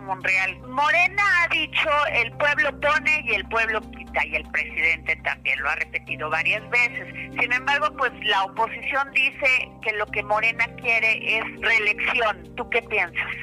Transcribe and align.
Monreal. 0.00 0.58
Morena 0.68 1.22
ha 1.42 1.48
dicho 1.48 1.90
el 2.12 2.32
pueblo 2.32 2.80
pone 2.80 3.22
y 3.24 3.34
el 3.34 3.48
pueblo 3.48 3.80
quita 3.92 4.24
y 4.26 4.36
el 4.36 4.50
presidente 4.50 5.16
también 5.16 5.60
lo 5.60 5.70
ha 5.70 5.76
repetido 5.76 6.30
varias 6.30 6.68
veces. 6.70 7.12
Sin 7.40 7.52
embargo, 7.52 7.88
pues 7.96 8.12
la 8.24 8.44
oposición 8.44 9.10
dice 9.12 9.70
que 9.82 9.92
lo 9.92 10.06
que 10.06 10.22
Morena 10.22 10.66
quiere 10.76 11.38
es 11.38 11.44
reelección. 11.60 12.54
¿Tú 12.56 12.68
qué 12.70 12.82
piensas? 12.82 13.34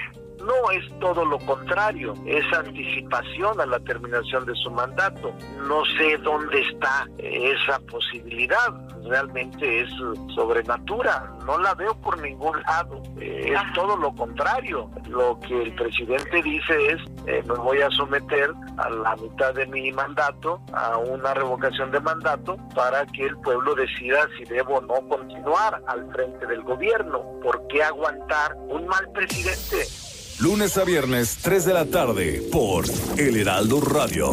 No 0.46 0.72
es 0.72 1.00
todo 1.00 1.24
lo 1.26 1.38
contrario, 1.40 2.14
es 2.26 2.44
anticipación 2.54 3.60
a 3.60 3.66
la 3.66 3.80
terminación 3.80 4.46
de 4.46 4.56
su 4.56 4.72
mandato. 4.72 5.34
No 5.68 5.84
sé 5.98 6.18
dónde 6.18 6.62
está 6.62 7.08
esa 7.18 7.80
posibilidad, 7.82 8.70
realmente 9.08 9.82
es 9.82 9.90
sobrenatura, 10.34 11.32
no 11.46 11.58
la 11.60 11.74
veo 11.76 11.94
por 12.02 12.20
ningún 12.22 12.62
lado, 12.64 13.02
es 13.20 13.60
todo 13.76 13.96
lo 13.98 14.14
contrario. 14.16 14.90
Lo 15.10 15.40
que 15.42 15.64
el 15.64 15.76
presidente 15.76 16.42
dice 16.42 16.88
es, 16.88 17.02
eh, 17.28 17.44
me 17.48 17.56
voy 17.56 17.82
a 17.82 17.90
someter 17.92 18.52
a 18.78 18.90
la 18.90 19.16
mitad 19.18 19.54
de 19.54 19.66
mi 19.68 19.92
mandato, 19.92 20.62
a 20.74 20.98
una 20.98 21.34
revocación 21.34 21.92
de 21.92 22.00
mandato, 22.00 22.58
para 22.74 23.06
que 23.08 23.26
el 23.26 23.38
pueblo 23.38 23.76
decida 23.76 24.28
si 24.38 24.46
debo 24.46 24.76
o 24.76 24.82
no 24.82 25.08
continuar 25.08 25.82
al 25.88 26.12
frente 26.12 26.48
del 26.48 26.62
gobierno. 26.64 27.22
¿Por 27.44 27.68
qué 27.68 27.84
aguantar 27.84 28.56
un 28.56 28.88
mal 28.88 29.12
presidente? 29.12 30.11
Lunes 30.42 30.76
a 30.78 30.84
viernes, 30.84 31.38
3 31.44 31.66
de 31.66 31.74
la 31.74 31.86
tarde, 31.86 32.42
por 32.52 32.86
El 33.16 33.38
Heraldo 33.38 33.80
Radio. 33.80 34.32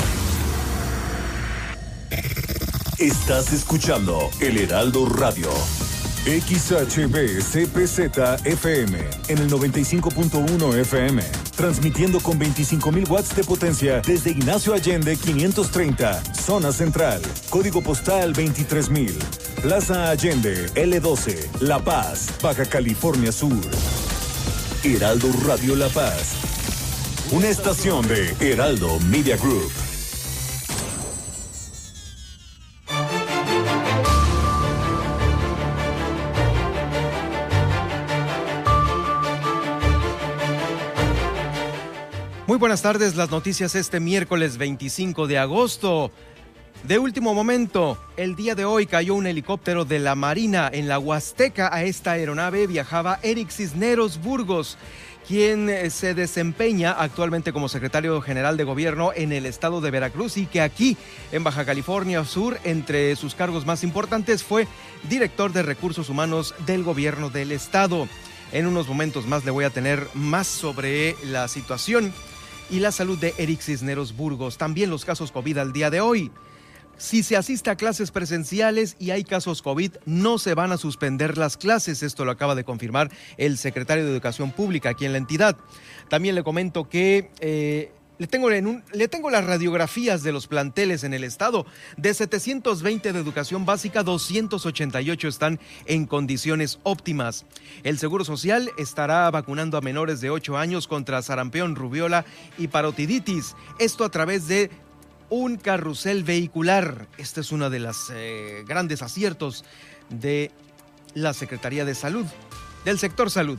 Estás 2.99 3.53
escuchando 3.53 4.31
El 4.41 4.57
Heraldo 4.57 5.05
Radio. 5.07 5.51
XHB 6.25 7.43
CPZ 7.43 8.47
FM 8.47 8.99
en 9.29 9.39
el 9.39 9.51
95.1 9.51 10.79
FM, 10.79 11.23
transmitiendo 11.55 12.21
con 12.21 12.41
25.000 12.41 13.11
watts 13.11 13.37
de 13.37 13.45
potencia 13.45 14.01
desde 14.01 14.31
Ignacio 14.31 14.73
Allende 14.73 15.15
530, 15.15 16.23
zona 16.35 16.73
central, 16.73 17.21
código 17.51 17.83
postal 17.83 18.33
23.000, 18.33 19.13
Plaza 19.61 20.09
Allende 20.09 20.71
L12, 20.75 21.61
La 21.61 21.79
Paz, 21.85 22.31
Baja 22.43 22.65
California 22.65 23.31
Sur. 23.31 23.61
Heraldo 24.85 25.29
Radio 25.45 25.75
La 25.75 25.89
Paz. 25.89 26.37
Una 27.33 27.49
estación 27.49 28.07
de 28.07 28.33
Heraldo 28.39 29.01
Media 29.11 29.37
Group. 29.37 29.73
Muy 42.47 42.57
buenas 42.57 42.81
tardes, 42.81 43.17
las 43.17 43.31
noticias 43.33 43.75
este 43.75 43.99
miércoles 43.99 44.59
25 44.59 45.27
de 45.27 45.39
agosto. 45.39 46.13
De 46.85 46.99
último 46.99 47.35
momento, 47.35 47.99
el 48.17 48.37
día 48.37 48.55
de 48.55 48.65
hoy 48.65 48.87
cayó 48.87 49.15
un 49.15 49.27
helicóptero 49.27 49.85
de 49.85 49.99
la 49.99 50.15
Marina 50.15 50.71
en 50.73 50.89
la 50.89 50.99
Huasteca. 50.99 51.69
A 51.75 51.83
esta 51.83 52.13
aeronave 52.13 52.67
viajaba 52.67 53.19
Eric 53.23 53.51
Cisneros 53.51 54.21
Burgos, 54.23 54.79
quien 55.27 55.69
eh, 55.69 55.91
se 55.91 56.15
desempeña 56.15 56.93
actualmente 56.93 57.53
como 57.53 57.69
secretario 57.69 58.21
general 58.23 58.57
de 58.57 58.65
gobierno 58.65 59.11
en 59.15 59.33
el 59.33 59.45
estado 59.45 59.81
de 59.81 59.91
Veracruz 59.91 60.37
y 60.37 60.47
que 60.47 60.63
aquí 60.63 60.97
en 61.33 61.45
Baja 61.45 61.67
California 61.67 62.25
Sur, 62.25 62.59
entre 62.65 63.15
sus 63.17 63.35
cargos 63.35 63.67
más 63.67 63.83
importantes, 63.83 64.45
fue 64.45 64.67
director 65.11 65.53
de 65.53 65.65
recursos 65.65 66.09
humanos 66.09 66.55
del 66.65 66.85
gobierno 66.85 67.29
del 67.29 67.53
estado. 67.53 68.09
En 68.53 68.67
unos 68.67 68.89
momentos 68.89 69.27
más 69.27 69.45
le 69.45 69.51
voy 69.51 69.65
a 69.65 69.71
tener 69.71 70.07
más 70.15 70.47
sobre 70.47 71.17
la 71.25 71.49
situación 71.49 72.15
y 72.71 72.79
la 72.79 72.93
salud 72.93 73.19
de 73.19 73.35
Eric 73.37 73.61
Cisneros 73.61 74.17
Burgos, 74.17 74.57
también 74.57 74.91
los 74.91 75.05
casos 75.05 75.33
COVID 75.33 75.59
al 75.59 75.73
día 75.73 75.91
de 75.91 76.01
hoy. 76.01 76.31
Si 76.99 77.23
se 77.23 77.37
asiste 77.37 77.71
a 77.71 77.77
clases 77.77 78.11
presenciales 78.11 78.97
y 78.99 79.13
hay 79.13 79.23
casos 79.23 79.63
COVID, 79.63 79.93
no 80.05 80.39
se 80.39 80.55
van 80.55 80.73
a 80.73 80.77
suspender 80.77 81.39
las 81.39 81.57
clases. 81.57 82.03
Esto 82.03 82.25
lo 82.25 82.33
acaba 82.33 82.57
de 82.57 82.65
confirmar 82.65 83.09
el 83.37 83.57
secretario 83.57 84.05
de 84.05 84.11
Educación 84.11 84.51
Pública 84.51 84.91
aquí 84.91 85.05
en 85.05 85.13
la 85.13 85.19
entidad. 85.19 85.57
También 86.09 86.35
le 86.35 86.43
comento 86.43 86.89
que 86.89 87.31
eh, 87.39 87.93
le, 88.19 88.27
tengo 88.27 88.51
le 88.51 89.09
tengo 89.09 89.31
las 89.31 89.45
radiografías 89.45 90.25
de 90.25 90.33
los 90.33 90.49
planteles 90.49 91.05
en 91.05 91.15
el 91.15 91.23
estado. 91.23 91.67
De 91.97 92.13
720 92.13 93.13
de 93.13 93.21
educación 93.21 93.65
básica, 93.65 94.03
288 94.03 95.29
están 95.29 95.61
en 95.87 96.05
condiciones 96.05 96.81
óptimas. 96.83 97.47
El 97.85 97.99
Seguro 97.99 98.25
Social 98.25 98.73
estará 98.77 99.31
vacunando 99.31 99.79
a 99.79 99.83
menores 99.83 100.21
de 100.21 100.31
8 100.31 100.57
años 100.57 100.89
contra 100.89 101.23
sarampión, 101.23 101.77
rubiola 101.77 102.25
y 102.59 102.67
parotiditis. 102.67 103.55
Esto 103.79 104.05
a 104.05 104.11
través 104.11 104.49
de 104.49 104.69
un 105.31 105.57
carrusel 105.57 106.25
vehicular. 106.25 107.07
Este 107.19 107.41
es 107.41 107.53
uno 107.53 107.71
de 107.71 107.81
los 107.81 108.11
eh, 108.15 108.65
grandes 108.67 109.03
aciertos 109.03 109.65
de 110.09 110.51
la 111.15 111.35
Secretaría 111.35 111.85
de 111.85 111.95
Salud, 111.95 112.27
del 112.85 112.99
sector 112.99 113.31
salud. 113.31 113.59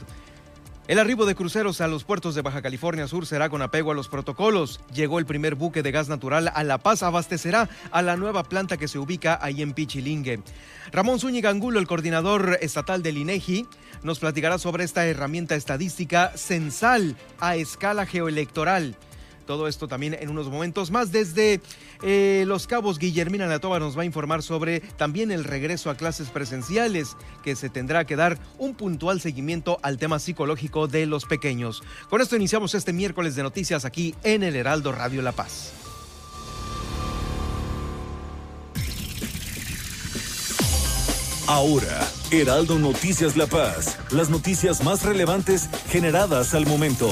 El 0.89 0.97
arribo 0.97 1.27
de 1.27 1.35
cruceros 1.35 1.81
a 1.81 1.87
los 1.87 2.03
puertos 2.03 2.33
de 2.33 2.41
Baja 2.41 2.63
California 2.63 3.07
Sur 3.07 3.27
será 3.27 3.49
con 3.49 3.61
apego 3.61 3.91
a 3.91 3.93
los 3.93 4.07
protocolos. 4.07 4.79
Llegó 4.91 5.19
el 5.19 5.27
primer 5.27 5.53
buque 5.53 5.83
de 5.83 5.91
gas 5.91 6.09
natural 6.09 6.51
a 6.51 6.63
La 6.63 6.79
Paz, 6.79 7.03
abastecerá 7.03 7.69
a 7.91 8.01
la 8.01 8.17
nueva 8.17 8.41
planta 8.41 8.75
que 8.75 8.87
se 8.87 8.97
ubica 8.97 9.37
ahí 9.39 9.61
en 9.61 9.73
Pichilingue. 9.73 10.41
Ramón 10.91 11.19
Zúñiga 11.19 11.51
Angulo, 11.51 11.79
el 11.79 11.85
coordinador 11.85 12.57
estatal 12.61 13.03
del 13.03 13.19
INEGI, 13.19 13.67
nos 14.01 14.17
platicará 14.17 14.57
sobre 14.57 14.83
esta 14.83 15.05
herramienta 15.05 15.53
estadística 15.53 16.31
censal 16.35 17.15
a 17.39 17.55
escala 17.55 18.07
geoelectoral. 18.07 18.95
Todo 19.49 19.67
esto 19.67 19.87
también 19.87 20.13
en 20.13 20.29
unos 20.29 20.47
momentos 20.47 20.91
más. 20.91 21.11
Desde 21.11 21.59
eh, 22.03 22.43
Los 22.45 22.67
Cabos, 22.67 22.99
Guillermina 22.99 23.47
Latova 23.47 23.79
nos 23.79 23.97
va 23.97 24.03
a 24.03 24.05
informar 24.05 24.43
sobre 24.43 24.79
también 24.79 25.31
el 25.31 25.43
regreso 25.43 25.89
a 25.89 25.95
clases 25.95 26.29
presenciales, 26.29 27.17
que 27.43 27.55
se 27.55 27.67
tendrá 27.67 28.05
que 28.05 28.15
dar 28.15 28.37
un 28.59 28.75
puntual 28.75 29.21
seguimiento 29.21 29.79
al 29.81 29.97
tema 29.97 30.19
psicológico 30.19 30.87
de 30.87 31.07
los 31.07 31.25
pequeños. 31.25 31.81
Con 32.11 32.21
esto 32.21 32.35
iniciamos 32.35 32.75
este 32.75 32.93
miércoles 32.93 33.35
de 33.35 33.41
noticias 33.41 33.85
aquí 33.85 34.13
en 34.21 34.43
el 34.43 34.55
Heraldo 34.55 34.91
Radio 34.91 35.23
La 35.23 35.31
Paz. 35.31 35.73
Ahora, 41.47 42.07
Heraldo 42.29 42.77
Noticias 42.77 43.35
La 43.35 43.47
Paz, 43.47 43.97
las 44.11 44.29
noticias 44.29 44.83
más 44.83 45.03
relevantes 45.03 45.71
generadas 45.89 46.53
al 46.53 46.67
momento 46.67 47.11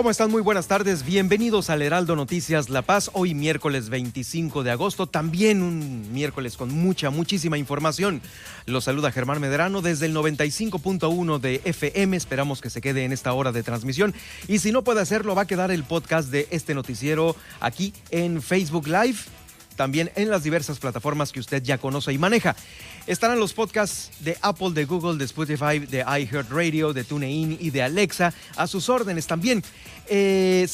¿Cómo 0.00 0.10
están? 0.10 0.30
Muy 0.30 0.40
buenas 0.40 0.66
tardes. 0.66 1.04
Bienvenidos 1.04 1.68
al 1.68 1.82
Heraldo 1.82 2.16
Noticias 2.16 2.70
La 2.70 2.80
Paz. 2.80 3.10
Hoy 3.12 3.34
miércoles 3.34 3.90
25 3.90 4.62
de 4.62 4.70
agosto, 4.70 5.06
también 5.06 5.62
un 5.62 6.10
miércoles 6.14 6.56
con 6.56 6.70
mucha, 6.70 7.10
muchísima 7.10 7.58
información. 7.58 8.22
Los 8.64 8.84
saluda 8.84 9.12
Germán 9.12 9.42
Medrano 9.42 9.82
desde 9.82 10.06
el 10.06 10.16
95.1 10.16 11.38
de 11.38 11.60
FM. 11.66 12.16
Esperamos 12.16 12.62
que 12.62 12.70
se 12.70 12.80
quede 12.80 13.04
en 13.04 13.12
esta 13.12 13.34
hora 13.34 13.52
de 13.52 13.62
transmisión. 13.62 14.14
Y 14.48 14.60
si 14.60 14.72
no 14.72 14.84
puede 14.84 15.02
hacerlo, 15.02 15.34
va 15.34 15.42
a 15.42 15.46
quedar 15.46 15.70
el 15.70 15.84
podcast 15.84 16.30
de 16.30 16.48
este 16.50 16.74
noticiero 16.74 17.36
aquí 17.60 17.92
en 18.10 18.40
Facebook 18.40 18.88
Live 18.88 19.18
también 19.80 20.10
en 20.14 20.28
las 20.28 20.42
diversas 20.42 20.78
plataformas 20.78 21.32
que 21.32 21.40
usted 21.40 21.62
ya 21.62 21.78
conoce 21.78 22.12
y 22.12 22.18
maneja. 22.18 22.54
Estarán 23.06 23.40
los 23.40 23.52
podcasts 23.52 24.10
de 24.20 24.36
Apple, 24.42 24.70
de 24.70 24.84
Google, 24.84 25.18
de 25.18 25.24
Spotify, 25.24 25.78
de 25.78 26.00
iHeartRadio, 26.00 26.92
de 26.92 27.04
TuneIn 27.04 27.58
y 27.60 27.70
de 27.70 27.82
Alexa 27.82 28.32
a 28.56 28.66
sus 28.66 28.88
órdenes 28.88 29.26
también. 29.26 29.62
Eh, 30.08 30.66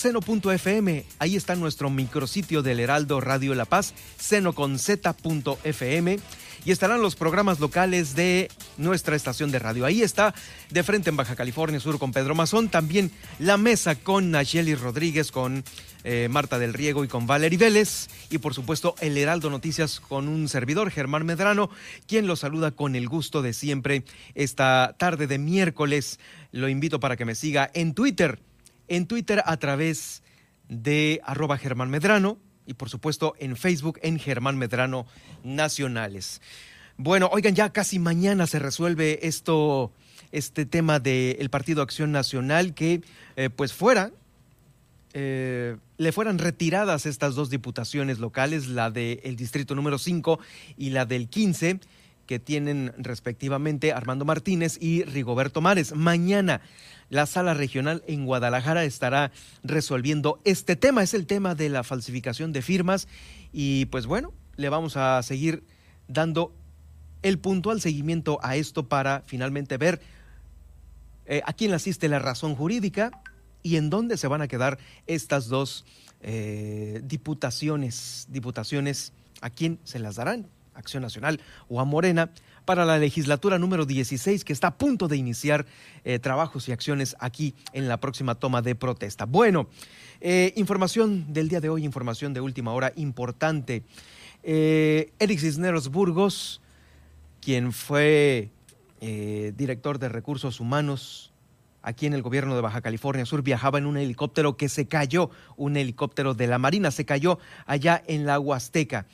ahí 1.18 1.36
está 1.36 1.54
nuestro 1.56 1.90
micrositio 1.90 2.62
del 2.62 2.80
Heraldo 2.80 3.20
Radio 3.20 3.54
La 3.54 3.64
Paz, 3.64 3.94
seno 4.18 4.54
con 4.54 4.78
Z.fm 4.78 6.18
y 6.66 6.72
estarán 6.72 7.00
los 7.00 7.14
programas 7.14 7.60
locales 7.60 8.16
de 8.16 8.50
nuestra 8.76 9.14
estación 9.14 9.52
de 9.52 9.60
radio. 9.60 9.86
Ahí 9.86 10.02
está, 10.02 10.34
de 10.68 10.82
frente 10.82 11.10
en 11.10 11.16
Baja 11.16 11.36
California 11.36 11.78
Sur 11.78 12.00
con 12.00 12.10
Pedro 12.10 12.34
Mazón, 12.34 12.68
también 12.68 13.12
la 13.38 13.56
mesa 13.56 13.94
con 13.94 14.32
Nacheli 14.32 14.74
Rodríguez, 14.74 15.30
con 15.30 15.62
eh, 16.02 16.26
Marta 16.28 16.58
del 16.58 16.74
Riego 16.74 17.04
y 17.04 17.08
con 17.08 17.28
Valerie 17.28 17.56
Vélez, 17.56 18.08
y 18.30 18.38
por 18.38 18.52
supuesto 18.52 18.96
el 19.00 19.16
Heraldo 19.16 19.48
Noticias 19.48 20.00
con 20.00 20.26
un 20.26 20.48
servidor, 20.48 20.90
Germán 20.90 21.24
Medrano, 21.24 21.70
quien 22.08 22.26
lo 22.26 22.34
saluda 22.34 22.72
con 22.72 22.96
el 22.96 23.08
gusto 23.08 23.42
de 23.42 23.52
siempre 23.52 24.02
esta 24.34 24.96
tarde 24.98 25.28
de 25.28 25.38
miércoles. 25.38 26.18
Lo 26.50 26.68
invito 26.68 26.98
para 26.98 27.16
que 27.16 27.24
me 27.24 27.36
siga 27.36 27.70
en 27.74 27.94
Twitter, 27.94 28.40
en 28.88 29.06
Twitter 29.06 29.40
a 29.46 29.56
través 29.58 30.24
de 30.68 31.20
arroba 31.24 31.58
Germán 31.58 31.90
Medrano 31.90 32.38
y 32.66 32.74
por 32.74 32.90
supuesto 32.90 33.34
en 33.38 33.56
Facebook 33.56 33.98
en 34.02 34.18
Germán 34.18 34.56
Medrano 34.58 35.06
Nacionales. 35.44 36.40
Bueno, 36.96 37.28
oigan, 37.32 37.54
ya 37.54 37.70
casi 37.70 37.98
mañana 37.98 38.46
se 38.46 38.58
resuelve 38.58 39.26
esto, 39.26 39.92
este 40.32 40.64
tema 40.64 40.98
del 40.98 41.50
Partido 41.50 41.82
Acción 41.82 42.10
Nacional 42.10 42.74
que 42.74 43.02
eh, 43.36 43.50
pues 43.50 43.72
fuera, 43.72 44.12
eh, 45.12 45.76
le 45.98 46.12
fueran 46.12 46.38
retiradas 46.38 47.06
estas 47.06 47.34
dos 47.34 47.50
diputaciones 47.50 48.18
locales, 48.18 48.68
la 48.68 48.90
del 48.90 49.36
distrito 49.36 49.74
número 49.74 49.98
5 49.98 50.38
y 50.76 50.90
la 50.90 51.06
del 51.06 51.28
15, 51.28 51.80
que 52.26 52.38
tienen 52.38 52.92
respectivamente 52.98 53.92
Armando 53.92 54.24
Martínez 54.24 54.78
y 54.80 55.04
Rigoberto 55.04 55.60
Mares. 55.60 55.94
Mañana 55.94 56.60
la 57.08 57.26
sala 57.26 57.54
regional 57.54 58.02
en 58.06 58.26
Guadalajara 58.26 58.84
estará 58.84 59.30
resolviendo 59.62 60.40
este 60.44 60.76
tema. 60.76 61.02
Es 61.02 61.14
el 61.14 61.26
tema 61.26 61.54
de 61.54 61.68
la 61.68 61.84
falsificación 61.84 62.52
de 62.52 62.62
firmas 62.62 63.08
y 63.52 63.86
pues 63.86 64.06
bueno, 64.06 64.32
le 64.56 64.68
vamos 64.68 64.96
a 64.96 65.22
seguir 65.22 65.64
dando 66.08 66.52
el 67.22 67.38
puntual 67.38 67.80
seguimiento 67.80 68.38
a 68.42 68.56
esto 68.56 68.88
para 68.88 69.22
finalmente 69.26 69.76
ver 69.76 70.00
eh, 71.26 71.42
a 71.44 71.52
quién 71.52 71.70
le 71.70 71.76
asiste 71.76 72.08
la 72.08 72.18
razón 72.18 72.54
jurídica 72.54 73.10
y 73.62 73.76
en 73.76 73.90
dónde 73.90 74.16
se 74.16 74.28
van 74.28 74.42
a 74.42 74.48
quedar 74.48 74.78
estas 75.06 75.48
dos 75.48 75.84
eh, 76.20 77.00
diputaciones, 77.04 78.26
diputaciones, 78.30 79.12
a 79.40 79.50
quién 79.50 79.80
se 79.84 79.98
las 79.98 80.16
darán, 80.16 80.48
Acción 80.76 81.02
Nacional 81.02 81.40
o 81.68 81.80
a 81.80 81.84
Morena, 81.84 82.30
para 82.66 82.84
la 82.84 82.98
legislatura 82.98 83.58
número 83.58 83.86
16 83.86 84.44
que 84.44 84.52
está 84.52 84.66
a 84.66 84.76
punto 84.76 85.08
de 85.08 85.16
iniciar 85.16 85.64
eh, 86.04 86.18
trabajos 86.18 86.68
y 86.68 86.72
acciones 86.72 87.16
aquí 87.20 87.54
en 87.72 87.88
la 87.88 87.98
próxima 87.98 88.34
toma 88.34 88.60
de 88.60 88.74
protesta. 88.74 89.24
Bueno, 89.24 89.68
eh, 90.20 90.52
información 90.56 91.32
del 91.32 91.48
día 91.48 91.60
de 91.60 91.70
hoy, 91.70 91.84
información 91.84 92.34
de 92.34 92.40
última 92.40 92.72
hora 92.72 92.92
importante. 92.96 93.84
Eh, 94.42 95.12
Eric 95.18 95.38
Cisneros 95.38 95.88
Burgos, 95.88 96.60
quien 97.40 97.72
fue 97.72 98.50
director 99.56 100.00
de 100.00 100.08
recursos 100.08 100.58
humanos 100.58 101.32
aquí 101.82 102.06
en 102.06 102.14
el 102.14 102.22
gobierno 102.22 102.56
de 102.56 102.60
Baja 102.60 102.80
California 102.80 103.24
Sur, 103.24 103.42
viajaba 103.42 103.78
en 103.78 103.86
un 103.86 103.96
helicóptero 103.96 104.56
que 104.56 104.68
se 104.68 104.88
cayó, 104.88 105.30
un 105.56 105.76
helicóptero 105.76 106.34
de 106.34 106.48
la 106.48 106.58
Marina, 106.58 106.90
se 106.90 107.04
cayó 107.04 107.38
allá 107.66 108.02
en 108.08 108.26
la 108.26 108.40
Huasteca. 108.40 109.06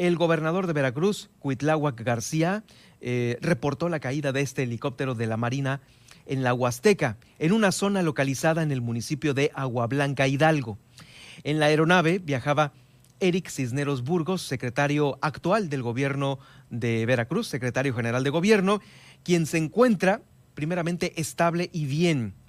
El 0.00 0.16
gobernador 0.16 0.66
de 0.66 0.72
Veracruz, 0.72 1.28
Cuitláhuac 1.40 2.00
García, 2.00 2.64
eh, 3.02 3.36
reportó 3.42 3.90
la 3.90 4.00
caída 4.00 4.32
de 4.32 4.40
este 4.40 4.62
helicóptero 4.62 5.14
de 5.14 5.26
la 5.26 5.36
Marina 5.36 5.82
en 6.24 6.42
la 6.42 6.54
Huasteca, 6.54 7.18
en 7.38 7.52
una 7.52 7.70
zona 7.70 8.00
localizada 8.00 8.62
en 8.62 8.72
el 8.72 8.80
municipio 8.80 9.34
de 9.34 9.50
Aguablanca, 9.54 10.26
Hidalgo. 10.26 10.78
En 11.44 11.60
la 11.60 11.66
aeronave 11.66 12.18
viajaba 12.18 12.72
Eric 13.20 13.50
Cisneros 13.50 14.02
Burgos, 14.02 14.40
secretario 14.40 15.18
actual 15.20 15.68
del 15.68 15.82
gobierno 15.82 16.38
de 16.70 17.04
Veracruz, 17.04 17.48
secretario 17.48 17.94
general 17.94 18.24
de 18.24 18.30
gobierno, 18.30 18.80
quien 19.22 19.44
se 19.44 19.58
encuentra 19.58 20.22
primeramente 20.54 21.20
estable 21.20 21.68
y 21.74 21.84
bien. 21.84 22.39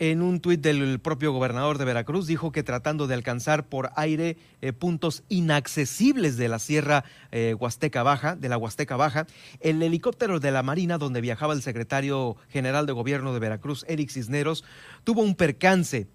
En 0.00 0.22
un 0.22 0.38
tuit 0.38 0.60
del 0.60 1.00
propio 1.00 1.32
gobernador 1.32 1.76
de 1.76 1.84
Veracruz 1.84 2.28
dijo 2.28 2.52
que 2.52 2.62
tratando 2.62 3.08
de 3.08 3.14
alcanzar 3.14 3.66
por 3.66 3.90
aire 3.96 4.36
eh, 4.60 4.72
puntos 4.72 5.24
inaccesibles 5.28 6.36
de 6.36 6.48
la 6.48 6.60
Sierra 6.60 7.04
eh, 7.32 7.56
Huasteca 7.58 8.04
Baja, 8.04 8.36
de 8.36 8.48
la 8.48 8.58
Huasteca 8.58 8.94
Baja, 8.94 9.26
el 9.58 9.82
helicóptero 9.82 10.38
de 10.38 10.52
la 10.52 10.62
Marina 10.62 10.98
donde 10.98 11.20
viajaba 11.20 11.52
el 11.52 11.62
secretario 11.62 12.36
general 12.48 12.86
de 12.86 12.92
gobierno 12.92 13.34
de 13.34 13.40
Veracruz, 13.40 13.84
Eric 13.88 14.10
Cisneros, 14.10 14.64
tuvo 15.02 15.22
un 15.22 15.34
percance. 15.34 16.06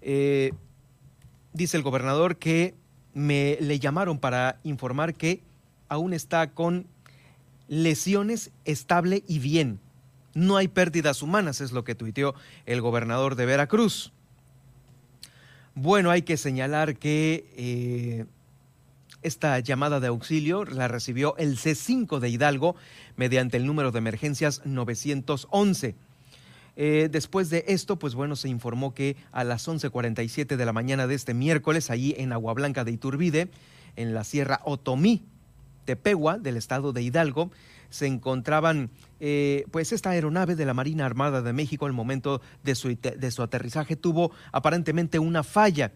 Eh, 0.00 0.50
dice 1.52 1.76
el 1.76 1.84
gobernador 1.84 2.38
que 2.38 2.74
me 3.14 3.56
le 3.60 3.78
llamaron 3.78 4.18
para 4.18 4.58
informar 4.64 5.14
que 5.14 5.42
aún 5.88 6.12
está 6.12 6.50
con 6.50 6.88
lesiones 7.68 8.50
estable 8.64 9.22
y 9.28 9.38
bien 9.38 9.78
no 10.34 10.56
hay 10.56 10.68
pérdidas 10.68 11.22
humanas, 11.22 11.60
es 11.60 11.72
lo 11.72 11.84
que 11.84 11.94
tuiteó 11.94 12.34
el 12.66 12.80
gobernador 12.80 13.34
de 13.34 13.46
Veracruz. 13.46 14.12
Bueno, 15.74 16.10
hay 16.10 16.22
que 16.22 16.36
señalar 16.36 16.96
que 16.96 17.48
eh, 17.56 18.26
esta 19.22 19.58
llamada 19.60 20.00
de 20.00 20.08
auxilio 20.08 20.64
la 20.64 20.88
recibió 20.88 21.36
el 21.38 21.56
C5 21.56 22.18
de 22.18 22.28
Hidalgo 22.28 22.76
mediante 23.16 23.56
el 23.56 23.66
número 23.66 23.92
de 23.92 23.98
emergencias 23.98 24.62
911. 24.64 25.94
Eh, 26.76 27.08
después 27.10 27.50
de 27.50 27.64
esto, 27.66 27.98
pues 27.98 28.14
bueno, 28.14 28.36
se 28.36 28.48
informó 28.48 28.94
que 28.94 29.16
a 29.32 29.42
las 29.42 29.66
11.47 29.66 30.56
de 30.56 30.64
la 30.64 30.72
mañana 30.72 31.08
de 31.08 31.16
este 31.16 31.34
miércoles, 31.34 31.90
allí 31.90 32.14
en 32.18 32.32
Agua 32.32 32.54
Blanca 32.54 32.84
de 32.84 32.92
Iturbide, 32.92 33.48
en 33.96 34.14
la 34.14 34.22
Sierra 34.22 34.60
Otomí, 34.64 35.24
Tepegua, 35.84 36.38
del 36.38 36.56
estado 36.56 36.92
de 36.92 37.02
Hidalgo, 37.02 37.50
se 37.90 38.06
encontraban 38.06 38.90
eh, 39.20 39.64
pues 39.70 39.92
esta 39.92 40.10
aeronave 40.10 40.54
de 40.54 40.64
la 40.66 40.74
Marina 40.74 41.06
Armada 41.06 41.42
de 41.42 41.52
México 41.52 41.86
al 41.86 41.92
momento 41.92 42.40
de 42.62 42.74
su, 42.74 42.88
de 42.88 43.30
su 43.30 43.42
aterrizaje 43.42 43.96
tuvo 43.96 44.30
aparentemente 44.52 45.18
una 45.18 45.42
falla, 45.42 45.92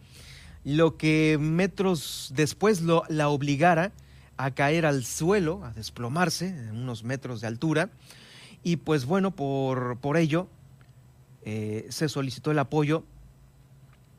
lo 0.64 0.96
que 0.96 1.38
metros 1.40 2.32
después 2.34 2.82
lo, 2.82 3.04
la 3.08 3.28
obligara 3.28 3.92
a 4.36 4.52
caer 4.52 4.86
al 4.86 5.04
suelo, 5.04 5.64
a 5.64 5.72
desplomarse 5.72 6.48
en 6.48 6.76
unos 6.76 7.04
metros 7.04 7.40
de 7.40 7.46
altura. 7.46 7.90
Y 8.62 8.76
pues 8.76 9.04
bueno, 9.04 9.32
por, 9.32 9.98
por 9.98 10.16
ello 10.16 10.48
eh, 11.44 11.86
se 11.90 12.08
solicitó 12.08 12.50
el 12.50 12.58
apoyo 12.58 13.04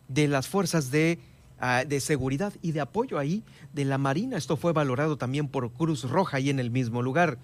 de 0.08 0.28
las 0.28 0.48
fuerzas 0.48 0.92
de, 0.92 1.20
ah, 1.64 1.86
de, 1.86 2.00
seguridad 2.00 2.54
y 2.62 2.74
de 2.74 2.82
apoyo 2.82 3.18
ahí 3.18 3.44
de 3.74 3.86
la 3.86 3.98
Marina. 3.98 4.38
Esto 4.38 4.58
fue 4.58 4.74
valorado 4.74 5.18
también 5.18 5.48
por 5.48 5.72
Cruz 5.72 6.04
Roja 6.10 6.38
ahí 6.38 6.50
en 6.50 6.60
el 6.60 6.72
mismo 6.72 7.02
lugar. 7.02 7.38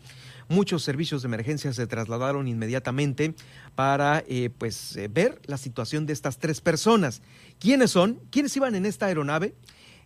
Muchos 0.48 0.84
servicios 0.84 1.22
de 1.22 1.28
emergencia 1.28 1.72
se 1.74 1.88
trasladaron 1.88 2.48
inmediatamente 2.48 3.36
para 3.76 4.24
eh, 4.28 4.50
pues, 4.58 4.96
eh, 4.96 5.08
ver 5.08 5.40
la 5.46 5.58
situación 5.58 6.06
de 6.06 6.14
estas 6.14 6.38
tres 6.40 6.60
personas. 6.60 7.22
¿Quiénes 7.60 7.92
son? 7.92 8.20
¿Quiénes 8.32 8.56
iban 8.58 8.76
en 8.76 8.86
esta 8.86 9.06
aeronave? 9.06 9.54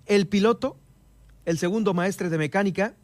El 0.06 0.28
piloto, 0.28 0.78
el 1.46 1.58
segundo 1.58 1.94
maestre 1.94 2.30
de 2.30 2.38
mecánica 2.38 2.96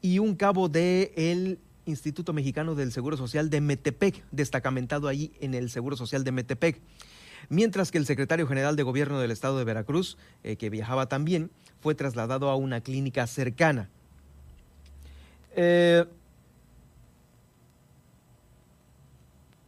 y 0.00 0.18
un 0.18 0.34
cabo 0.36 0.68
del 0.68 1.58
Instituto 1.86 2.32
Mexicano 2.32 2.74
del 2.74 2.92
Seguro 2.92 3.16
Social 3.16 3.50
de 3.50 3.60
Metepec, 3.60 4.24
destacamentado 4.30 5.08
ahí 5.08 5.32
en 5.40 5.54
el 5.54 5.70
Seguro 5.70 5.96
Social 5.96 6.24
de 6.24 6.32
Metepec. 6.32 6.80
Mientras 7.48 7.90
que 7.90 7.98
el 7.98 8.06
secretario 8.06 8.46
general 8.46 8.76
de 8.76 8.82
Gobierno 8.82 9.20
del 9.20 9.30
Estado 9.30 9.58
de 9.58 9.64
Veracruz, 9.64 10.16
eh, 10.42 10.56
que 10.56 10.70
viajaba 10.70 11.06
también, 11.06 11.50
fue 11.80 11.94
trasladado 11.94 12.48
a 12.50 12.56
una 12.56 12.80
clínica 12.80 13.26
cercana. 13.26 13.88
Eh, 15.56 16.04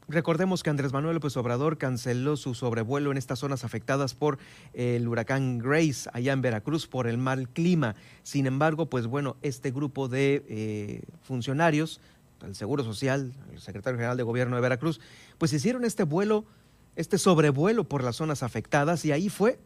Recordemos 0.08 0.62
que 0.62 0.70
Andrés 0.70 0.92
Manuel 0.92 1.14
López 1.16 1.36
Obrador 1.36 1.78
canceló 1.78 2.36
su 2.36 2.54
sobrevuelo 2.54 3.10
en 3.10 3.18
estas 3.18 3.40
zonas 3.40 3.64
afectadas 3.64 4.14
por 4.14 4.38
el 4.72 5.08
huracán 5.08 5.58
Grace 5.58 6.08
allá 6.12 6.32
en 6.32 6.42
Veracruz 6.42 6.86
por 6.86 7.08
el 7.08 7.18
mal 7.18 7.48
clima. 7.48 7.96
Sin 8.22 8.46
embargo, 8.46 8.86
pues 8.86 9.08
bueno, 9.08 9.36
este 9.42 9.72
grupo 9.72 10.06
de 10.06 10.44
eh, 10.48 11.02
funcionarios, 11.22 12.00
el 12.46 12.54
Seguro 12.54 12.84
Social, 12.84 13.32
el 13.52 13.60
secretario 13.60 13.98
general 13.98 14.16
de 14.16 14.22
Gobierno 14.22 14.54
de 14.54 14.62
Veracruz, 14.62 15.00
pues 15.38 15.52
hicieron 15.52 15.84
este 15.84 16.04
vuelo, 16.04 16.44
este 16.96 17.18
sobrevuelo 17.18 17.84
por 17.84 18.02
las 18.02 18.16
zonas 18.16 18.42
afectadas 18.42 19.04
y 19.04 19.12
ahí 19.12 19.28
fue 19.28 19.58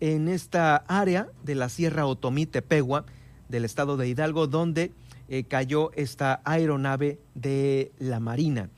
en 0.00 0.28
esta 0.28 0.76
área 0.76 1.28
de 1.42 1.54
la 1.54 1.68
Sierra 1.68 2.06
Otomí 2.06 2.46
Tepegua 2.46 3.06
del 3.48 3.64
estado 3.64 3.96
de 3.96 4.08
Hidalgo 4.08 4.46
donde 4.46 4.92
eh, 5.28 5.44
cayó 5.44 5.90
esta 5.94 6.40
aeronave 6.44 7.18
de 7.34 7.92
la 7.98 8.20
Marina. 8.20 8.70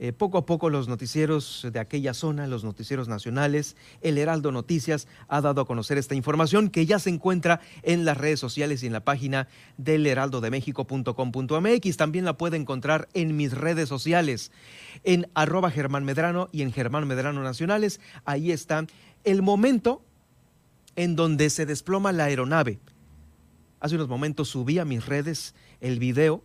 Eh, 0.00 0.12
poco 0.12 0.38
a 0.38 0.46
poco 0.46 0.70
los 0.70 0.88
noticieros 0.88 1.66
de 1.72 1.78
aquella 1.78 2.14
zona, 2.14 2.48
los 2.48 2.64
noticieros 2.64 3.06
nacionales, 3.06 3.76
el 4.00 4.18
Heraldo 4.18 4.50
Noticias 4.50 5.06
ha 5.28 5.40
dado 5.40 5.60
a 5.60 5.66
conocer 5.66 5.98
esta 5.98 6.16
información 6.16 6.68
que 6.68 6.84
ya 6.84 6.98
se 6.98 7.10
encuentra 7.10 7.60
en 7.82 8.04
las 8.04 8.16
redes 8.16 8.40
sociales 8.40 8.82
y 8.82 8.88
en 8.88 8.92
la 8.92 9.04
página 9.04 9.46
del 9.76 10.04
heraldodemexico.com.mx. 10.06 11.96
También 11.96 12.24
la 12.24 12.36
puede 12.36 12.56
encontrar 12.56 13.08
en 13.14 13.36
mis 13.36 13.52
redes 13.52 13.88
sociales, 13.88 14.50
en 15.04 15.28
arroba 15.34 15.70
Germán 15.70 16.04
Medrano 16.04 16.48
y 16.50 16.62
en 16.62 16.72
Germán 16.72 17.06
Medrano 17.06 17.44
Nacionales. 17.44 18.00
Ahí 18.24 18.50
está 18.50 18.84
el 19.22 19.42
momento 19.42 20.02
en 20.96 21.14
donde 21.14 21.50
se 21.50 21.66
desploma 21.66 22.10
la 22.10 22.24
aeronave. 22.24 22.80
Hace 23.78 23.94
unos 23.94 24.08
momentos 24.08 24.48
subí 24.48 24.78
a 24.78 24.84
mis 24.84 25.06
redes 25.06 25.54
el 25.80 25.98
video 26.00 26.42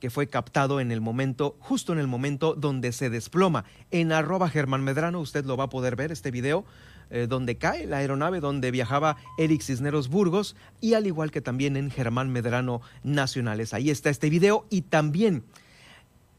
que 0.00 0.10
fue 0.10 0.28
captado 0.28 0.80
en 0.80 0.90
el 0.90 1.00
momento, 1.00 1.56
justo 1.60 1.92
en 1.92 1.98
el 1.98 2.06
momento 2.06 2.54
donde 2.54 2.92
se 2.92 3.10
desploma. 3.10 3.64
En 3.90 4.12
arroba 4.12 4.48
Germán 4.48 4.82
Medrano 4.82 5.20
usted 5.20 5.44
lo 5.44 5.56
va 5.56 5.64
a 5.64 5.68
poder 5.68 5.94
ver, 5.94 6.10
este 6.10 6.30
video, 6.30 6.64
eh, 7.10 7.26
donde 7.28 7.58
cae 7.58 7.86
la 7.86 7.98
aeronave 7.98 8.40
donde 8.40 8.70
viajaba 8.70 9.16
Eric 9.36 9.62
Cisneros 9.62 10.08
Burgos 10.08 10.56
y 10.80 10.94
al 10.94 11.06
igual 11.06 11.30
que 11.30 11.40
también 11.40 11.76
en 11.76 11.90
Germán 11.90 12.30
Medrano 12.30 12.80
Nacionales. 13.02 13.74
Ahí 13.74 13.90
está 13.90 14.10
este 14.10 14.30
video 14.30 14.66
y 14.70 14.82
también 14.82 15.44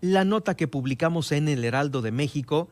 la 0.01 0.25
nota 0.25 0.55
que 0.55 0.67
publicamos 0.67 1.31
en 1.31 1.47
el 1.47 1.63
Heraldo 1.63 2.01
de 2.01 2.11
México 2.11 2.69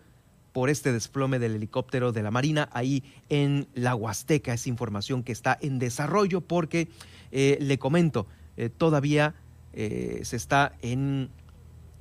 por 0.54 0.70
este 0.70 0.92
desplome 0.92 1.38
del 1.38 1.56
helicóptero 1.56 2.12
de 2.12 2.24
la 2.24 2.32
Marina 2.32 2.70
ahí 2.74 3.04
en 3.30 3.68
la 3.76 3.94
Huasteca. 3.94 4.54
Es 4.54 4.66
información 4.66 5.22
que 5.22 5.32
está 5.32 5.58
en 5.62 5.78
desarrollo 5.78 6.42
porque, 6.42 6.88
eh, 7.32 7.60
le 7.62 7.78
comento, 7.78 8.26
eh, 8.58 8.70
todavía 8.70 9.36
eh, 9.74 10.22
se 10.24 10.36
está 10.36 10.74
en, 10.82 11.30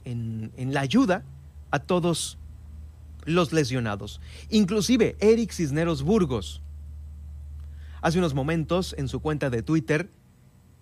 en, 0.05 0.53
en 0.57 0.75
la 0.75 0.81
ayuda 0.81 1.25
a 1.71 1.79
todos 1.79 2.39
los 3.25 3.53
lesionados, 3.53 4.21
inclusive 4.49 5.17
Eric 5.21 5.53
Cisneros 5.53 6.03
Burgos. 6.03 6.63
Hace 8.01 8.19
unos 8.19 8.33
momentos 8.33 8.95
en 8.97 9.09
su 9.09 9.21
cuenta 9.21 9.51
de 9.51 9.63
Twitter 9.63 10.11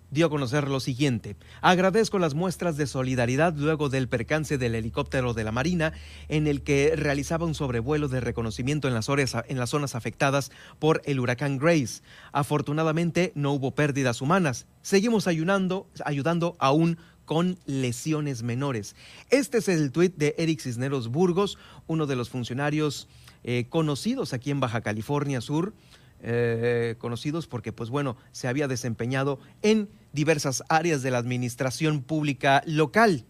dio 0.09 0.27
a 0.27 0.29
conocer 0.29 0.67
lo 0.67 0.79
siguiente. 0.79 1.35
Agradezco 1.61 2.19
las 2.19 2.33
muestras 2.33 2.77
de 2.77 2.87
solidaridad 2.87 3.53
luego 3.55 3.89
del 3.89 4.07
percance 4.07 4.57
del 4.57 4.75
helicóptero 4.75 5.33
de 5.33 5.43
la 5.43 5.51
Marina 5.51 5.93
en 6.29 6.47
el 6.47 6.61
que 6.61 6.95
realizaba 6.95 7.45
un 7.45 7.55
sobrevuelo 7.55 8.07
de 8.07 8.21
reconocimiento 8.21 8.87
en 8.87 8.93
las, 8.93 9.05
zonas 9.05 9.95
afectadas 9.95 10.51
por 10.79 11.01
el 11.05 11.19
huracán 11.19 11.57
Grace. 11.57 12.01
Afortunadamente 12.31 13.31
no 13.35 13.51
hubo 13.53 13.71
pérdidas 13.71 14.21
humanas. 14.21 14.65
Seguimos 14.81 15.27
ayudando, 15.27 15.87
ayudando 16.05 16.55
aún 16.59 16.97
con 17.25 17.59
lesiones 17.65 18.41
menores. 18.41 18.95
Este 19.29 19.57
es 19.57 19.67
el 19.67 19.91
tuit 19.91 20.15
de 20.15 20.33
Eric 20.37 20.61
Cisneros 20.61 21.09
Burgos, 21.09 21.57
uno 21.85 22.05
de 22.05 22.15
los 22.15 22.29
funcionarios 22.29 23.09
eh, 23.43 23.65
conocidos 23.69 24.33
aquí 24.33 24.49
en 24.49 24.61
Baja 24.61 24.81
California 24.81 25.41
Sur. 25.41 25.73
Eh, 26.19 26.95
conocidos 26.97 27.45
porque, 27.45 27.71
pues 27.71 27.91
bueno, 27.91 28.17
se 28.31 28.47
había 28.47 28.67
desempeñado 28.67 29.39
en 29.61 29.87
diversas 30.13 30.63
áreas 30.69 31.01
de 31.01 31.11
la 31.11 31.17
administración 31.17 32.01
pública 32.01 32.63
local. 32.65 33.25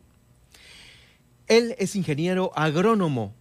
Él 1.48 1.76
es 1.78 1.96
ingeniero 1.96 2.52
agrónomo, 2.56 3.34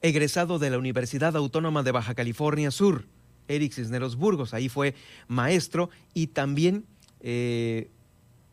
egresado 0.00 0.58
de 0.58 0.70
la 0.70 0.78
Universidad 0.78 1.36
Autónoma 1.36 1.82
de 1.82 1.92
Baja 1.92 2.14
California 2.14 2.70
Sur, 2.70 3.06
Eric 3.48 3.72
Cisneros 3.72 4.16
Burgos. 4.16 4.54
Ahí 4.54 4.68
fue 4.68 4.94
maestro 5.28 5.90
y 6.14 6.28
también 6.28 6.86
eh, 7.20 7.90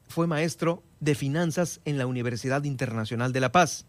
fue 0.08 0.28
maestro 0.28 0.84
de 1.00 1.16
finanzas 1.16 1.82
en 1.86 1.98
la 1.98 2.06
Universidad 2.06 2.63
Internacional 2.63 3.34
de 3.34 3.40
La 3.40 3.51
Paz 3.51 3.86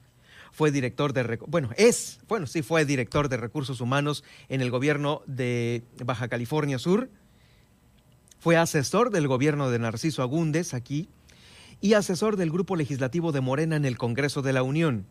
fue 0.53 0.71
director 0.71 1.12
de, 1.15 1.39
bueno, 1.47 1.71
es, 1.77 2.21
bueno, 2.29 2.47
sí 2.47 2.62
fue 2.62 2.85
director 2.85 3.29
de 3.29 3.39
recursos 3.39 3.81
humanos 3.81 4.23
en 4.49 4.61
el 4.61 4.71
gobierno 4.71 5.23
de 5.27 5.83
Baja 6.05 6.29
California 6.29 6.79
Sur, 6.79 7.11
fue 8.43 8.57
asesor 8.57 9.11
del 9.11 9.29
gobierno 9.29 9.71
de 9.71 9.79
Narciso 9.79 10.21
Agúndez 10.21 10.75
aquí 10.75 11.09
y 11.81 11.93
asesor 11.93 12.37
del 12.37 12.51
grupo 12.51 12.75
legislativo 12.75 13.31
de 13.31 13.41
Morena 13.41 13.77
en 13.77 13.85
el 13.85 13.97
Congreso 13.97 14.43
de 14.43 14.53
la 14.53 14.65
Unión. 14.65 15.07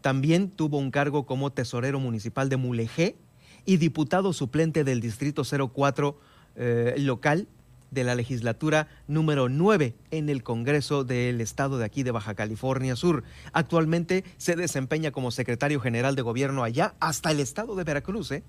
También 0.00 0.48
tuvo 0.48 0.78
un 0.78 0.92
cargo 0.92 1.26
como 1.26 1.50
tesorero 1.50 1.98
municipal 1.98 2.48
de 2.48 2.56
Mulegé 2.56 3.16
y 3.64 3.78
diputado 3.78 4.32
suplente 4.32 4.84
del 4.84 5.00
Distrito 5.00 5.42
04 5.42 6.20
eh, 6.54 6.94
local 6.98 7.48
de 7.90 8.04
la 8.04 8.14
legislatura 8.14 8.88
número 9.06 9.48
9 9.48 9.94
en 10.10 10.28
el 10.28 10.42
Congreso 10.42 11.04
del 11.04 11.40
Estado 11.40 11.78
de 11.78 11.84
aquí 11.84 12.02
de 12.02 12.10
Baja 12.10 12.34
California 12.34 12.96
Sur. 12.96 13.24
Actualmente 13.52 14.24
se 14.36 14.56
desempeña 14.56 15.10
como 15.10 15.30
secretario 15.30 15.80
general 15.80 16.14
de 16.14 16.22
gobierno 16.22 16.64
allá 16.64 16.94
hasta 17.00 17.30
el 17.30 17.40
Estado 17.40 17.76
de 17.76 17.84
Veracruz. 17.84 18.30
¿eh? 18.32 18.42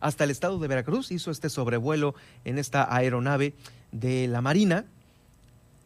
Hasta 0.00 0.24
el 0.24 0.30
Estado 0.30 0.58
de 0.58 0.68
Veracruz 0.68 1.12
hizo 1.12 1.30
este 1.30 1.50
sobrevuelo 1.50 2.14
en 2.44 2.58
esta 2.58 2.94
aeronave 2.94 3.54
de 3.92 4.28
la 4.28 4.40
Marina. 4.40 4.86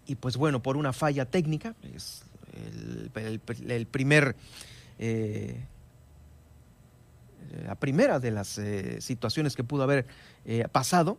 Y 0.07 0.17
pues 0.17 0.37
bueno, 0.37 0.63
por 0.63 0.77
una 0.77 0.93
falla 0.93 1.25
técnica, 1.25 1.75
es 1.95 2.23
el, 3.15 3.87
primer... 3.87 4.37
Eh, 4.99 5.57
la 7.67 7.75
primera 7.75 8.21
de 8.21 8.31
las 8.31 8.59
eh, 8.59 9.01
situaciones 9.01 9.57
que 9.57 9.65
pudo 9.65 9.83
haber 9.83 10.07
pasado, 10.71 11.19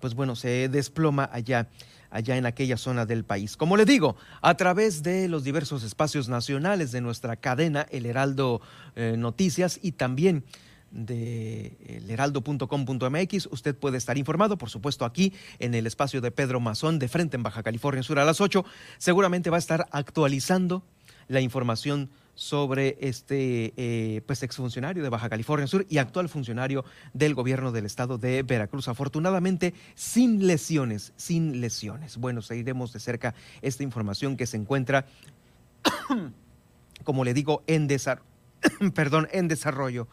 pues 0.00 0.14
bueno, 0.14 0.36
se 0.36 0.68
desploma 0.68 1.28
allá 1.32 1.68
allá 2.10 2.36
en 2.36 2.46
aquella 2.46 2.76
zona 2.76 3.06
del 3.06 3.24
país. 3.24 3.56
Como 3.56 3.76
le 3.76 3.84
digo, 3.84 4.16
a 4.42 4.54
través 4.56 5.02
de 5.02 5.28
los 5.28 5.44
diversos 5.44 5.84
espacios 5.84 6.28
nacionales 6.28 6.92
de 6.92 7.00
nuestra 7.00 7.36
cadena, 7.36 7.86
el 7.90 8.04
Heraldo 8.04 8.60
eh, 8.96 9.14
Noticias 9.16 9.78
y 9.80 9.92
también 9.92 10.44
de 10.90 12.04
heraldo.com.mx, 12.08 13.48
usted 13.52 13.76
puede 13.76 13.96
estar 13.96 14.18
informado, 14.18 14.58
por 14.58 14.70
supuesto, 14.70 15.04
aquí 15.04 15.32
en 15.60 15.74
el 15.74 15.86
espacio 15.86 16.20
de 16.20 16.32
Pedro 16.32 16.58
Mazón, 16.58 16.98
de 16.98 17.06
frente 17.06 17.36
en 17.36 17.44
Baja 17.44 17.62
California 17.62 18.02
Sur 18.02 18.18
a 18.18 18.24
las 18.24 18.40
8. 18.40 18.64
Seguramente 18.98 19.50
va 19.50 19.56
a 19.56 19.60
estar 19.60 19.86
actualizando 19.92 20.82
la 21.28 21.40
información 21.40 22.10
sobre 22.40 22.96
este 23.02 23.74
eh, 23.76 24.22
pues 24.24 24.42
exfuncionario 24.42 25.02
de 25.02 25.10
Baja 25.10 25.28
California 25.28 25.66
Sur 25.66 25.84
y 25.90 25.98
actual 25.98 26.30
funcionario 26.30 26.86
del 27.12 27.34
gobierno 27.34 27.70
del 27.70 27.84
estado 27.84 28.16
de 28.16 28.42
Veracruz. 28.42 28.88
Afortunadamente, 28.88 29.74
sin 29.94 30.46
lesiones, 30.46 31.12
sin 31.16 31.60
lesiones. 31.60 32.16
Bueno, 32.16 32.40
seguiremos 32.40 32.94
de 32.94 33.00
cerca 33.00 33.34
esta 33.60 33.82
información 33.82 34.38
que 34.38 34.46
se 34.46 34.56
encuentra, 34.56 35.04
como 37.04 37.24
le 37.24 37.34
digo, 37.34 37.62
en, 37.66 37.88
Perdón, 38.94 39.28
en 39.32 39.46
desarrollo. 39.46 40.08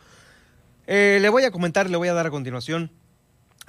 Eh, 0.85 1.19
le 1.21 1.29
voy 1.29 1.45
a 1.45 1.51
comentar, 1.51 1.89
le 1.89 1.95
voy 1.95 2.09
a 2.09 2.13
dar 2.13 2.27
a 2.27 2.29
continuación 2.29 2.91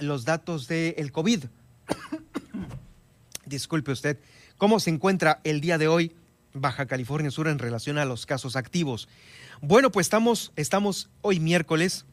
los 0.01 0.25
datos 0.25 0.67
del 0.67 1.13
COVID. 1.13 1.45
Disculpe 3.47 3.93
usted, 3.93 4.19
¿cómo 4.57 4.81
se 4.81 4.91
encuentra 4.91 5.41
el 5.45 5.61
día 5.61 5.79
de 5.79 5.87
hoy? 5.87 6.17
Baja 6.61 6.87
California 6.87 7.31
Sur 7.31 7.49
en 7.49 7.59
relación 7.59 7.99
a 7.99 8.05
los 8.05 8.27
casos 8.27 8.57
activos. 8.57 9.09
Bueno, 9.61 9.91
pues 9.91 10.11
estamos, 10.57 11.11
hoy 11.23 11.41
miércoles 11.41 12.05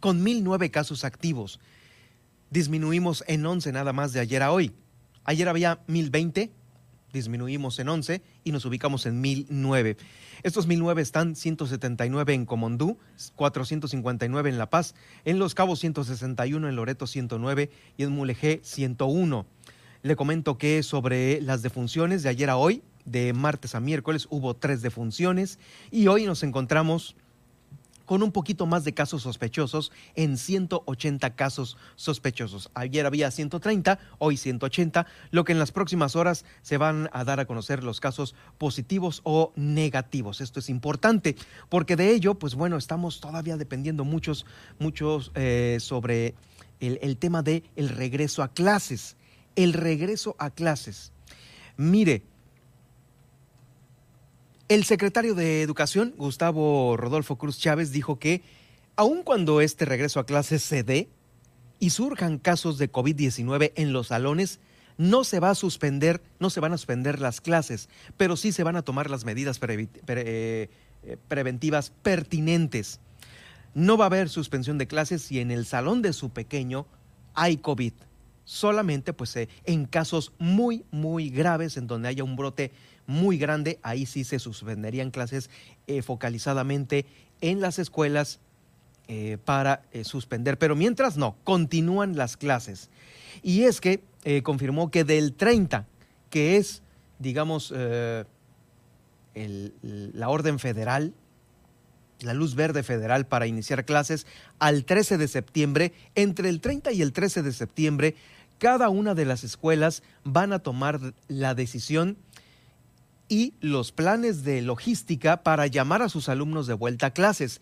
con 0.00 0.22
1009 0.22 0.70
casos 0.70 1.04
activos. 1.04 1.60
Disminuimos 2.50 3.24
en 3.28 3.46
11 3.46 3.72
nada 3.72 3.92
más 3.92 4.12
de 4.12 4.20
ayer 4.20 4.42
a 4.42 4.52
hoy. 4.52 4.72
Ayer 5.24 5.48
había 5.48 5.80
1020, 5.86 6.50
disminuimos 7.12 7.78
en 7.78 7.88
11 7.88 8.22
y 8.42 8.52
nos 8.52 8.64
ubicamos 8.64 9.06
en 9.06 9.20
1009. 9.20 9.96
Estos 10.42 10.66
1009 10.66 11.02
están 11.02 11.36
179 11.36 12.34
en 12.34 12.46
Comondú, 12.46 12.98
459 13.36 14.50
en 14.50 14.58
La 14.58 14.68
Paz, 14.68 14.94
en 15.24 15.38
Los 15.38 15.54
Cabos 15.54 15.78
161, 15.80 16.68
en 16.68 16.76
Loreto 16.76 17.06
109 17.06 17.70
y 17.96 18.02
en 18.02 18.10
Mulegé 18.10 18.60
101. 18.64 19.46
Le 20.02 20.16
comento 20.16 20.58
que 20.58 20.82
sobre 20.82 21.40
las 21.40 21.62
defunciones 21.62 22.24
de 22.24 22.30
ayer 22.30 22.50
a 22.50 22.56
hoy, 22.56 22.82
de 23.04 23.32
martes 23.32 23.74
a 23.74 23.80
miércoles 23.80 24.26
hubo 24.30 24.54
tres 24.54 24.82
defunciones 24.82 25.58
y 25.90 26.06
hoy 26.08 26.24
nos 26.24 26.42
encontramos 26.42 27.16
con 28.12 28.22
un 28.22 28.32
poquito 28.32 28.66
más 28.66 28.84
de 28.84 28.94
casos 28.94 29.22
sospechosos 29.22 29.92
en 30.14 30.36
180 30.36 31.34
casos 31.34 31.76
sospechosos. 31.96 32.70
Ayer 32.74 33.06
había 33.06 33.30
130, 33.30 33.98
hoy 34.18 34.36
180, 34.36 35.06
lo 35.30 35.44
que 35.44 35.52
en 35.52 35.58
las 35.58 35.72
próximas 35.72 36.16
horas 36.16 36.44
se 36.62 36.76
van 36.76 37.08
a 37.12 37.24
dar 37.24 37.40
a 37.40 37.46
conocer 37.46 37.82
los 37.82 38.00
casos 38.00 38.34
positivos 38.58 39.20
o 39.24 39.52
negativos. 39.56 40.40
Esto 40.40 40.60
es 40.60 40.68
importante 40.68 41.36
porque 41.68 41.96
de 41.96 42.10
ello, 42.10 42.34
pues 42.34 42.54
bueno, 42.54 42.76
estamos 42.76 43.20
todavía 43.20 43.56
dependiendo 43.56 44.04
muchos, 44.04 44.46
muchos 44.78 45.32
eh, 45.34 45.78
sobre 45.80 46.34
el, 46.80 46.98
el 47.02 47.16
tema 47.16 47.42
de 47.42 47.62
el 47.76 47.88
regreso 47.88 48.42
a 48.42 48.48
clases. 48.48 49.16
El 49.54 49.72
regreso 49.72 50.34
a 50.38 50.50
clases. 50.50 51.12
Mire, 51.76 52.22
el 54.74 54.84
secretario 54.84 55.34
de 55.34 55.60
Educación, 55.60 56.14
Gustavo 56.16 56.96
Rodolfo 56.96 57.36
Cruz 57.36 57.58
Chávez, 57.58 57.92
dijo 57.92 58.18
que 58.18 58.40
aun 58.96 59.22
cuando 59.22 59.60
este 59.60 59.84
regreso 59.84 60.18
a 60.18 60.24
clases 60.24 60.62
se 60.62 60.82
dé 60.82 61.10
y 61.78 61.90
surjan 61.90 62.38
casos 62.38 62.78
de 62.78 62.90
COVID-19 62.90 63.72
en 63.74 63.92
los 63.92 64.06
salones, 64.06 64.60
no 64.96 65.24
se 65.24 65.40
va 65.40 65.50
a 65.50 65.54
suspender, 65.54 66.22
no 66.38 66.48
se 66.48 66.60
van 66.60 66.72
a 66.72 66.78
suspender 66.78 67.20
las 67.20 67.42
clases, 67.42 67.90
pero 68.16 68.34
sí 68.34 68.50
se 68.50 68.64
van 68.64 68.76
a 68.76 68.82
tomar 68.82 69.10
las 69.10 69.26
medidas 69.26 69.60
eh, 69.62 70.68
preventivas 71.28 71.92
pertinentes. 72.02 73.00
No 73.74 73.98
va 73.98 74.06
a 74.06 74.06
haber 74.06 74.30
suspensión 74.30 74.78
de 74.78 74.86
clases 74.86 75.20
si 75.20 75.40
en 75.40 75.50
el 75.50 75.66
salón 75.66 76.00
de 76.00 76.14
su 76.14 76.30
pequeño 76.30 76.86
hay 77.34 77.58
COVID. 77.58 77.92
Solamente 78.44 79.12
pues 79.12 79.36
eh, 79.36 79.50
en 79.66 79.84
casos 79.84 80.32
muy, 80.38 80.86
muy 80.90 81.28
graves 81.28 81.76
en 81.76 81.86
donde 81.86 82.08
haya 82.08 82.24
un 82.24 82.36
brote 82.36 82.72
muy 83.06 83.38
grande, 83.38 83.78
ahí 83.82 84.06
sí 84.06 84.24
se 84.24 84.38
suspenderían 84.38 85.10
clases 85.10 85.50
eh, 85.86 86.02
focalizadamente 86.02 87.06
en 87.40 87.60
las 87.60 87.78
escuelas 87.78 88.40
eh, 89.08 89.38
para 89.44 89.82
eh, 89.92 90.04
suspender. 90.04 90.58
Pero 90.58 90.76
mientras 90.76 91.16
no, 91.16 91.36
continúan 91.44 92.16
las 92.16 92.36
clases. 92.36 92.90
Y 93.42 93.64
es 93.64 93.80
que 93.80 94.00
confirmó 94.44 94.92
que 94.92 95.02
del 95.02 95.34
30, 95.34 95.88
que 96.30 96.56
es 96.56 96.80
digamos, 97.18 97.72
la 99.34 100.28
orden 100.28 100.60
federal, 100.60 101.12
la 102.20 102.34
luz 102.34 102.54
verde 102.54 102.82
federal 102.84 103.26
para 103.26 103.46
iniciar 103.46 103.84
clases 103.84 104.26
al 104.58 104.84
13 104.84 105.18
de 105.18 105.26
septiembre. 105.28 105.92
Entre 106.14 106.48
el 106.48 106.60
30 106.60 106.92
y 106.92 107.02
el 107.02 107.12
13 107.12 107.42
de 107.42 107.52
septiembre, 107.52 108.14
cada 108.58 108.88
una 108.90 109.14
de 109.14 109.24
las 109.24 109.42
escuelas 109.42 110.04
van 110.22 110.52
a 110.52 110.60
tomar 110.60 111.00
la 111.26 111.54
decisión 111.54 112.16
y 113.28 113.54
los 113.60 113.92
planes 113.92 114.44
de 114.44 114.62
logística 114.62 115.42
para 115.42 115.66
llamar 115.66 116.02
a 116.02 116.08
sus 116.08 116.28
alumnos 116.28 116.66
de 116.66 116.74
vuelta 116.74 117.06
a 117.06 117.14
clases 117.14 117.60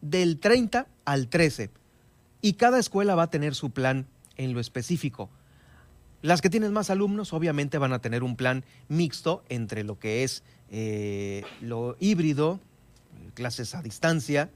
del 0.00 0.38
30 0.38 0.86
al 1.04 1.28
13. 1.28 1.70
Y 2.40 2.54
cada 2.54 2.78
escuela 2.78 3.14
va 3.14 3.24
a 3.24 3.30
tener 3.30 3.54
su 3.54 3.70
plan 3.70 4.06
en 4.36 4.52
lo 4.52 4.60
específico. 4.60 5.28
Las 6.22 6.40
que 6.40 6.50
tienen 6.50 6.72
más 6.72 6.90
alumnos 6.90 7.32
obviamente 7.32 7.78
van 7.78 7.92
a 7.92 8.00
tener 8.00 8.22
un 8.22 8.36
plan 8.36 8.64
mixto 8.88 9.44
entre 9.48 9.84
lo 9.84 9.98
que 9.98 10.24
es 10.24 10.42
eh, 10.70 11.44
lo 11.60 11.96
híbrido, 12.00 12.60
clases 13.34 13.74
a 13.74 13.82
distancia, 13.82 14.50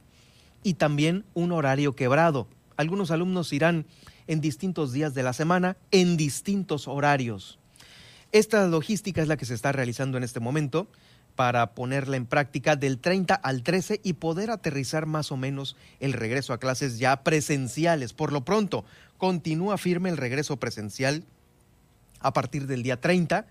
y 0.62 0.74
también 0.74 1.24
un 1.34 1.52
horario 1.52 1.94
quebrado. 1.94 2.48
Algunos 2.76 3.10
alumnos 3.10 3.52
irán 3.52 3.86
en 4.26 4.40
distintos 4.40 4.92
días 4.92 5.14
de 5.14 5.22
la 5.22 5.32
semana, 5.32 5.76
en 5.90 6.16
distintos 6.16 6.88
horarios. 6.88 7.58
Esta 8.32 8.66
logística 8.66 9.20
es 9.20 9.28
la 9.28 9.36
que 9.36 9.44
se 9.44 9.52
está 9.52 9.72
realizando 9.72 10.16
en 10.16 10.24
este 10.24 10.40
momento 10.40 10.88
para 11.36 11.74
ponerla 11.74 12.16
en 12.16 12.24
práctica 12.24 12.76
del 12.76 12.98
30 12.98 13.34
al 13.34 13.62
13 13.62 14.00
y 14.02 14.14
poder 14.14 14.50
aterrizar 14.50 15.04
más 15.04 15.30
o 15.32 15.36
menos 15.36 15.76
el 16.00 16.14
regreso 16.14 16.54
a 16.54 16.58
clases 16.58 16.98
ya 16.98 17.24
presenciales. 17.24 18.14
Por 18.14 18.32
lo 18.32 18.42
pronto, 18.42 18.86
continúa 19.18 19.76
firme 19.76 20.08
el 20.08 20.16
regreso 20.16 20.56
presencial 20.56 21.24
a 22.20 22.32
partir 22.32 22.66
del 22.66 22.82
día 22.82 23.00
30 23.00 23.46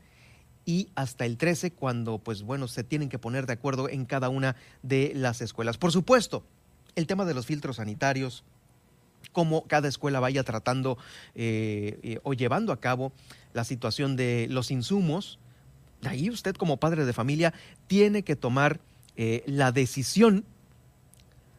y 0.65 0.89
hasta 0.95 1.25
el 1.25 1.37
13 1.37 1.71
cuando 1.71 2.17
pues 2.17 2.41
bueno 2.41 2.67
se 2.67 2.83
tienen 2.83 3.09
que 3.09 3.19
poner 3.19 3.45
de 3.45 3.53
acuerdo 3.53 3.87
en 3.87 4.05
cada 4.05 4.29
una 4.29 4.55
de 4.81 5.11
las 5.15 5.41
escuelas. 5.41 5.77
Por 5.77 5.91
supuesto, 5.91 6.43
el 6.95 7.05
tema 7.05 7.25
de 7.25 7.35
los 7.35 7.45
filtros 7.45 7.75
sanitarios, 7.75 8.43
cómo 9.31 9.67
cada 9.67 9.87
escuela 9.87 10.19
vaya 10.19 10.43
tratando 10.43 10.97
eh, 11.35 11.99
eh, 12.03 12.19
o 12.23 12.33
llevando 12.33 12.73
a 12.73 12.79
cabo 12.79 13.11
la 13.53 13.63
situación 13.63 14.15
de 14.15 14.47
los 14.49 14.71
insumos, 14.71 15.39
de 16.01 16.09
ahí 16.09 16.29
usted 16.29 16.55
como 16.55 16.77
padre 16.77 17.05
de 17.05 17.13
familia 17.13 17.53
tiene 17.87 18.23
que 18.23 18.35
tomar 18.35 18.79
eh, 19.15 19.43
la 19.45 19.71
decisión 19.71 20.45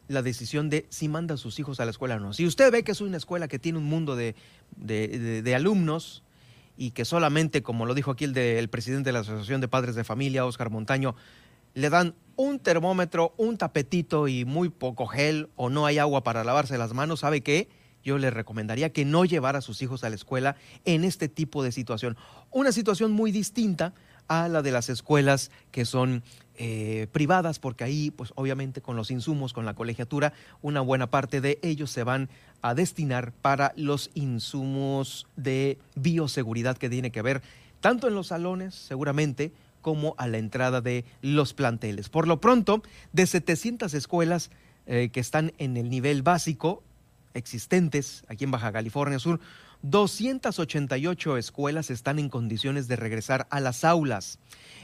la 0.09 0.21
decisión 0.21 0.69
de 0.69 0.85
si 0.90 1.09
manda 1.09 1.37
a 1.37 1.38
sus 1.38 1.59
hijos 1.59 1.81
a 1.81 1.87
la 1.87 1.90
escuela 1.90 2.16
o 2.16 2.21
no. 2.21 2.35
Si 2.35 2.45
usted 2.45 2.71
ve 2.71 2.85
que 2.85 2.92
es 2.92 3.00
una 3.00 3.16
escuela 3.16 3.49
que 3.49 3.59
tiene 3.59 3.78
un 3.78 3.85
mundo 3.85 4.14
de, 4.14 4.35
de 4.76 5.54
alumnos, 5.54 6.23
y 6.76 6.90
que 6.92 7.04
solamente, 7.04 7.62
como 7.62 7.87
lo 7.87 7.95
dijo 7.95 8.11
aquí 8.11 8.25
el, 8.25 8.33
del 8.33 8.69
presidente 8.69 9.09
de 9.09 9.12
la 9.12 9.21
Asociación 9.21 9.61
de 9.61 9.69
Padres 9.69 9.95
de 9.95 10.04
Familia, 10.04 10.47
Oscar 10.47 10.71
Montaño, 10.71 11.14
le 11.75 11.90
dan 11.90 12.14
un 12.36 12.58
termómetro, 12.58 13.34
un 13.36 13.58
tapetito 13.58 14.28
y 14.28 14.44
muy 14.44 14.68
poco 14.68 15.06
gel 15.06 15.48
o 15.56 15.70
no 15.70 15.86
hay 15.86 15.98
agua 15.98 16.24
para 16.24 16.44
lavarse 16.44 16.78
las 16.78 16.92
manos, 16.92 17.20
¿sabe 17.20 17.42
qué? 17.42 17.68
Yo 18.04 18.18
le 18.18 18.30
recomendaría 18.30 18.92
que 18.92 19.04
no 19.04 19.24
llevara 19.24 19.58
a 19.58 19.62
sus 19.62 19.80
hijos 19.82 20.02
a 20.04 20.08
la 20.08 20.16
escuela 20.16 20.56
en 20.84 21.04
este 21.04 21.28
tipo 21.28 21.62
de 21.62 21.72
situación. 21.72 22.16
Una 22.50 22.72
situación 22.72 23.12
muy 23.12 23.30
distinta 23.30 23.94
a 24.28 24.48
la 24.48 24.62
de 24.62 24.72
las 24.72 24.88
escuelas 24.88 25.50
que 25.70 25.84
son 25.84 26.22
eh, 26.56 27.06
privadas, 27.12 27.58
porque 27.58 27.84
ahí, 27.84 28.10
pues 28.10 28.32
obviamente 28.34 28.82
con 28.82 28.96
los 28.96 29.10
insumos, 29.10 29.52
con 29.52 29.64
la 29.64 29.74
colegiatura, 29.74 30.32
una 30.60 30.80
buena 30.80 31.10
parte 31.10 31.40
de 31.40 31.58
ellos 31.62 31.90
se 31.90 32.04
van 32.04 32.28
a 32.60 32.74
destinar 32.74 33.32
para 33.32 33.72
los 33.76 34.10
insumos 34.14 35.26
de 35.36 35.78
bioseguridad 35.94 36.76
que 36.76 36.90
tiene 36.90 37.10
que 37.10 37.22
ver 37.22 37.42
tanto 37.80 38.06
en 38.06 38.14
los 38.14 38.28
salones, 38.28 38.74
seguramente, 38.74 39.52
como 39.82 40.14
a 40.16 40.26
la 40.26 40.38
entrada 40.38 40.80
de 40.80 41.04
los 41.20 41.52
planteles. 41.52 42.08
Por 42.08 42.26
lo 42.26 42.40
pronto, 42.40 42.82
de 43.12 43.26
700 43.26 43.92
escuelas 43.92 44.50
eh, 44.86 45.10
que 45.12 45.20
están 45.20 45.52
en 45.58 45.76
el 45.76 45.90
nivel 45.90 46.22
básico 46.22 46.82
existentes 47.34 48.24
aquí 48.28 48.44
en 48.44 48.50
Baja 48.50 48.72
California 48.72 49.18
Sur, 49.18 49.40
288 49.82 51.36
escuelas 51.38 51.90
están 51.90 52.18
en 52.18 52.28
condiciones 52.28 52.86
de 52.88 52.96
regresar 52.96 53.46
a 53.50 53.58
las 53.58 53.84
aulas. 53.84 54.38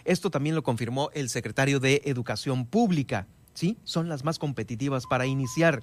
Esto 0.05 0.31
también 0.31 0.57
lo 0.57 0.63
confirmó 0.63 1.11
el 1.15 1.29
secretario 1.29 1.79
de 1.79 2.03
Educación 2.05 2.67
Pública. 2.67 3.27
¿sí? 3.55 3.77
Son 3.85 4.09
las 4.09 4.25
más 4.25 4.39
competitivas 4.39 5.05
para 5.07 5.27
iniciar. 5.27 5.83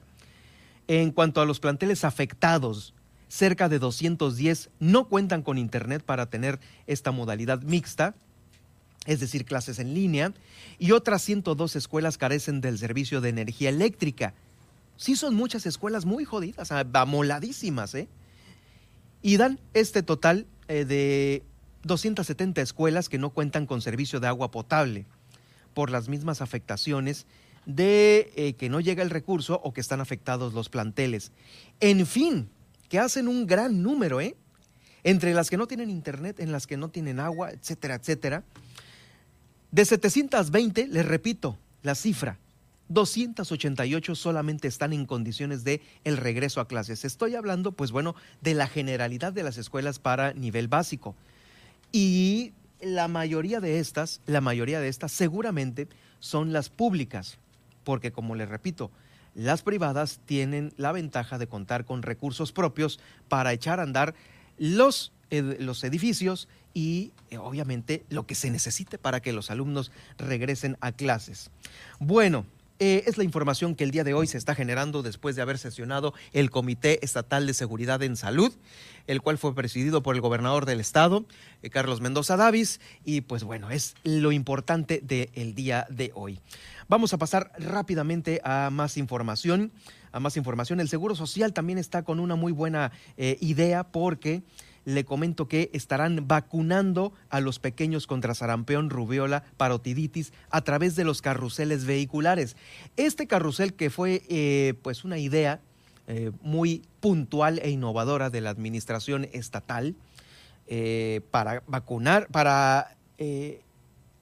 En 0.88 1.12
cuanto 1.12 1.42
a 1.42 1.46
los 1.46 1.60
planteles 1.60 2.04
afectados, 2.04 2.94
cerca 3.28 3.70
de 3.70 3.80
210 3.80 4.70
no 4.80 5.08
cuentan 5.08 5.42
con 5.42 5.58
Internet 5.58 6.04
para 6.04 6.30
tener 6.30 6.60
esta 6.86 7.12
modalidad 7.12 7.62
mixta, 7.62 8.16
es 9.06 9.20
decir, 9.20 9.46
clases 9.46 9.80
en 9.80 9.94
línea, 9.94 10.34
y 10.80 10.92
otras 10.92 11.22
102 11.22 11.76
escuelas 11.76 12.18
carecen 12.18 12.62
del 12.62 12.78
servicio 12.78 13.22
de 13.22 13.30
energía 13.30 13.70
eléctrica. 13.70 14.34
Sí 14.98 15.16
son 15.16 15.36
muchas 15.36 15.66
escuelas 15.66 16.06
muy 16.06 16.26
jodidas, 16.26 16.72
amoladísimas, 16.72 17.94
¿eh? 17.96 18.08
y 19.22 19.38
dan 19.38 19.60
este 19.74 20.04
total 20.04 20.46
eh, 20.68 20.86
de 20.86 21.44
270 21.84 22.62
escuelas 22.62 23.10
que 23.10 23.18
no 23.18 23.30
cuentan 23.32 23.66
con 23.66 23.82
servicio 23.82 24.20
de 24.20 24.28
agua 24.28 24.52
potable 24.52 25.06
por 25.74 25.90
las 25.92 26.10
mismas 26.10 26.42
afectaciones 26.42 27.28
de 27.66 28.32
eh, 28.36 28.54
que 28.54 28.70
no 28.70 28.80
llega 28.80 29.04
el 29.04 29.10
recurso 29.10 29.60
o 29.64 29.74
que 29.74 29.82
están 29.82 30.02
afectados 30.02 30.54
los 30.54 30.70
planteles. 30.70 31.32
En 31.80 32.06
fin, 32.06 32.50
que 32.90 33.00
hacen 33.00 33.28
un 33.28 33.48
gran 33.48 33.82
número, 33.82 34.22
¿eh? 34.22 34.36
Entre 35.04 35.34
las 35.34 35.50
que 35.50 35.58
no 35.58 35.68
tienen 35.68 35.90
internet, 35.90 36.40
en 36.40 36.52
las 36.52 36.66
que 36.66 36.78
no 36.78 36.90
tienen 36.90 37.20
agua, 37.20 37.52
etcétera, 37.52 37.96
etcétera. 37.96 38.44
De 39.76 39.84
720, 39.84 40.88
les 40.88 41.06
repito, 41.06 41.58
la 41.84 41.96
cifra, 41.96 42.40
288 42.88 44.16
solamente 44.16 44.70
están 44.70 44.94
en 44.94 45.06
condiciones 45.06 45.66
de 45.66 45.82
el 46.06 46.16
regreso 46.16 46.62
a 46.62 46.68
clases. 46.70 47.04
Estoy 47.04 47.36
hablando, 47.36 47.74
pues 47.74 47.92
bueno, 47.92 48.16
de 48.40 48.54
la 48.54 48.68
generalidad 48.68 49.34
de 49.34 49.44
las 49.44 49.58
escuelas 49.58 50.00
para 50.00 50.32
nivel 50.32 50.70
básico. 50.70 51.14
Y 51.92 52.54
la 52.80 53.10
mayoría 53.10 53.60
de 53.60 53.80
estas, 53.80 54.22
la 54.28 54.40
mayoría 54.40 54.80
de 54.80 54.88
estas 54.88 55.12
seguramente 55.12 55.90
son 56.20 56.54
las 56.54 56.70
públicas, 56.70 57.38
porque 57.84 58.14
como 58.14 58.36
les 58.36 58.48
repito, 58.48 58.92
las 59.34 59.62
privadas 59.62 60.22
tienen 60.26 60.72
la 60.78 60.94
ventaja 60.94 61.38
de 61.38 61.48
contar 61.48 61.84
con 61.84 62.02
recursos 62.02 62.54
propios 62.54 62.98
para 63.28 63.52
echar 63.52 63.82
a 63.82 63.84
andar 63.84 64.16
los, 64.58 65.12
los 65.30 65.84
edificios 65.84 66.48
y 66.76 67.14
eh, 67.32 67.40
obviamente 67.40 68.06
lo 68.10 68.28
que 68.28 68.36
se 68.36 68.52
necesite 68.52 69.00
para 69.00 69.22
que 69.22 69.34
los 69.34 69.50
alumnos 69.50 69.92
regresen 70.20 70.78
a 70.82 70.92
clases. 70.92 71.50
Bueno, 72.00 72.46
eh, 72.80 73.06
es 73.08 73.18
la 73.18 73.24
información 73.24 73.76
que 73.76 73.86
el 73.86 73.92
día 73.92 74.04
de 74.04 74.14
hoy 74.14 74.28
se 74.28 74.38
está 74.38 74.54
generando 74.54 75.02
después 75.02 75.38
de 75.38 75.42
haber 75.42 75.58
sesionado 75.58 76.14
el 76.34 76.52
Comité 76.52 77.04
Estatal 77.06 77.48
de 77.48 77.54
Seguridad 77.54 78.04
en 78.04 78.18
Salud, 78.18 78.54
el 79.08 79.22
cual 79.22 79.38
fue 79.38 79.56
presidido 79.56 80.04
por 80.04 80.16
el 80.16 80.22
gobernador 80.22 80.66
del 80.66 80.82
estado, 80.82 81.26
eh, 81.64 81.70
Carlos 81.70 82.02
Mendoza 82.02 82.36
Davis, 82.36 82.82
y 83.06 83.22
pues 83.22 83.46
bueno, 83.46 83.72
es 83.72 83.96
lo 84.04 84.34
importante 84.34 85.00
del 85.02 85.56
día 85.56 85.88
de 85.90 86.12
hoy. 86.14 86.42
Vamos 86.90 87.14
a 87.14 87.18
pasar 87.18 87.54
rápidamente 87.58 88.42
a 88.44 88.70
más 88.70 88.98
información. 88.98 89.72
A 90.12 90.20
más 90.20 90.36
información, 90.36 90.82
el 90.82 90.90
Seguro 90.90 91.16
Social 91.16 91.54
también 91.54 91.78
está 91.78 92.04
con 92.04 92.20
una 92.20 92.36
muy 92.36 92.52
buena 92.54 92.92
idea 93.18 93.84
porque 93.84 94.44
le 94.86 95.04
comento 95.04 95.48
que 95.48 95.70
estarán 95.74 96.28
vacunando 96.28 97.12
a 97.30 97.40
los 97.42 97.60
pequeños 97.60 98.08
contra 98.08 98.36
sarampión, 98.36 98.90
rubiola, 98.90 99.44
parotiditis 99.58 100.32
a 100.50 100.62
través 100.62 100.96
de 100.96 101.04
los 101.04 101.22
carruseles 101.22 101.86
vehiculares. 101.86 102.56
Este 102.96 103.28
carrusel 103.28 103.74
que 103.74 103.90
fue 103.90 104.24
eh, 104.30 104.76
pues 104.84 105.04
una 105.04 105.18
idea 105.18 105.60
eh, 106.08 106.32
muy 106.42 106.84
puntual 107.00 107.60
e 107.64 107.72
innovadora 107.72 108.30
de 108.30 108.42
la 108.42 108.52
administración 108.52 109.28
estatal 109.34 109.96
eh, 110.68 111.22
para 111.32 111.64
vacunar, 111.68 112.28
para 112.28 112.96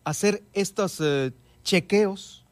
hacer 0.03 0.43
estos 0.53 1.01
chequeos 1.63 2.43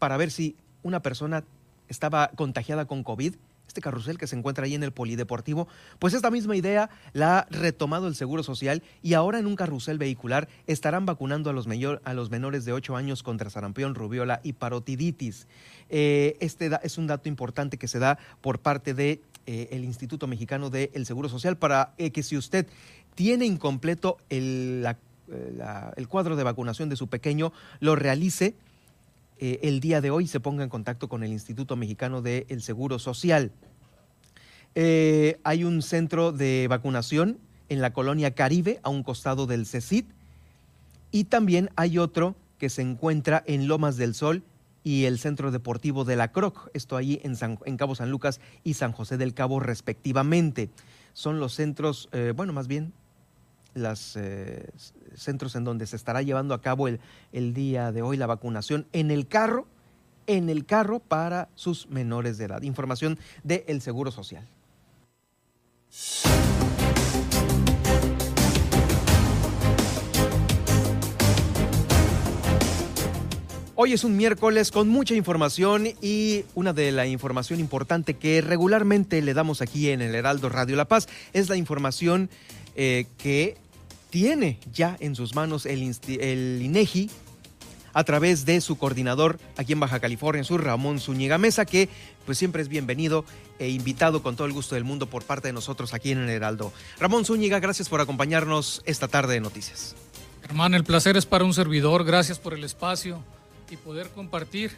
para 0.00 0.16
ver 0.16 0.32
si 0.32 0.56
una 0.82 1.00
persona 1.00 1.44
estaba 1.88 2.32
contagiada 2.34 2.86
con 2.86 3.04
COVID 3.04 3.34
este 3.70 3.80
carrusel 3.80 4.18
que 4.18 4.26
se 4.26 4.36
encuentra 4.36 4.64
ahí 4.64 4.74
en 4.74 4.82
el 4.82 4.92
Polideportivo, 4.92 5.68
pues 5.98 6.12
esta 6.12 6.30
misma 6.30 6.56
idea 6.56 6.90
la 7.12 7.38
ha 7.38 7.46
retomado 7.50 8.08
el 8.08 8.14
Seguro 8.14 8.42
Social 8.42 8.82
y 9.02 9.14
ahora 9.14 9.38
en 9.38 9.46
un 9.46 9.56
carrusel 9.56 9.96
vehicular 9.96 10.48
estarán 10.66 11.06
vacunando 11.06 11.50
a 11.50 11.52
los, 11.52 11.66
a 12.04 12.14
los 12.14 12.30
menores 12.30 12.64
de 12.64 12.72
8 12.72 12.96
años 12.96 13.22
contra 13.22 13.48
sarampión, 13.48 13.94
rubiola 13.94 14.40
y 14.42 14.54
parotiditis. 14.54 15.46
Eh, 15.88 16.36
este 16.40 16.70
es 16.82 16.98
un 16.98 17.06
dato 17.06 17.28
importante 17.28 17.78
que 17.78 17.88
se 17.88 17.98
da 17.98 18.18
por 18.40 18.58
parte 18.58 18.92
del 18.92 19.20
de, 19.46 19.68
eh, 19.70 19.80
Instituto 19.82 20.26
Mexicano 20.26 20.68
del 20.68 21.06
Seguro 21.06 21.28
Social 21.28 21.56
para 21.56 21.94
eh, 21.96 22.10
que 22.10 22.22
si 22.22 22.36
usted 22.36 22.66
tiene 23.14 23.46
incompleto 23.46 24.18
el, 24.30 24.86
el 25.96 26.08
cuadro 26.08 26.34
de 26.34 26.42
vacunación 26.42 26.88
de 26.88 26.96
su 26.96 27.06
pequeño, 27.06 27.52
lo 27.78 27.94
realice 27.94 28.54
eh, 29.42 29.58
el 29.62 29.80
día 29.80 30.02
de 30.02 30.10
hoy 30.10 30.26
se 30.26 30.38
ponga 30.38 30.62
en 30.62 30.68
contacto 30.68 31.08
con 31.08 31.24
el 31.24 31.30
Instituto 31.30 31.74
Mexicano 31.74 32.20
del 32.20 32.60
Seguro 32.60 32.98
Social. 32.98 33.52
Eh, 34.74 35.40
hay 35.44 35.64
un 35.64 35.80
centro 35.80 36.30
de 36.30 36.66
vacunación 36.68 37.38
en 37.70 37.80
la 37.80 37.94
colonia 37.94 38.34
Caribe, 38.34 38.80
a 38.82 38.90
un 38.90 39.02
costado 39.02 39.46
del 39.46 39.64
CECIT. 39.64 40.06
Y 41.10 41.24
también 41.24 41.70
hay 41.74 41.96
otro 41.96 42.36
que 42.58 42.68
se 42.68 42.82
encuentra 42.82 43.42
en 43.46 43.66
Lomas 43.66 43.96
del 43.96 44.14
Sol 44.14 44.42
y 44.84 45.06
el 45.06 45.18
Centro 45.18 45.50
Deportivo 45.50 46.04
de 46.04 46.16
la 46.16 46.32
Croc, 46.32 46.68
esto 46.74 46.98
allí 46.98 47.20
en, 47.22 47.34
en 47.64 47.76
Cabo 47.78 47.94
San 47.94 48.10
Lucas 48.10 48.40
y 48.62 48.74
San 48.74 48.92
José 48.92 49.16
del 49.16 49.32
Cabo 49.32 49.58
respectivamente. 49.58 50.68
Son 51.14 51.40
los 51.40 51.54
centros, 51.54 52.10
eh, 52.12 52.34
bueno, 52.36 52.52
más 52.52 52.68
bien 52.68 52.92
los 53.74 54.16
eh, 54.16 54.68
centros 55.14 55.54
en 55.56 55.64
donde 55.64 55.86
se 55.86 55.96
estará 55.96 56.22
llevando 56.22 56.54
a 56.54 56.60
cabo 56.60 56.88
el, 56.88 57.00
el 57.32 57.54
día 57.54 57.92
de 57.92 58.02
hoy 58.02 58.16
la 58.16 58.26
vacunación 58.26 58.86
en 58.92 59.10
el 59.10 59.26
carro, 59.26 59.66
en 60.26 60.48
el 60.48 60.66
carro 60.66 61.00
para 61.00 61.48
sus 61.54 61.88
menores 61.88 62.38
de 62.38 62.44
edad. 62.44 62.62
Información 62.62 63.18
del 63.42 63.80
Seguro 63.80 64.10
Social. 64.10 64.46
Hoy 73.82 73.94
es 73.94 74.04
un 74.04 74.14
miércoles 74.14 74.70
con 74.70 74.90
mucha 74.90 75.14
información 75.14 75.88
y 76.02 76.44
una 76.54 76.74
de 76.74 76.92
la 76.92 77.06
información 77.06 77.60
importante 77.60 78.12
que 78.12 78.42
regularmente 78.42 79.22
le 79.22 79.32
damos 79.32 79.62
aquí 79.62 79.88
en 79.88 80.02
el 80.02 80.14
Heraldo 80.14 80.50
Radio 80.50 80.76
La 80.76 80.84
Paz 80.84 81.08
es 81.32 81.48
la 81.48 81.56
información 81.56 82.28
eh, 82.76 83.06
que 83.18 83.56
tiene 84.10 84.58
ya 84.72 84.96
en 85.00 85.14
sus 85.14 85.34
manos 85.34 85.66
el, 85.66 85.94
el 86.06 86.60
INEGI 86.62 87.10
a 87.92 88.04
través 88.04 88.44
de 88.44 88.60
su 88.60 88.78
coordinador 88.78 89.38
aquí 89.56 89.72
en 89.72 89.80
Baja 89.80 90.00
California 90.00 90.44
Sur, 90.44 90.64
Ramón 90.64 91.00
Zúñiga 91.00 91.38
Mesa, 91.38 91.64
que 91.64 91.88
pues 92.26 92.38
siempre 92.38 92.62
es 92.62 92.68
bienvenido 92.68 93.24
e 93.58 93.68
invitado 93.68 94.22
con 94.22 94.36
todo 94.36 94.46
el 94.46 94.52
gusto 94.52 94.74
del 94.74 94.84
mundo 94.84 95.06
por 95.06 95.24
parte 95.24 95.48
de 95.48 95.52
nosotros 95.52 95.94
aquí 95.94 96.12
en 96.12 96.18
el 96.18 96.28
Heraldo. 96.28 96.72
Ramón 96.98 97.24
Zúñiga, 97.24 97.58
gracias 97.58 97.88
por 97.88 98.00
acompañarnos 98.00 98.82
esta 98.84 99.08
tarde 99.08 99.34
de 99.34 99.40
noticias. 99.40 99.96
Hermano, 100.42 100.76
el 100.76 100.84
placer 100.84 101.16
es 101.16 101.26
para 101.26 101.44
un 101.44 101.54
servidor, 101.54 102.04
gracias 102.04 102.38
por 102.38 102.54
el 102.54 102.64
espacio 102.64 103.22
y 103.70 103.76
poder 103.76 104.08
compartir 104.10 104.72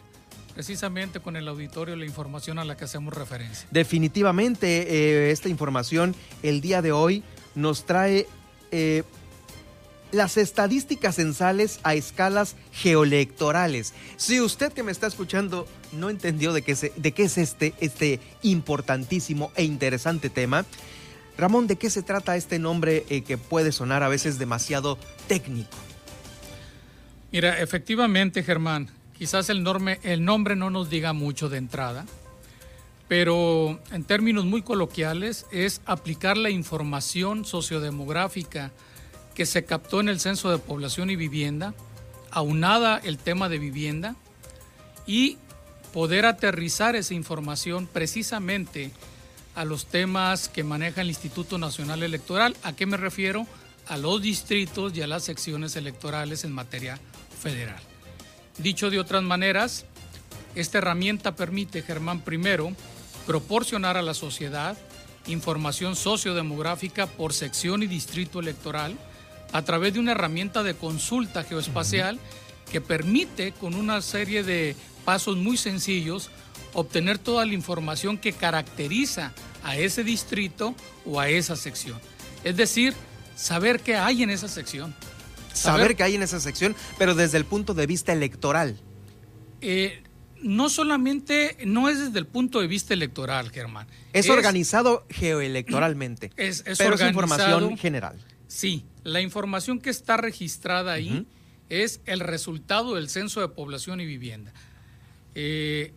precisamente 0.54 1.20
con 1.20 1.36
el 1.36 1.48
auditorio 1.48 1.96
la 1.96 2.04
información 2.04 2.58
a 2.58 2.64
la 2.64 2.76
que 2.76 2.84
hacemos 2.84 3.14
referencia. 3.14 3.66
Definitivamente 3.70 4.86
eh, 4.88 5.30
esta 5.30 5.48
información 5.48 6.14
el 6.42 6.60
día 6.60 6.82
de 6.82 6.92
hoy 6.92 7.22
nos 7.54 7.84
trae 7.84 8.26
eh, 8.70 9.02
las 10.12 10.36
estadísticas 10.36 11.16
censales 11.16 11.80
a 11.82 11.94
escalas 11.94 12.54
geoelectorales. 12.72 13.94
Si 14.16 14.40
usted 14.40 14.72
que 14.72 14.82
me 14.82 14.92
está 14.92 15.06
escuchando 15.06 15.66
no 15.92 16.10
entendió 16.10 16.52
de 16.52 16.62
qué, 16.62 16.72
es 16.72 17.38
este, 17.38 17.74
este 17.80 18.20
importantísimo 18.42 19.50
e 19.56 19.64
interesante 19.64 20.30
tema, 20.30 20.64
Ramón, 21.38 21.66
¿de 21.66 21.76
qué 21.76 21.88
se 21.88 22.02
trata 22.02 22.36
este 22.36 22.58
nombre 22.58 23.04
eh, 23.08 23.22
que 23.22 23.38
puede 23.38 23.72
sonar 23.72 24.02
a 24.02 24.08
veces 24.08 24.38
demasiado 24.38 24.98
técnico? 25.28 25.76
Mira, 27.32 27.58
efectivamente, 27.60 28.42
Germán, 28.42 28.90
quizás 29.16 29.48
el, 29.48 29.64
el 30.02 30.24
nombre 30.24 30.56
no 30.56 30.68
nos 30.68 30.90
diga 30.90 31.14
mucho 31.14 31.48
de 31.48 31.56
entrada, 31.56 32.04
pero 33.12 33.78
en 33.90 34.04
términos 34.04 34.46
muy 34.46 34.62
coloquiales 34.62 35.44
es 35.50 35.82
aplicar 35.84 36.38
la 36.38 36.48
información 36.48 37.44
sociodemográfica 37.44 38.70
que 39.34 39.44
se 39.44 39.66
captó 39.66 40.00
en 40.00 40.08
el 40.08 40.18
Censo 40.18 40.50
de 40.50 40.56
Población 40.56 41.10
y 41.10 41.16
Vivienda, 41.16 41.74
aunada 42.30 42.96
el 43.04 43.18
tema 43.18 43.50
de 43.50 43.58
vivienda, 43.58 44.16
y 45.06 45.36
poder 45.92 46.24
aterrizar 46.24 46.96
esa 46.96 47.12
información 47.12 47.86
precisamente 47.86 48.92
a 49.54 49.66
los 49.66 49.84
temas 49.84 50.48
que 50.48 50.64
maneja 50.64 51.02
el 51.02 51.08
Instituto 51.08 51.58
Nacional 51.58 52.02
Electoral. 52.02 52.56
¿A 52.62 52.74
qué 52.74 52.86
me 52.86 52.96
refiero? 52.96 53.46
A 53.88 53.98
los 53.98 54.22
distritos 54.22 54.96
y 54.96 55.02
a 55.02 55.06
las 55.06 55.22
secciones 55.22 55.76
electorales 55.76 56.44
en 56.44 56.52
materia 56.52 56.98
federal. 57.42 57.82
Dicho 58.56 58.88
de 58.88 58.98
otras 58.98 59.22
maneras, 59.22 59.84
esta 60.54 60.78
herramienta 60.78 61.36
permite, 61.36 61.82
Germán, 61.82 62.22
primero, 62.22 62.72
proporcionar 63.26 63.96
a 63.96 64.02
la 64.02 64.14
sociedad 64.14 64.76
información 65.26 65.94
sociodemográfica 65.94 67.06
por 67.06 67.32
sección 67.32 67.82
y 67.82 67.86
distrito 67.86 68.40
electoral 68.40 68.96
a 69.52 69.62
través 69.62 69.94
de 69.94 70.00
una 70.00 70.12
herramienta 70.12 70.62
de 70.62 70.74
consulta 70.74 71.44
geoespacial 71.44 72.18
que 72.70 72.80
permite, 72.80 73.52
con 73.52 73.74
una 73.74 74.00
serie 74.00 74.42
de 74.42 74.74
pasos 75.04 75.36
muy 75.36 75.56
sencillos, 75.56 76.30
obtener 76.72 77.18
toda 77.18 77.44
la 77.44 77.54
información 77.54 78.18
que 78.18 78.32
caracteriza 78.32 79.32
a 79.62 79.76
ese 79.76 80.04
distrito 80.04 80.74
o 81.04 81.20
a 81.20 81.28
esa 81.28 81.54
sección. 81.54 82.00
Es 82.44 82.56
decir, 82.56 82.94
saber 83.36 83.80
qué 83.80 83.96
hay 83.96 84.22
en 84.22 84.30
esa 84.30 84.48
sección 84.48 84.94
saber 85.52 85.96
qué 85.96 86.02
hay 86.02 86.14
en 86.14 86.22
esa 86.22 86.40
sección, 86.40 86.74
pero 86.98 87.14
desde 87.14 87.38
el 87.38 87.44
punto 87.44 87.74
de 87.74 87.86
vista 87.86 88.12
electoral. 88.12 88.78
Eh, 89.60 90.02
no 90.42 90.68
solamente, 90.68 91.56
no 91.64 91.88
es 91.88 91.98
desde 91.98 92.18
el 92.18 92.26
punto 92.26 92.60
de 92.60 92.66
vista 92.66 92.94
electoral, 92.94 93.50
Germán. 93.50 93.86
Es, 94.12 94.28
organizado 94.28 95.06
geoelectoralmente. 95.08 96.30
Es, 96.36 96.64
pero 96.78 96.94
es 96.94 97.00
información 97.02 97.76
general. 97.76 98.18
Sí, 98.48 98.84
la 99.04 99.20
información 99.20 99.78
que 99.80 99.90
está 99.90 100.16
registrada 100.16 100.92
ahí 100.92 101.26
es 101.68 102.00
el 102.04 102.20
resultado 102.20 102.94
del 102.96 103.08
censo 103.08 103.40
de 103.40 103.48
población 103.48 104.00
y 104.00 104.06
vivienda. 104.06 104.52
Eh, 105.34 105.92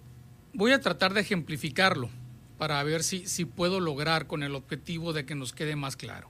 voy 0.53 0.71
a 0.71 0.79
tratar 0.79 1.13
de 1.13 1.21
ejemplificarlo 1.21 2.09
para 2.57 2.81
ver 2.83 3.03
si, 3.03 3.27
si 3.27 3.45
puedo 3.45 3.79
lograr 3.79 4.27
con 4.27 4.43
el 4.43 4.55
objetivo 4.55 5.11
de 5.11 5.25
que 5.25 5.35
nos 5.35 5.51
quede 5.51 5.75
más 5.75 5.97
claro. 5.97 6.29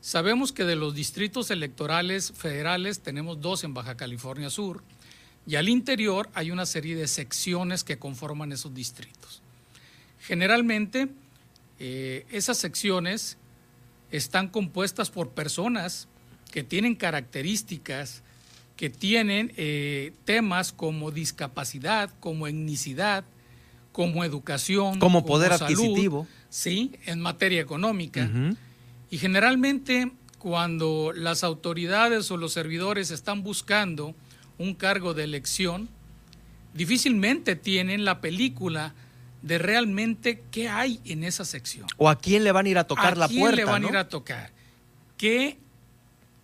Sabemos 0.00 0.52
que 0.52 0.64
de 0.64 0.76
los 0.76 0.94
distritos 0.94 1.50
electorales 1.50 2.32
federales 2.32 3.00
tenemos 3.00 3.40
dos 3.40 3.64
en 3.64 3.74
Baja 3.74 3.96
California 3.96 4.50
Sur 4.50 4.82
y 5.48 5.56
al 5.56 5.70
interior 5.70 6.28
hay 6.34 6.50
una 6.50 6.66
serie 6.66 6.94
de 6.94 7.08
secciones 7.08 7.82
que 7.82 7.98
conforman 7.98 8.52
esos 8.52 8.74
distritos. 8.74 9.40
Generalmente 10.20 11.08
eh, 11.78 12.26
esas 12.30 12.58
secciones 12.58 13.38
están 14.10 14.48
compuestas 14.48 15.08
por 15.08 15.30
personas 15.30 16.06
que 16.52 16.62
tienen 16.64 16.94
características, 16.94 18.22
que 18.76 18.90
tienen 18.90 19.54
eh, 19.56 20.12
temas 20.26 20.70
como 20.70 21.10
discapacidad, 21.12 22.10
como 22.20 22.46
etnicidad, 22.46 23.24
como 23.92 24.24
educación, 24.24 24.98
como, 24.98 25.24
poder 25.24 25.52
adquisitivo. 25.52 26.26
Sí, 26.50 26.92
en 27.06 27.20
materia 27.20 27.62
económica. 27.62 28.30
Y 29.10 29.16
generalmente 29.16 30.12
cuando 30.38 31.12
las 31.14 31.42
autoridades 31.42 32.30
o 32.30 32.36
los 32.36 32.52
servidores 32.52 33.10
están 33.10 33.42
buscando 33.42 34.14
un 34.58 34.74
cargo 34.74 35.14
de 35.14 35.24
elección, 35.24 35.88
difícilmente 36.74 37.56
tienen 37.56 38.04
la 38.04 38.20
película 38.20 38.94
de 39.42 39.58
realmente 39.58 40.42
qué 40.50 40.68
hay 40.68 41.00
en 41.04 41.24
esa 41.24 41.44
sección. 41.44 41.86
O 41.96 42.08
a 42.08 42.18
quién 42.18 42.44
le 42.44 42.52
van 42.52 42.66
a 42.66 42.68
ir 42.68 42.78
a 42.78 42.84
tocar 42.84 43.16
la 43.16 43.28
puerta. 43.28 43.46
¿A 43.48 43.50
quién 43.50 43.56
le 43.56 43.64
van 43.64 43.84
a 43.84 43.88
ir 43.88 43.96
a 43.96 44.08
tocar? 44.08 44.52
¿Qué, 45.16 45.58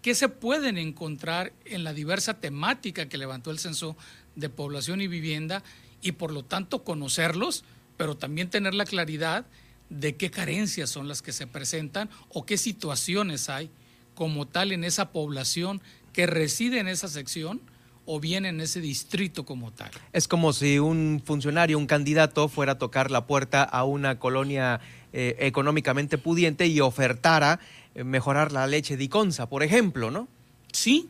¿Qué 0.01 0.15
se 0.15 0.29
pueden 0.29 0.79
encontrar 0.79 1.53
en 1.65 1.85
la 1.85 1.93
diversa 1.93 2.35
temática 2.35 3.09
que 3.09 3.19
levantó 3.19 3.51
el 3.51 3.59
censo 3.59 3.97
de 4.37 4.49
población 4.49 5.01
y 5.01 5.09
vivienda 5.09 5.63
y 6.03 6.13
por 6.13 6.33
lo 6.33 6.45
tanto 6.45 6.85
conocerlos, 6.85 7.65
pero 7.97 8.17
también 8.17 8.51
tener 8.51 8.75
la 8.75 8.85
claridad 8.85 9.47
de 9.91 10.17
qué 10.17 10.31
carencias 10.31 10.91
son 10.91 11.09
las 11.09 11.23
que 11.23 11.33
se 11.33 11.47
presentan 11.47 12.11
o 12.29 12.45
qué 12.45 12.57
situaciones 12.57 13.49
hay 13.49 13.71
como 14.15 14.47
tal 14.47 14.73
en 14.73 14.85
esa 14.85 15.13
población 15.13 15.81
que 16.13 16.27
reside 16.27 16.79
en 16.79 16.89
esa 16.89 17.09
sección 17.09 17.61
o 18.07 18.21
bien 18.21 18.45
en 18.47 18.61
ese 18.61 18.81
distrito 18.81 19.45
como 19.45 19.73
tal. 19.73 19.91
Es 20.13 20.29
como 20.29 20.53
si 20.53 20.79
un 20.79 21.23
funcionario, 21.25 21.79
un 21.79 21.87
candidato 21.87 22.49
fuera 22.49 22.73
a 22.73 22.79
tocar 22.79 23.11
la 23.11 23.27
puerta 23.27 23.63
a 23.63 23.85
una 23.85 24.19
colonia 24.19 24.81
eh, 25.13 25.37
económicamente 25.41 26.19
pudiente 26.19 26.67
y 26.67 26.81
ofertara 26.81 27.61
eh, 27.95 28.05
mejorar 28.05 28.53
la 28.53 28.67
leche 28.67 28.97
de 28.97 29.05
Iconza, 29.05 29.49
por 29.49 29.63
ejemplo, 29.63 30.11
¿no? 30.11 30.29
Sí, 30.73 31.09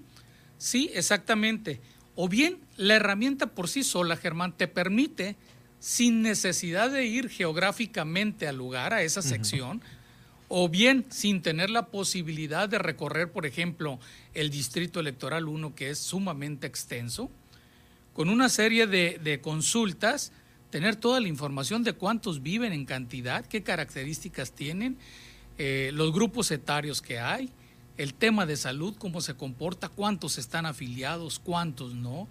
sí, 0.58 0.90
exactamente. 0.94 1.80
O 2.14 2.28
bien 2.28 2.58
la 2.76 2.94
herramienta 2.96 3.46
por 3.46 3.68
sí 3.68 3.82
sola, 3.82 4.16
Germán, 4.16 4.52
te 4.52 4.68
permite 4.68 5.36
sin 5.80 6.22
necesidad 6.22 6.90
de 6.90 7.06
ir 7.06 7.28
geográficamente 7.28 8.46
al 8.46 8.56
lugar, 8.56 8.94
a 8.94 9.02
esa 9.02 9.20
sección, 9.20 9.82
o 10.48 10.68
bien 10.68 11.06
sin 11.10 11.42
tener 11.42 11.70
la 11.70 11.86
posibilidad 11.86 12.68
de 12.68 12.78
recorrer, 12.78 13.32
por 13.32 13.46
ejemplo, 13.46 13.98
el 14.34 14.50
Distrito 14.50 15.00
Electoral 15.00 15.48
1, 15.48 15.74
que 15.74 15.90
es 15.90 15.98
sumamente 15.98 16.66
extenso, 16.66 17.30
con 18.12 18.28
una 18.28 18.48
serie 18.48 18.86
de, 18.86 19.40
consultas, 19.42 20.32
tener 20.70 20.96
toda 20.96 21.20
la 21.20 21.28
información 21.28 21.82
de 21.82 21.94
cuántos 21.94 22.42
viven 22.42 22.72
en 22.72 22.84
cantidad, 22.84 23.44
qué 23.44 23.62
características 23.62 24.52
tienen, 24.52 24.96
eh, 25.58 25.90
los 25.92 26.12
grupos 26.12 26.50
etarios 26.50 27.00
que 27.02 27.18
hay, 27.18 27.50
el 27.96 28.14
tema 28.14 28.46
de 28.46 28.56
salud, 28.56 28.94
cómo 28.98 29.20
se 29.20 29.34
comporta, 29.34 29.88
cuántos 29.88 30.38
están 30.38 30.66
afiliados, 30.66 31.38
cuántos 31.38 31.94
no, 31.94 32.28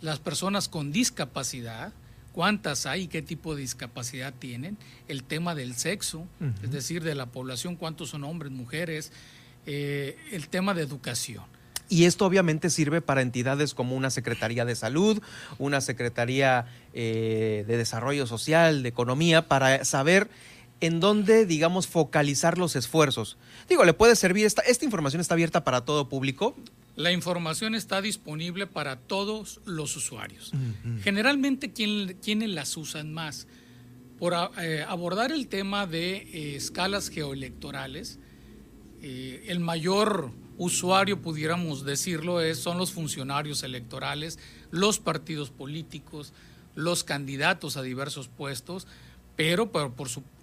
las 0.00 0.18
personas 0.18 0.68
con 0.68 0.92
discapacidad, 0.92 1.92
cuántas 2.36 2.84
hay, 2.84 3.08
qué 3.08 3.22
tipo 3.22 3.54
de 3.54 3.62
discapacidad 3.62 4.34
tienen, 4.38 4.76
el 5.08 5.24
tema 5.24 5.54
del 5.54 5.74
sexo, 5.74 6.26
es 6.62 6.70
decir, 6.70 7.02
de 7.02 7.14
la 7.14 7.24
población, 7.24 7.76
cuántos 7.76 8.10
son 8.10 8.24
hombres, 8.24 8.52
mujeres, 8.52 9.10
eh, 9.64 10.18
el 10.32 10.48
tema 10.48 10.74
de 10.74 10.82
educación. 10.82 11.44
Y 11.88 12.04
esto 12.04 12.26
obviamente 12.26 12.68
sirve 12.68 13.00
para 13.00 13.22
entidades 13.22 13.72
como 13.72 13.96
una 13.96 14.10
Secretaría 14.10 14.66
de 14.66 14.76
Salud, 14.76 15.22
una 15.58 15.80
Secretaría 15.80 16.66
eh, 16.92 17.64
de 17.66 17.78
Desarrollo 17.78 18.26
Social, 18.26 18.82
de 18.82 18.90
Economía, 18.90 19.48
para 19.48 19.82
saber 19.86 20.28
en 20.82 21.00
dónde, 21.00 21.46
digamos, 21.46 21.86
focalizar 21.86 22.58
los 22.58 22.76
esfuerzos. 22.76 23.38
Digo, 23.66 23.82
le 23.86 23.94
puede 23.94 24.14
servir, 24.14 24.44
esta, 24.44 24.60
esta 24.60 24.84
información 24.84 25.22
está 25.22 25.32
abierta 25.32 25.64
para 25.64 25.86
todo 25.86 26.10
público. 26.10 26.54
La 26.96 27.12
información 27.12 27.74
está 27.74 28.00
disponible 28.00 28.66
para 28.66 28.96
todos 28.96 29.60
los 29.66 29.94
usuarios. 29.96 30.52
Generalmente, 31.02 31.72
¿quiénes 31.72 32.50
las 32.50 32.76
usan 32.76 33.12
más? 33.12 33.46
Por 34.18 34.34
eh, 34.58 34.84
abordar 34.88 35.30
el 35.30 35.46
tema 35.46 35.86
de 35.86 36.16
eh, 36.16 36.56
escalas 36.56 37.10
geoelectorales, 37.10 38.18
el 39.02 39.60
mayor 39.60 40.32
usuario, 40.58 41.20
pudiéramos 41.20 41.84
decirlo, 41.84 42.40
es, 42.40 42.58
son 42.58 42.78
los 42.78 42.92
funcionarios 42.92 43.62
electorales, 43.62 44.38
los 44.70 44.98
partidos 44.98 45.50
políticos, 45.50 46.32
los 46.74 47.04
candidatos 47.04 47.76
a 47.76 47.82
diversos 47.82 48.28
puestos, 48.28 48.86
pero, 49.36 49.70
por, 49.70 49.92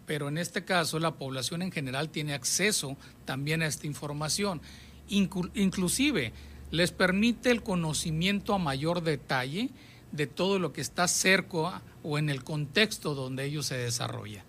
pero 0.06 0.28
en 0.28 0.38
este 0.38 0.66
caso 0.66 1.00
la 1.00 1.16
población 1.16 1.62
en 1.62 1.72
general 1.72 2.10
tiene 2.10 2.34
acceso 2.34 2.98
también 3.26 3.62
a 3.62 3.68
esta 3.68 3.88
información. 3.88 4.62
Inclusive 5.10 6.34
les 6.72 6.92
permite 6.92 7.52
el 7.52 7.62
conocimiento 7.62 8.54
a 8.54 8.58
mayor 8.58 9.04
detalle 9.04 9.70
de 10.12 10.28
todo 10.28 10.60
lo 10.60 10.74
que 10.74 10.82
está 10.82 11.08
cerca 11.08 11.82
o 12.04 12.18
en 12.18 12.30
el 12.30 12.44
contexto 12.44 13.16
donde 13.16 13.46
ellos 13.46 13.66
se 13.66 13.78
desarrollan. 13.78 14.44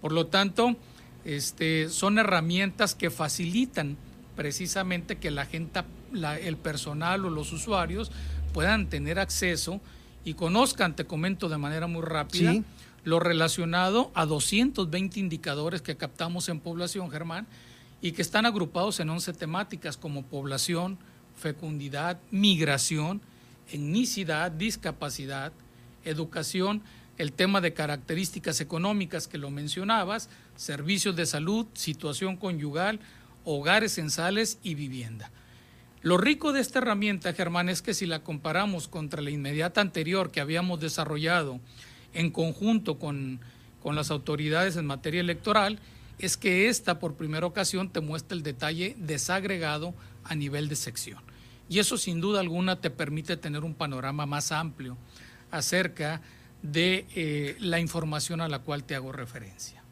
Por 0.00 0.12
lo 0.12 0.26
tanto, 0.26 0.76
este, 1.24 1.88
son 1.88 2.18
herramientas 2.18 2.94
que 2.94 3.10
facilitan 3.10 3.96
precisamente 4.36 5.16
que 5.16 5.30
la 5.30 5.46
gente, 5.46 5.82
el 6.42 6.56
personal 6.56 7.24
o 7.24 7.30
los 7.30 7.52
usuarios 7.52 8.12
puedan 8.52 8.88
tener 8.88 9.18
acceso 9.18 9.80
y 10.24 10.34
conozcan, 10.34 10.94
te 10.94 11.04
comento 11.04 11.48
de 11.48 11.58
manera 11.58 11.86
muy 11.86 12.02
rápida, 12.02 12.54
lo 13.04 13.20
relacionado 13.20 14.10
a 14.14 14.26
220 14.26 15.20
indicadores 15.20 15.82
que 15.82 15.96
captamos 15.96 16.48
en 16.48 16.60
población, 16.60 17.10
Germán, 17.10 17.46
y 18.00 18.12
que 18.12 18.22
están 18.22 18.46
agrupados 18.46 19.00
en 19.00 19.10
11 19.10 19.32
temáticas 19.32 19.96
como 19.96 20.22
población, 20.22 20.98
fecundidad, 21.36 22.18
migración, 22.30 23.20
etnicidad, 23.70 24.50
discapacidad, 24.50 25.52
educación, 26.04 26.82
el 27.18 27.32
tema 27.32 27.60
de 27.60 27.72
características 27.72 28.60
económicas 28.60 29.26
que 29.26 29.38
lo 29.38 29.50
mencionabas, 29.50 30.28
servicios 30.54 31.16
de 31.16 31.26
salud, 31.26 31.66
situación 31.74 32.36
conyugal, 32.36 33.00
hogares 33.44 33.94
censales 33.94 34.58
y 34.62 34.74
vivienda. 34.74 35.30
Lo 36.02 36.18
rico 36.18 36.52
de 36.52 36.60
esta 36.60 36.78
herramienta, 36.78 37.32
Germán, 37.32 37.68
es 37.68 37.82
que 37.82 37.94
si 37.94 38.06
la 38.06 38.22
comparamos 38.22 38.86
contra 38.86 39.22
la 39.22 39.30
inmediata 39.30 39.80
anterior 39.80 40.30
que 40.30 40.40
habíamos 40.40 40.78
desarrollado 40.78 41.58
en 42.12 42.30
conjunto 42.30 42.98
con, 42.98 43.40
las 43.84 44.10
autoridades 44.10 44.76
en 44.76 44.84
materia 44.84 45.20
electoral, 45.20 45.78
es 46.18 46.36
que 46.36 46.68
esta 46.68 46.98
por 46.98 47.14
primera 47.14 47.46
ocasión 47.46 47.90
te 47.90 48.00
muestra 48.00 48.36
el 48.36 48.42
detalle 48.42 48.94
desagregado 48.98 49.94
a 50.24 50.34
nivel 50.34 50.68
de 50.68 50.76
sección. 50.76 51.20
Y 51.68 51.78
eso 51.78 51.98
sin 51.98 52.20
duda 52.20 52.40
alguna 52.40 52.80
te 52.80 52.90
permite 52.90 53.36
tener 53.36 53.64
un 53.64 53.74
panorama 53.74 54.24
más 54.26 54.52
amplio 54.52 54.96
acerca 55.50 56.20
de 56.62 57.06
eh, 57.14 57.56
la 57.60 57.80
información 57.80 58.40
a 58.40 58.48
la 58.48 58.60
cual 58.60 58.84
te 58.84 58.94
hago 58.94 59.12
referencia. 59.12 59.82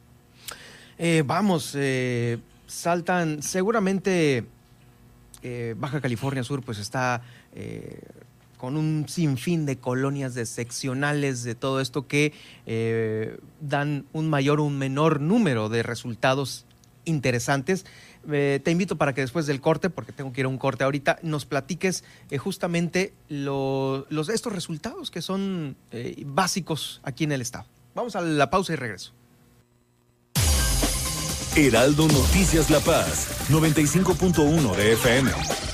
Eh, 0.98 1.22
vamos, 1.26 1.72
eh, 1.74 2.38
saltan, 2.66 3.42
seguramente 3.42 4.46
Baja 5.76 6.00
California 6.00 6.42
Sur 6.42 6.62
pues 6.62 6.78
está 6.78 7.20
con 8.64 8.78
un 8.78 9.04
sinfín 9.10 9.66
de 9.66 9.76
colonias 9.76 10.32
de 10.32 10.46
seccionales 10.46 11.42
de 11.42 11.54
todo 11.54 11.82
esto 11.82 12.06
que 12.06 12.32
eh, 12.64 13.38
dan 13.60 14.06
un 14.14 14.30
mayor 14.30 14.58
o 14.58 14.64
un 14.64 14.78
menor 14.78 15.20
número 15.20 15.68
de 15.68 15.82
resultados 15.82 16.64
interesantes. 17.04 17.84
te 18.26 18.70
invito 18.70 18.96
para 18.96 19.12
que 19.12 19.20
después 19.20 19.44
del 19.44 19.60
corte, 19.60 19.90
porque 19.90 20.12
tengo 20.12 20.32
que 20.32 20.40
ir 20.40 20.46
a 20.46 20.48
un 20.48 20.56
corte 20.56 20.82
ahorita, 20.82 21.18
nos 21.22 21.44
platiques 21.44 22.04
justamente 22.38 23.12
los, 23.28 24.06
estos 24.30 24.54
resultados 24.54 25.10
que 25.10 25.20
son 25.20 25.76
básicos 26.24 27.02
aquí 27.04 27.24
en 27.24 27.32
el 27.32 27.42
Estado. 27.42 27.66
Vamos 27.94 28.16
a 28.16 28.22
la 28.22 28.48
pausa 28.48 28.72
y 28.72 28.76
regreso. 28.76 29.12
Heraldo 31.54 32.08
Noticias 32.08 32.70
La 32.70 32.80
Paz, 32.80 33.28
95.1 33.50 34.74
de 34.74 34.92
FM. 34.94 35.73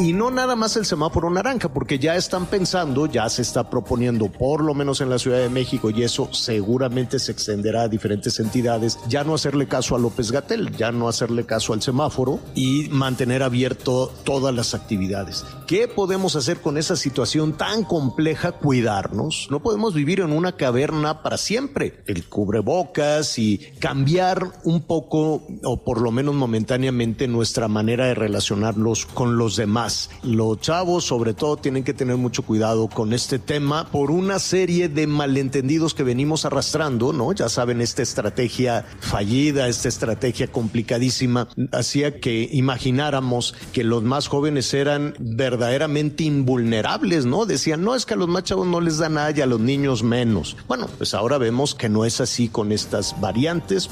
Y 0.00 0.12
no 0.12 0.30
nada 0.30 0.54
más 0.54 0.76
el 0.76 0.86
semáforo 0.86 1.28
naranja, 1.28 1.70
porque 1.70 1.98
ya 1.98 2.14
están 2.14 2.46
pensando, 2.46 3.06
ya 3.06 3.28
se 3.28 3.42
está 3.42 3.68
proponiendo, 3.68 4.30
por 4.30 4.62
lo 4.62 4.72
menos 4.72 5.00
en 5.00 5.10
la 5.10 5.18
Ciudad 5.18 5.38
de 5.38 5.48
México, 5.48 5.90
y 5.90 6.04
eso 6.04 6.28
seguramente 6.32 7.18
se 7.18 7.32
extenderá 7.32 7.82
a 7.82 7.88
diferentes 7.88 8.38
entidades, 8.38 8.96
ya 9.08 9.24
no 9.24 9.34
hacerle 9.34 9.66
caso 9.66 9.96
a 9.96 9.98
López 9.98 10.30
Gatel, 10.30 10.76
ya 10.76 10.92
no 10.92 11.08
hacerle 11.08 11.46
caso 11.46 11.72
al 11.72 11.82
semáforo 11.82 12.38
y 12.54 12.88
mantener 12.90 13.42
abierto 13.42 14.12
todas 14.22 14.54
las 14.54 14.72
actividades. 14.72 15.44
¿Qué 15.66 15.88
podemos 15.88 16.36
hacer 16.36 16.60
con 16.60 16.78
esa 16.78 16.94
situación 16.94 17.54
tan 17.54 17.82
compleja? 17.82 18.52
Cuidarnos. 18.52 19.48
No 19.50 19.60
podemos 19.60 19.94
vivir 19.94 20.20
en 20.20 20.30
una 20.30 20.52
caverna 20.52 21.24
para 21.24 21.38
siempre. 21.38 22.04
El 22.06 22.24
cubrebocas 22.28 23.36
y 23.40 23.58
cambiar 23.80 24.52
un 24.62 24.82
poco, 24.82 25.42
o 25.64 25.84
por 25.84 26.00
lo 26.00 26.12
menos 26.12 26.36
momentáneamente, 26.36 27.26
nuestra 27.26 27.66
manera 27.66 28.06
de 28.06 28.14
relacionarlos 28.14 29.04
con 29.04 29.36
los 29.36 29.56
demás 29.56 29.87
los 30.22 30.60
chavos, 30.60 31.04
sobre 31.04 31.34
todo, 31.34 31.56
tienen 31.56 31.84
que 31.84 31.94
tener 31.94 32.16
mucho 32.16 32.42
cuidado 32.42 32.88
con 32.88 33.12
este 33.12 33.38
tema 33.38 33.90
por 33.90 34.10
una 34.10 34.38
serie 34.38 34.88
de 34.88 35.06
malentendidos 35.06 35.94
que 35.94 36.02
venimos 36.02 36.44
arrastrando, 36.44 37.12
¿no? 37.12 37.32
Ya 37.32 37.48
saben, 37.48 37.80
esta 37.80 38.02
estrategia 38.02 38.84
fallida, 39.00 39.68
esta 39.68 39.88
estrategia 39.88 40.48
complicadísima, 40.48 41.48
hacía 41.72 42.20
que 42.20 42.48
imagináramos 42.52 43.54
que 43.72 43.84
los 43.84 44.02
más 44.02 44.28
jóvenes 44.28 44.72
eran 44.74 45.14
verdaderamente 45.18 46.24
invulnerables, 46.24 47.26
¿no? 47.26 47.46
Decían, 47.46 47.82
no, 47.82 47.94
es 47.94 48.06
que 48.06 48.14
a 48.14 48.16
los 48.16 48.28
más 48.28 48.44
chavos 48.44 48.66
no 48.66 48.80
les 48.80 48.98
da 48.98 49.08
nada 49.08 49.32
y 49.32 49.40
a 49.40 49.46
los 49.46 49.60
niños 49.60 50.02
menos. 50.02 50.56
Bueno, 50.66 50.88
pues 50.98 51.14
ahora 51.14 51.38
vemos 51.38 51.74
que 51.74 51.88
no 51.88 52.04
es 52.04 52.20
así 52.20 52.48
con 52.48 52.72
estas 52.72 53.20
variantes. 53.20 53.88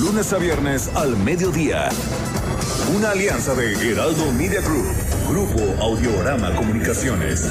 Lunes 0.00 0.32
a 0.32 0.38
viernes 0.38 0.88
al 0.94 1.16
mediodía. 1.16 1.88
Una 2.96 3.10
alianza 3.10 3.54
de 3.54 3.74
Heraldo 3.90 4.32
Media 4.32 4.62
Group, 4.62 4.86
Grupo 5.28 5.60
Audiorama 5.82 6.54
Comunicaciones. 6.54 7.46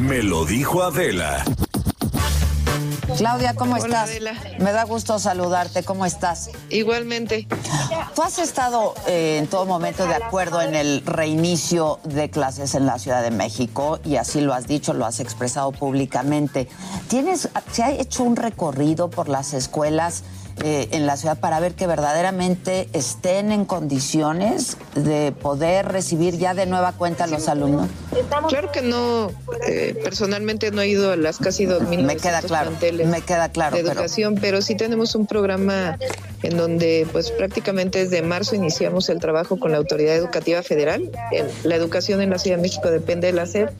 Me 0.00 0.22
lo 0.22 0.44
dijo 0.44 0.84
Adela. 0.84 1.44
Claudia, 3.16 3.54
¿cómo 3.54 3.76
estás? 3.76 4.10
Me 4.60 4.70
da 4.70 4.84
gusto 4.84 5.18
saludarte. 5.18 5.82
¿Cómo 5.82 6.06
estás? 6.06 6.50
Igualmente. 6.70 7.48
Tú 8.14 8.22
has 8.22 8.38
estado 8.38 8.94
eh, 9.08 9.38
en 9.38 9.48
todo 9.48 9.66
momento 9.66 10.06
de 10.06 10.14
acuerdo 10.14 10.62
en 10.62 10.76
el 10.76 11.04
reinicio 11.04 11.98
de 12.04 12.30
clases 12.30 12.76
en 12.76 12.86
la 12.86 13.00
Ciudad 13.00 13.22
de 13.22 13.32
México 13.32 13.98
y 14.04 14.16
así 14.16 14.40
lo 14.40 14.54
has 14.54 14.68
dicho, 14.68 14.94
lo 14.94 15.06
has 15.06 15.18
expresado 15.18 15.72
públicamente. 15.72 16.68
¿Tienes, 17.08 17.48
se 17.72 17.82
ha 17.82 17.90
hecho 17.90 18.22
un 18.22 18.36
recorrido 18.36 19.10
por 19.10 19.28
las 19.28 19.52
escuelas? 19.54 20.22
Eh, 20.64 20.88
en 20.90 21.06
la 21.06 21.16
ciudad 21.16 21.38
para 21.38 21.60
ver 21.60 21.74
que 21.74 21.86
verdaderamente 21.86 22.88
estén 22.92 23.52
en 23.52 23.64
condiciones 23.64 24.76
de 24.96 25.30
poder 25.30 25.86
recibir 25.86 26.36
ya 26.36 26.52
de 26.52 26.66
nueva 26.66 26.92
cuenta 26.92 27.24
a 27.24 27.26
los 27.28 27.48
alumnos? 27.48 27.88
Claro 28.48 28.72
que 28.72 28.82
no, 28.82 29.30
eh, 29.66 29.98
personalmente 30.02 30.70
no 30.70 30.80
he 30.80 30.88
ido 30.88 31.12
a 31.12 31.16
las 31.16 31.38
casi 31.38 31.66
dos 31.66 31.82
mil 31.82 32.02
me 32.02 32.16
queda 32.16 32.40
claro, 32.40 32.72
me 32.80 33.20
queda 33.20 33.48
claro, 33.50 33.76
de 33.76 33.82
educación, 33.82 34.36
pero... 34.40 34.62
sí 34.62 34.76
tenemos 34.76 35.14
un 35.14 35.26
programa 35.26 35.98
en 36.42 36.56
donde 36.56 37.06
pues 37.12 37.30
prácticamente 37.30 37.98
desde 37.98 38.22
marzo 38.22 38.54
iniciamos 38.54 39.08
el 39.08 39.18
trabajo 39.18 39.58
con 39.58 39.72
la 39.72 39.78
Autoridad 39.78 40.14
Educativa 40.14 40.62
Federal. 40.62 41.10
la 41.64 41.74
educación 41.74 42.20
en 42.20 42.30
la 42.30 42.38
Ciudad 42.38 42.56
de 42.56 42.62
México 42.62 42.90
depende 42.90 43.28
de 43.28 43.32
la 43.32 43.46
SEP 43.46 43.70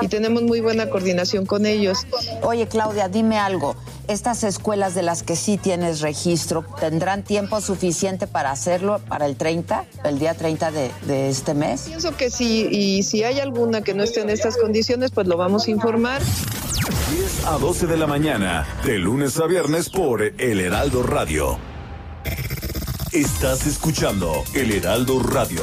y 0.00 0.08
tenemos 0.08 0.42
muy 0.42 0.60
buena 0.60 0.88
coordinación 0.90 1.46
con 1.46 1.66
ellos. 1.66 2.06
Oye 2.42 2.66
Claudia, 2.66 3.08
dime 3.08 3.38
algo 3.38 3.76
estas 4.10 4.42
escuelas 4.42 4.96
de 4.96 5.02
las 5.02 5.22
que 5.22 5.36
sí 5.36 5.56
tienes 5.56 6.00
registro, 6.00 6.64
¿tendrán 6.80 7.22
tiempo 7.22 7.60
suficiente 7.60 8.26
para 8.26 8.50
hacerlo 8.50 9.00
para 9.08 9.26
el 9.26 9.36
30, 9.36 9.84
el 10.04 10.18
día 10.18 10.34
30 10.34 10.72
de, 10.72 11.28
este 11.28 11.54
mes? 11.54 11.82
Pienso 11.82 12.16
que 12.16 12.28
sí, 12.28 12.66
y 12.70 13.04
si 13.04 13.22
hay 13.22 13.38
alguna 13.70 13.84
que 13.84 13.94
no 13.94 14.02
esté 14.02 14.22
en 14.22 14.30
estas 14.30 14.56
condiciones, 14.56 15.12
pues 15.12 15.28
lo 15.28 15.36
vamos 15.36 15.68
a 15.68 15.70
informar. 15.70 16.20
10 16.22 17.46
a 17.46 17.58
12 17.58 17.86
de 17.86 17.96
la 17.96 18.08
mañana, 18.08 18.66
de 18.84 18.98
lunes 18.98 19.38
a 19.38 19.46
viernes 19.46 19.88
por 19.88 20.22
El 20.22 20.60
Heraldo 20.60 21.04
Radio. 21.04 21.56
Estás 23.12 23.68
escuchando 23.68 24.42
El 24.54 24.72
Heraldo 24.72 25.22
Radio. 25.22 25.62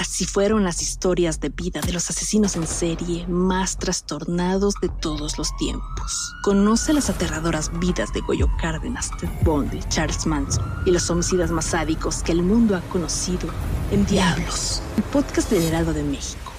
Así 0.00 0.24
fueron 0.24 0.64
las 0.64 0.80
historias 0.80 1.40
de 1.40 1.50
vida 1.50 1.82
de 1.82 1.92
los 1.92 2.08
asesinos 2.08 2.56
en 2.56 2.66
serie 2.66 3.26
más 3.28 3.76
trastornados 3.76 4.72
de 4.80 4.88
todos 4.88 5.36
los 5.36 5.54
tiempos. 5.58 6.34
Conoce 6.42 6.94
las 6.94 7.10
aterradoras 7.10 7.70
vidas 7.80 8.10
de 8.14 8.22
Goyo 8.22 8.48
Cárdenas, 8.58 9.10
Ted 9.18 9.28
Bundy, 9.42 9.80
Charles 9.90 10.24
Manson 10.24 10.64
y 10.86 10.90
los 10.92 11.10
homicidas 11.10 11.50
más 11.50 11.66
sádicos 11.66 12.22
que 12.22 12.32
el 12.32 12.42
mundo 12.42 12.76
ha 12.76 12.80
conocido 12.88 13.50
en 13.90 14.06
Diablos, 14.06 14.80
el 14.96 15.02
podcast 15.02 15.50
del 15.50 15.64
Heraldo 15.64 15.92
de 15.92 16.02
México. 16.02 16.50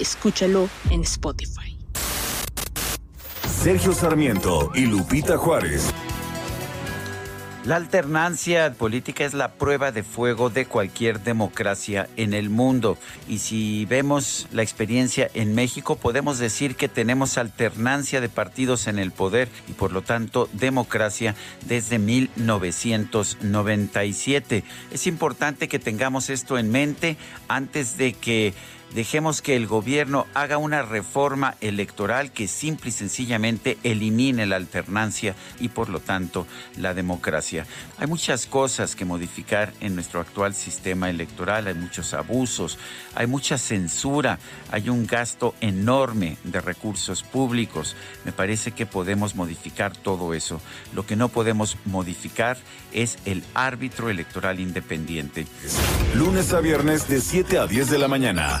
Escúchalo 0.00 0.68
en 0.90 1.02
Spotify. 1.02 1.78
Sergio 3.62 3.92
Sarmiento 3.92 4.72
y 4.74 4.86
Lupita 4.86 5.38
Juárez 5.38 5.94
la 7.68 7.76
alternancia 7.76 8.72
política 8.72 9.24
es 9.26 9.34
la 9.34 9.52
prueba 9.52 9.92
de 9.92 10.02
fuego 10.02 10.48
de 10.48 10.64
cualquier 10.64 11.20
democracia 11.20 12.08
en 12.16 12.32
el 12.32 12.48
mundo. 12.48 12.96
Y 13.28 13.40
si 13.40 13.84
vemos 13.84 14.48
la 14.52 14.62
experiencia 14.62 15.30
en 15.34 15.54
México, 15.54 15.96
podemos 15.96 16.38
decir 16.38 16.76
que 16.76 16.88
tenemos 16.88 17.36
alternancia 17.36 18.22
de 18.22 18.30
partidos 18.30 18.86
en 18.86 18.98
el 18.98 19.12
poder 19.12 19.50
y 19.68 19.74
por 19.74 19.92
lo 19.92 20.00
tanto 20.00 20.48
democracia 20.54 21.34
desde 21.66 21.98
1997. 21.98 24.64
Es 24.90 25.06
importante 25.06 25.68
que 25.68 25.78
tengamos 25.78 26.30
esto 26.30 26.56
en 26.56 26.70
mente 26.70 27.18
antes 27.48 27.98
de 27.98 28.14
que 28.14 28.54
Dejemos 28.94 29.42
que 29.42 29.54
el 29.54 29.66
gobierno 29.66 30.26
haga 30.32 30.56
una 30.56 30.82
reforma 30.82 31.56
electoral 31.60 32.32
que 32.32 32.48
simple 32.48 32.88
y 32.88 32.92
sencillamente 32.92 33.76
elimine 33.82 34.46
la 34.46 34.56
alternancia 34.56 35.34
y 35.60 35.68
por 35.68 35.90
lo 35.90 36.00
tanto 36.00 36.46
la 36.76 36.94
democracia. 36.94 37.66
Hay 37.98 38.06
muchas 38.06 38.46
cosas 38.46 38.96
que 38.96 39.04
modificar 39.04 39.72
en 39.80 39.94
nuestro 39.94 40.20
actual 40.20 40.54
sistema 40.54 41.10
electoral, 41.10 41.66
hay 41.66 41.74
muchos 41.74 42.14
abusos, 42.14 42.78
hay 43.14 43.26
mucha 43.26 43.58
censura, 43.58 44.38
hay 44.70 44.88
un 44.88 45.06
gasto 45.06 45.54
enorme 45.60 46.38
de 46.44 46.60
recursos 46.60 47.22
públicos. 47.22 47.94
Me 48.24 48.32
parece 48.32 48.72
que 48.72 48.86
podemos 48.86 49.34
modificar 49.34 49.96
todo 49.96 50.32
eso. 50.32 50.62
Lo 50.94 51.04
que 51.04 51.16
no 51.16 51.28
podemos 51.28 51.76
modificar 51.84 52.56
es 52.92 53.18
el 53.26 53.44
árbitro 53.54 54.08
electoral 54.08 54.60
independiente. 54.60 55.46
Lunes 56.14 56.52
a 56.54 56.60
viernes 56.60 57.06
de 57.08 57.20
7 57.20 57.58
a 57.58 57.66
10 57.66 57.90
de 57.90 57.98
la 57.98 58.08
mañana 58.08 58.60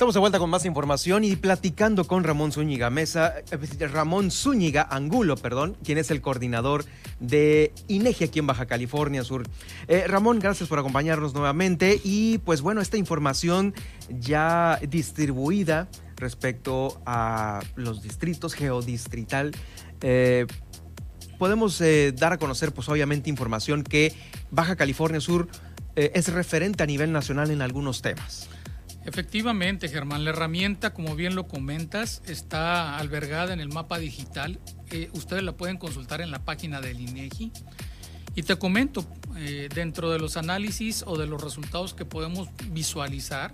Estamos 0.00 0.14
de 0.14 0.20
vuelta 0.20 0.38
con 0.38 0.48
más 0.48 0.64
información 0.64 1.24
y 1.24 1.36
platicando 1.36 2.06
con 2.06 2.24
Ramón 2.24 2.52
Zúñiga 2.52 2.88
Mesa, 2.88 3.34
eh, 3.50 3.86
Ramón 3.86 4.30
Zúñiga 4.30 4.88
Angulo, 4.90 5.36
perdón, 5.36 5.76
quien 5.84 5.98
es 5.98 6.10
el 6.10 6.22
coordinador 6.22 6.86
de 7.18 7.74
INEGI 7.86 8.24
aquí 8.24 8.38
en 8.38 8.46
Baja 8.46 8.64
California 8.64 9.22
Sur. 9.24 9.42
Eh, 9.88 10.06
Ramón, 10.06 10.38
gracias 10.38 10.70
por 10.70 10.78
acompañarnos 10.78 11.34
nuevamente 11.34 12.00
y 12.02 12.38
pues 12.38 12.62
bueno, 12.62 12.80
esta 12.80 12.96
información 12.96 13.74
ya 14.08 14.80
distribuida 14.88 15.86
respecto 16.16 16.98
a 17.04 17.60
los 17.76 18.02
distritos 18.02 18.54
geodistrital. 18.54 19.52
Eh, 20.00 20.46
podemos 21.38 21.82
dar 22.14 22.32
a 22.32 22.38
conocer 22.38 22.72
pues 22.72 22.88
obviamente 22.88 23.28
información 23.28 23.84
que 23.84 24.14
Baja 24.50 24.76
California 24.76 25.20
Sur 25.20 25.48
es 25.94 26.32
referente 26.32 26.82
a 26.82 26.86
nivel 26.86 27.12
nacional 27.12 27.50
en 27.50 27.60
algunos 27.60 28.00
temas. 28.00 28.48
Efectivamente, 29.04 29.88
Germán, 29.88 30.24
la 30.24 30.30
herramienta, 30.30 30.92
como 30.92 31.16
bien 31.16 31.34
lo 31.34 31.48
comentas, 31.48 32.22
está 32.26 32.98
albergada 32.98 33.52
en 33.52 33.60
el 33.60 33.70
mapa 33.70 33.98
digital. 33.98 34.60
Eh, 34.90 35.08
ustedes 35.14 35.42
la 35.42 35.52
pueden 35.52 35.78
consultar 35.78 36.20
en 36.20 36.30
la 36.30 36.44
página 36.44 36.80
del 36.80 37.00
INEGI. 37.00 37.50
Y 38.34 38.42
te 38.42 38.56
comento, 38.56 39.06
eh, 39.36 39.68
dentro 39.74 40.10
de 40.10 40.18
los 40.18 40.36
análisis 40.36 41.02
o 41.06 41.16
de 41.16 41.26
los 41.26 41.42
resultados 41.42 41.94
que 41.94 42.04
podemos 42.04 42.48
visualizar, 42.68 43.52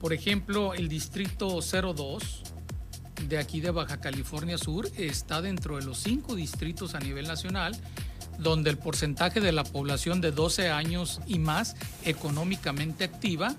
por 0.00 0.12
ejemplo, 0.12 0.74
el 0.74 0.88
distrito 0.88 1.60
02 1.60 2.44
de 3.28 3.38
aquí 3.38 3.60
de 3.60 3.72
Baja 3.72 4.00
California 4.00 4.56
Sur 4.58 4.88
está 4.96 5.42
dentro 5.42 5.76
de 5.76 5.84
los 5.84 5.98
cinco 5.98 6.36
distritos 6.36 6.94
a 6.94 7.00
nivel 7.00 7.26
nacional 7.26 7.76
donde 8.38 8.70
el 8.70 8.78
porcentaje 8.78 9.40
de 9.40 9.52
la 9.52 9.64
población 9.64 10.20
de 10.20 10.30
12 10.30 10.70
años 10.70 11.20
y 11.26 11.38
más 11.40 11.74
económicamente 12.04 13.04
activa 13.04 13.56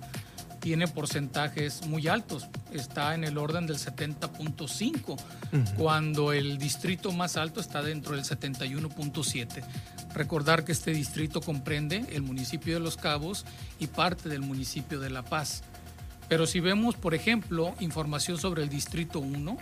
tiene 0.70 0.88
porcentajes 0.88 1.88
muy 1.88 2.08
altos, 2.08 2.48
está 2.72 3.16
en 3.16 3.24
el 3.24 3.40
orden 3.40 3.66
del 3.66 3.78
70.5, 3.78 5.18
cuando 5.76 6.32
el 6.32 6.60
distrito 6.60 7.12
más 7.12 7.38
alto 7.38 7.60
está 7.60 7.82
dentro 7.82 8.16
del 8.16 8.24
71.7. 8.24 9.64
Recordar 10.14 10.66
que 10.66 10.72
este 10.72 10.92
distrito 10.92 11.42
comprende 11.42 12.06
el 12.12 12.22
municipio 12.22 12.76
de 12.76 12.82
Los 12.82 12.98
Cabos 12.98 13.48
y 13.80 13.88
parte 13.88 14.30
del 14.30 14.42
municipio 14.42 15.00
de 15.00 15.10
La 15.10 15.24
Paz. 15.24 15.64
Pero 16.28 16.46
si 16.46 16.60
vemos, 16.60 16.94
por 16.94 17.16
ejemplo, 17.16 17.74
información 17.80 18.38
sobre 18.38 18.62
el 18.62 18.70
distrito 18.70 19.18
1, 19.20 19.58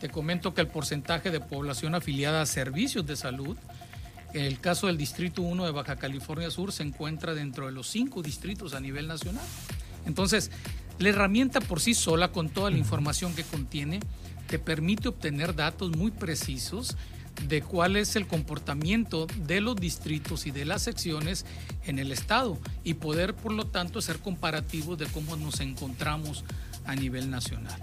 te 0.00 0.08
comento 0.08 0.54
que 0.54 0.62
el 0.62 0.68
porcentaje 0.68 1.30
de 1.30 1.40
población 1.40 1.94
afiliada 1.94 2.40
a 2.40 2.46
servicios 2.46 3.04
de 3.04 3.16
salud, 3.16 3.58
en 4.32 4.44
el 4.44 4.60
caso 4.60 4.86
del 4.86 4.96
Distrito 4.96 5.42
1 5.42 5.66
de 5.66 5.72
Baja 5.72 5.96
California 5.96 6.50
Sur 6.50 6.72
se 6.72 6.84
encuentra 6.84 7.34
dentro 7.34 7.66
de 7.66 7.72
los 7.72 7.86
cinco 7.86 8.22
distritos 8.22 8.72
a 8.72 8.80
nivel 8.80 9.08
nacional. 9.08 9.44
Entonces, 10.06 10.50
la 10.98 11.10
herramienta 11.10 11.60
por 11.60 11.80
sí 11.80 11.94
sola, 11.94 12.32
con 12.32 12.48
toda 12.48 12.70
la 12.70 12.78
información 12.78 13.34
que 13.34 13.44
contiene, 13.44 14.00
te 14.48 14.58
permite 14.58 15.08
obtener 15.08 15.54
datos 15.54 15.96
muy 15.96 16.10
precisos 16.10 16.96
de 17.46 17.62
cuál 17.62 17.96
es 17.96 18.16
el 18.16 18.26
comportamiento 18.26 19.26
de 19.46 19.60
los 19.60 19.76
distritos 19.76 20.46
y 20.46 20.50
de 20.50 20.64
las 20.64 20.82
secciones 20.82 21.44
en 21.86 21.98
el 21.98 22.10
estado 22.10 22.58
y 22.82 22.94
poder, 22.94 23.34
por 23.34 23.52
lo 23.52 23.66
tanto, 23.66 24.00
hacer 24.00 24.18
comparativos 24.18 24.98
de 24.98 25.06
cómo 25.06 25.36
nos 25.36 25.60
encontramos 25.60 26.44
a 26.84 26.96
nivel 26.96 27.30
nacional. 27.30 27.80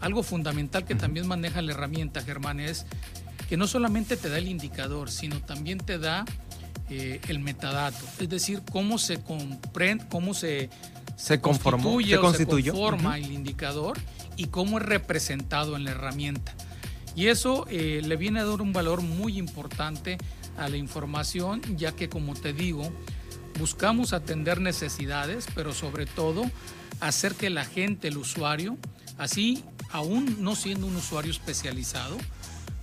Algo 0.00 0.22
fundamental 0.22 0.84
que 0.84 0.94
también 0.94 1.26
maneja 1.26 1.62
la 1.62 1.72
herramienta, 1.72 2.22
Germán, 2.22 2.60
es 2.60 2.84
que 3.48 3.56
no 3.56 3.66
solamente 3.66 4.16
te 4.16 4.28
da 4.28 4.38
el 4.38 4.48
indicador, 4.48 5.10
sino 5.10 5.40
también 5.40 5.78
te 5.78 5.98
da 5.98 6.24
eh, 6.88 7.20
el 7.28 7.38
metadato, 7.38 8.04
es 8.18 8.28
decir, 8.28 8.62
cómo 8.70 8.98
se 8.98 9.22
comprende, 9.22 10.04
cómo 10.08 10.34
se 10.34 10.70
se 11.20 11.40
conformó, 11.40 12.00
se 12.00 12.16
constituyó. 12.18 12.72
conforma 12.72 13.18
el 13.18 13.30
indicador 13.30 13.98
y 14.36 14.46
cómo 14.46 14.78
es 14.78 14.86
representado 14.86 15.76
en 15.76 15.84
la 15.84 15.90
herramienta. 15.90 16.54
Y 17.14 17.26
eso 17.26 17.66
eh, 17.68 18.00
le 18.02 18.16
viene 18.16 18.40
a 18.40 18.44
dar 18.44 18.62
un 18.62 18.72
valor 18.72 19.02
muy 19.02 19.36
importante 19.36 20.16
a 20.56 20.68
la 20.68 20.78
información, 20.78 21.60
ya 21.76 21.92
que 21.92 22.08
como 22.08 22.34
te 22.34 22.52
digo, 22.52 22.90
buscamos 23.58 24.14
atender 24.14 24.60
necesidades, 24.60 25.46
pero 25.54 25.74
sobre 25.74 26.06
todo 26.06 26.44
hacer 27.00 27.34
que 27.34 27.50
la 27.50 27.64
gente, 27.64 28.08
el 28.08 28.16
usuario, 28.16 28.78
así 29.18 29.62
aún 29.90 30.42
no 30.42 30.54
siendo 30.54 30.86
un 30.86 30.96
usuario 30.96 31.32
especializado, 31.32 32.16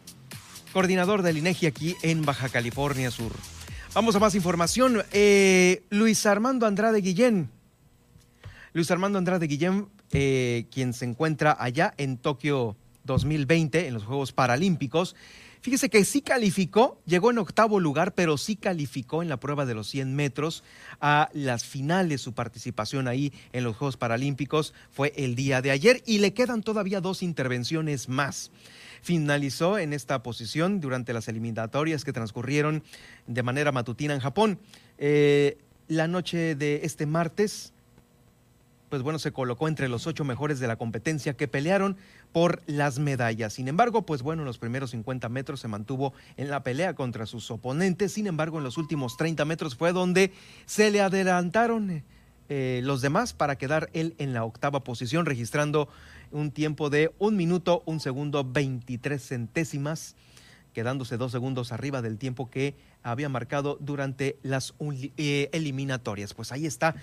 coordinador 0.72 1.22
del 1.22 1.38
INEGI 1.38 1.66
aquí 1.66 1.96
en 2.03 2.24
Baja 2.24 2.48
California 2.48 3.11
Sur. 3.11 3.32
Vamos 3.94 4.16
a 4.16 4.18
más 4.18 4.34
información. 4.34 5.03
Eh, 5.12 5.84
Luis 5.90 6.24
Armando 6.24 6.66
Andrade 6.66 7.00
Guillén. 7.00 7.50
Luis 8.72 8.90
Armando 8.90 9.18
Andrade 9.18 9.46
Guillén, 9.46 9.88
eh, 10.12 10.64
quien 10.72 10.94
se 10.94 11.05
encuentra 11.05 11.55
allá 11.61 11.92
en 11.98 12.16
Tokio 12.16 12.76
2020, 13.05 13.88
en 13.88 13.94
los 13.94 14.05
Juegos 14.05 14.32
Paralímpicos, 14.32 15.14
Fíjese 15.62 15.90
que 15.90 16.05
sí 16.05 16.22
calificó, 16.22 17.00
llegó 17.07 17.30
en 17.30 17.38
octavo 17.38 17.78
lugar, 17.78 18.14
pero 18.14 18.36
sí 18.36 18.57
calificó 18.57 19.22
en 19.22 19.28
la 19.28 19.38
prueba 19.38 19.64
de 19.64 19.74
los 19.74 19.86
100 19.86 20.12
metros 20.12 20.64
a 21.00 21.30
las 21.34 21.64
finales. 21.64 22.20
Su 22.20 22.32
participación 22.32 23.07
ahí 23.07 23.32
en 23.53 23.62
los 23.62 23.76
Juegos 23.76 23.96
Paralímpicos 23.96 24.74
fue 24.90 25.12
el 25.14 25.36
día 25.36 25.62
de 25.62 25.70
ayer 25.70 26.03
y 26.05 26.18
le 26.18 26.34
quedan 26.34 26.64
todavía 26.64 27.00
dos 27.00 27.22
intervenciones 27.22 28.09
más. 28.09 28.50
Finalizó 29.03 29.78
en 29.78 29.92
esta 29.92 30.24
posición 30.24 30.80
durante 30.80 31.12
las 31.12 31.28
eliminatorias 31.28 32.05
que 32.05 32.12
transcurrieron 32.12 32.82
de 33.28 33.42
manera 33.44 33.70
matutina 33.70 34.14
en 34.14 34.20
Japón. 34.20 34.59
Eh, 34.98 35.59
la 35.86 36.09
noche 36.09 36.57
de 36.57 36.80
este 36.82 37.07
martes, 37.07 37.72
pues 38.93 39.01
bueno, 39.01 39.18
se 39.18 39.32
colocó 39.32 39.68
entre 39.68 39.88
los 39.88 40.07
ocho 40.07 40.22
mejores 40.22 40.61
de 40.61 40.66
la 40.66 40.76
competencia 40.76 41.32
que 41.32 41.49
pelearon 41.49 41.97
por 42.30 42.61
las 42.66 42.99
medallas. 42.99 43.55
Sin 43.55 43.68
embargo, 43.68 44.03
pues 44.05 44.20
bueno, 44.20 44.43
en 44.43 44.47
los 44.47 44.59
primeros 44.59 44.90
50 44.90 45.30
metros 45.30 45.61
se 45.61 45.68
mantuvo 45.68 46.12
en 46.36 46.51
la 46.51 46.62
pelea 46.62 46.95
contra 46.95 47.24
sus 47.24 47.51
oponentes. 47.51 48.12
Sin 48.12 48.26
embargo, 48.26 48.59
en 48.59 48.64
los 48.64 48.76
últimos 48.76 49.16
30 49.16 49.47
metros 49.47 49.76
fue 49.76 49.95
donde 49.95 50.30
se 50.66 50.90
le 50.90 51.01
adelantaron 51.01 52.05
eh, 52.51 52.82
los 52.84 53.01
demás 53.01 53.32
para 53.32 53.57
quedar 53.57 53.88
él 53.95 54.14
en 54.18 54.34
la 54.34 54.45
octava 54.45 54.84
posición, 54.84 55.24
registrando 55.24 55.88
un 56.30 56.51
tiempo 56.51 56.90
de 56.90 57.14
un 57.18 57.34
minuto, 57.34 57.82
un 57.86 57.99
segundo, 57.99 58.45
23 58.45 59.26
centésimas, 59.26 60.16
quedándose 60.73 61.16
dos 61.16 61.33
segundos 61.33 61.73
arriba 61.73 62.03
del 62.03 62.18
tiempo 62.18 62.51
que 62.51 62.75
había 63.03 63.29
marcado 63.29 63.77
durante 63.81 64.39
las 64.43 64.75
eh, 65.16 65.49
eliminatorias. 65.53 66.35
Pues 66.35 66.53
ahí 66.53 66.66
está, 66.66 66.95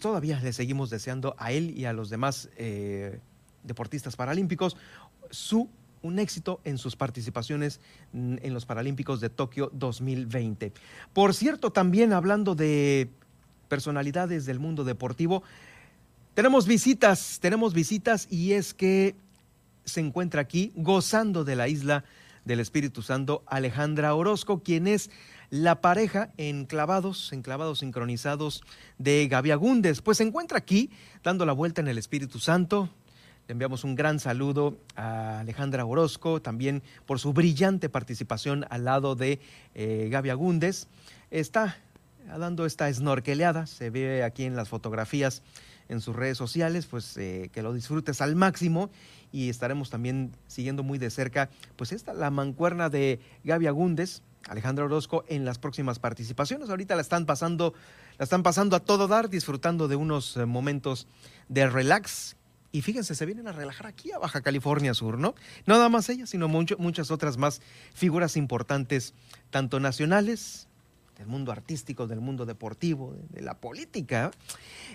todavía 0.00 0.40
le 0.40 0.52
seguimos 0.52 0.90
deseando 0.90 1.34
a 1.38 1.52
él 1.52 1.76
y 1.76 1.84
a 1.84 1.92
los 1.92 2.10
demás. 2.10 2.48
Eh, 2.56 3.20
deportistas 3.64 4.14
paralímpicos, 4.14 4.76
su 5.30 5.68
un 6.02 6.18
éxito 6.18 6.60
en 6.64 6.76
sus 6.76 6.96
participaciones 6.96 7.80
en 8.12 8.52
los 8.52 8.66
Paralímpicos 8.66 9.22
de 9.22 9.30
Tokio 9.30 9.70
2020. 9.72 10.70
Por 11.14 11.32
cierto, 11.32 11.72
también 11.72 12.12
hablando 12.12 12.54
de 12.54 13.08
personalidades 13.68 14.44
del 14.44 14.58
mundo 14.58 14.84
deportivo, 14.84 15.42
tenemos 16.34 16.66
visitas, 16.66 17.38
tenemos 17.40 17.72
visitas 17.72 18.28
y 18.30 18.52
es 18.52 18.74
que 18.74 19.16
se 19.86 20.00
encuentra 20.00 20.42
aquí 20.42 20.72
gozando 20.76 21.42
de 21.42 21.56
la 21.56 21.68
isla 21.68 22.04
del 22.44 22.60
Espíritu 22.60 23.02
Santo 23.02 23.42
Alejandra 23.46 24.14
Orozco, 24.14 24.62
quien 24.62 24.86
es 24.86 25.10
la 25.50 25.80
pareja 25.80 26.32
en 26.36 26.66
clavados, 26.66 27.32
en 27.32 27.42
clavados 27.42 27.80
sincronizados 27.80 28.62
de 28.98 29.28
Gaby 29.28 29.50
Agúndez. 29.50 30.00
Pues 30.00 30.18
se 30.18 30.24
encuentra 30.24 30.58
aquí 30.58 30.90
dando 31.22 31.46
la 31.46 31.52
vuelta 31.52 31.80
en 31.80 31.88
el 31.88 31.98
Espíritu 31.98 32.38
Santo, 32.38 32.90
le 33.46 33.52
enviamos 33.52 33.84
un 33.84 33.94
gran 33.94 34.20
saludo 34.20 34.78
a 34.96 35.40
Alejandra 35.40 35.84
Orozco, 35.84 36.40
también 36.40 36.82
por 37.04 37.18
su 37.20 37.34
brillante 37.34 37.90
participación 37.90 38.64
al 38.70 38.84
lado 38.84 39.16
de 39.16 39.38
eh, 39.74 40.08
Gaby. 40.10 40.30
Está 41.30 41.76
dando 42.26 42.64
esta 42.64 42.90
snorkeleada, 42.90 43.66
se 43.66 43.90
ve 43.90 44.24
aquí 44.24 44.44
en 44.44 44.56
las 44.56 44.70
fotografías 44.70 45.42
en 45.88 46.00
sus 46.00 46.16
redes 46.16 46.38
sociales, 46.38 46.86
pues 46.86 47.16
eh, 47.16 47.50
que 47.52 47.62
lo 47.62 47.72
disfrutes 47.72 48.20
al 48.20 48.36
máximo 48.36 48.90
y 49.32 49.48
estaremos 49.48 49.90
también 49.90 50.32
siguiendo 50.46 50.82
muy 50.82 50.98
de 50.98 51.10
cerca, 51.10 51.50
pues 51.76 51.92
esta, 51.92 52.14
la 52.14 52.30
mancuerna 52.30 52.88
de 52.88 53.20
Gaby 53.44 53.66
Agúndez, 53.66 54.22
Alejandra 54.48 54.84
Orozco 54.84 55.24
en 55.28 55.44
las 55.44 55.58
próximas 55.58 55.98
participaciones. 55.98 56.70
Ahorita 56.70 56.94
la 56.94 57.02
están 57.02 57.26
pasando, 57.26 57.74
la 58.18 58.24
están 58.24 58.42
pasando 58.42 58.76
a 58.76 58.80
todo 58.80 59.08
dar, 59.08 59.30
disfrutando 59.30 59.88
de 59.88 59.96
unos 59.96 60.36
eh, 60.36 60.46
momentos 60.46 61.06
de 61.48 61.68
relax 61.68 62.36
y 62.74 62.82
fíjense, 62.82 63.14
se 63.14 63.24
vienen 63.24 63.46
a 63.46 63.52
relajar 63.52 63.86
aquí 63.86 64.10
a 64.10 64.18
Baja 64.18 64.40
California 64.40 64.94
Sur, 64.94 65.16
¿no? 65.16 65.36
Nada 65.64 65.88
más 65.88 66.08
ella, 66.08 66.26
sino 66.26 66.48
muchas 66.48 67.12
otras 67.12 67.36
más 67.36 67.62
figuras 67.94 68.36
importantes, 68.36 69.14
tanto 69.50 69.78
nacionales, 69.78 70.66
del 71.16 71.26
mundo 71.26 71.52
artístico, 71.52 72.06
del 72.06 72.20
mundo 72.20 72.46
deportivo, 72.46 73.16
de, 73.30 73.42
la 73.42 73.54
política. 73.54 74.30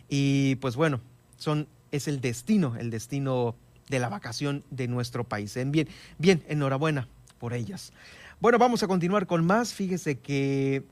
Y 0.08 0.56
pues 0.56 0.76
bueno, 0.76 1.02
son, 1.38 1.68
es 1.92 2.08
el 2.08 2.22
destino, 2.22 2.76
el 2.76 2.90
destino 2.90 3.56
de 3.90 4.00
la 4.00 4.10
vacación 4.10 4.64
de 4.70 4.88
nuestro 4.88 5.24
país. 5.24 5.56
Bien, 5.68 5.88
bien, 6.18 6.44
enhorabuena 6.48 7.08
por 7.40 7.54
ellas. 7.54 7.94
Bueno, 8.40 8.58
vamos 8.58 8.84
a 8.84 8.88
continuar 8.88 9.28
con 9.28 9.46
más. 9.46 9.74
Fíjese 9.74 10.20
que 10.20 10.84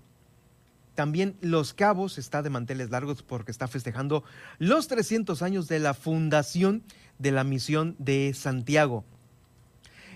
también 0.95 1.35
Los 1.41 1.73
Cabos 1.73 2.17
está 2.17 2.41
de 2.41 2.49
manteles 2.49 2.89
largos 2.89 3.21
porque 3.21 3.51
está 3.51 3.67
festejando 3.67 4.23
los 4.57 4.87
300 4.87 5.41
años 5.43 5.67
de 5.67 5.79
la 5.79 5.93
fundación 5.93 6.83
de 7.19 7.31
la 7.31 7.43
misión 7.43 7.95
de 7.99 8.33
Santiago. 8.33 9.05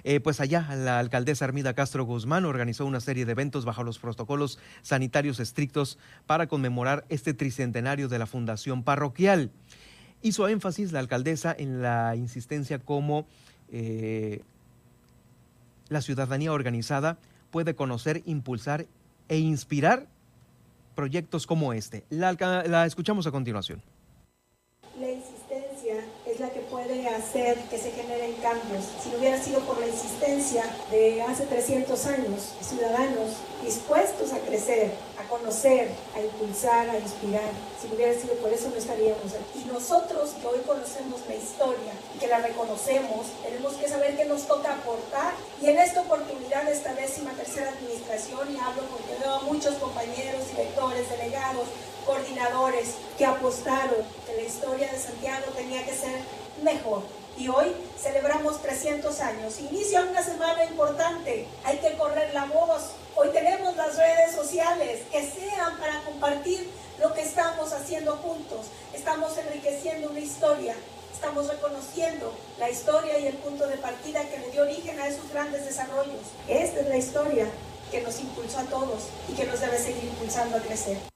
Eh, 0.04 0.20
pues 0.20 0.40
allá 0.40 0.68
la 0.76 1.00
alcaldesa 1.00 1.46
Armida 1.46 1.74
Castro 1.74 2.04
Guzmán 2.06 2.46
organizó 2.46 2.86
una 2.86 3.00
serie 3.00 3.26
de 3.26 3.34
eventos 3.34 3.66
bajo 3.66 3.84
los 3.84 4.00
protocolos 4.00 4.60
sanitarios 4.82 5.40
estrictos 5.40 5.98
para 6.26 6.48
conmemorar 6.48 7.06
este 7.10 7.34
tricentenario 7.34 8.08
de 8.08 8.20
la 8.20 8.26
fundación 8.26 8.84
parroquial. 8.84 9.52
Hizo 10.22 10.48
énfasis 10.48 10.92
la 10.92 11.00
alcaldesa 11.00 11.56
en 11.58 11.82
la 11.82 12.16
insistencia 12.16 12.80
como 12.80 13.28
eh, 13.72 14.44
la 15.90 16.02
ciudadanía 16.02 16.54
organizada 16.54 17.18
puede 17.50 17.76
conocer, 17.76 18.22
impulsar 18.26 18.86
e 19.28 19.38
inspirar 19.38 20.08
proyectos 20.96 21.48
como 21.48 21.74
este. 21.74 22.06
La, 22.10 22.34
la 22.68 22.86
escuchamos 22.86 23.28
a 23.28 23.32
continuación. 23.32 23.82
Hacer 26.92 27.58
que 27.70 27.78
se 27.78 27.90
generen 27.92 28.34
cambios. 28.42 28.84
Si 29.02 29.10
no 29.10 29.18
hubiera 29.18 29.42
sido 29.42 29.62
por 29.62 29.80
la 29.80 29.88
insistencia 29.88 30.66
de 30.92 31.22
hace 31.22 31.46
300 31.46 32.06
años, 32.06 32.52
ciudadanos 32.62 33.32
dispuestos 33.64 34.34
a 34.34 34.40
crecer, 34.40 34.92
a 35.18 35.24
conocer, 35.30 35.90
a 36.14 36.20
impulsar, 36.20 36.90
a 36.90 37.00
inspirar. 37.00 37.50
Si 37.82 37.88
no 37.88 37.96
hubiera 37.96 38.14
sido 38.14 38.34
por 38.36 38.52
eso 38.52 38.70
no 38.70 38.76
estaríamos 38.76 39.32
aquí. 39.34 39.64
Y 39.64 39.72
nosotros 39.72 40.32
que 40.42 40.48
hoy 40.48 40.60
conocemos 40.68 41.22
la 41.30 41.36
historia 41.36 41.94
y 42.14 42.20
que 42.20 42.28
la 42.28 42.40
reconocemos, 42.40 43.28
tenemos 43.42 43.74
que 43.76 43.88
saber 43.88 44.18
que 44.18 44.26
nos 44.26 44.46
toca 44.46 44.74
aportar. 44.74 45.34
Y 45.62 45.68
en 45.68 45.80
esta 45.80 46.02
oportunidad, 46.02 46.70
esta 46.70 46.94
décima 46.94 47.32
tercera 47.32 47.70
administración, 47.70 48.54
y 48.54 48.60
hablo 48.60 48.84
porque 48.92 49.16
veo 49.18 49.36
a 49.36 49.42
muchos 49.44 49.76
compañeros, 49.76 50.46
directores, 50.52 51.10
delegados, 51.10 51.68
coordinadores 52.06 52.96
que 53.18 53.26
apostaron 53.26 54.04
que 54.28 54.36
la 54.36 54.42
historia 54.42 54.92
de 54.92 54.98
Santiago 54.98 55.46
tenía 55.56 55.86
que 55.86 55.94
ser 55.94 56.41
mejor. 56.62 57.04
Y 57.38 57.48
hoy 57.48 57.74
celebramos 57.98 58.62
300 58.62 59.20
años. 59.22 59.60
Inicia 59.60 60.04
una 60.04 60.22
semana 60.24 60.64
importante. 60.66 61.48
Hay 61.64 61.78
que 61.78 61.94
correr 61.98 62.34
la 62.34 62.46
voz. 62.46 62.92
Hoy 63.16 63.30
tenemos 63.30 63.76
las 63.76 63.98
redes 63.98 64.36
sociales 64.36 65.02
que 65.12 65.22
sean 65.30 65.78
para 65.80 66.02
compartir 66.04 66.70
lo 67.00 67.14
que 67.14 67.22
estamos 67.22 67.74
haciendo 67.74 68.18
juntos. 68.18 68.68
Estamos 68.94 69.38
enriqueciendo 69.38 70.10
una 70.10 70.20
historia. 70.20 70.76
Estamos 71.14 71.48
reconociendo 71.48 72.34
la 72.60 72.70
historia 72.70 73.18
y 73.20 73.28
el 73.28 73.36
punto 73.36 73.68
de 73.68 73.78
partida 73.78 74.24
que 74.24 74.40
le 74.40 74.52
dio 74.52 74.64
origen 74.64 75.00
a 75.00 75.08
esos 75.08 75.30
grandes 75.32 75.66
desarrollos. 75.66 76.22
Esta 76.48 76.82
es 76.82 76.88
la 76.88 76.98
historia 76.98 77.48
que 77.92 78.02
nos 78.02 78.20
impulsó 78.20 78.60
a 78.60 78.64
todos 78.64 79.04
y 79.30 79.34
que 79.34 79.46
nos 79.46 79.60
debe 79.60 79.78
seguir 79.78 80.06
impulsando 80.06 80.58
a 80.58 80.62
crecer. 80.62 81.11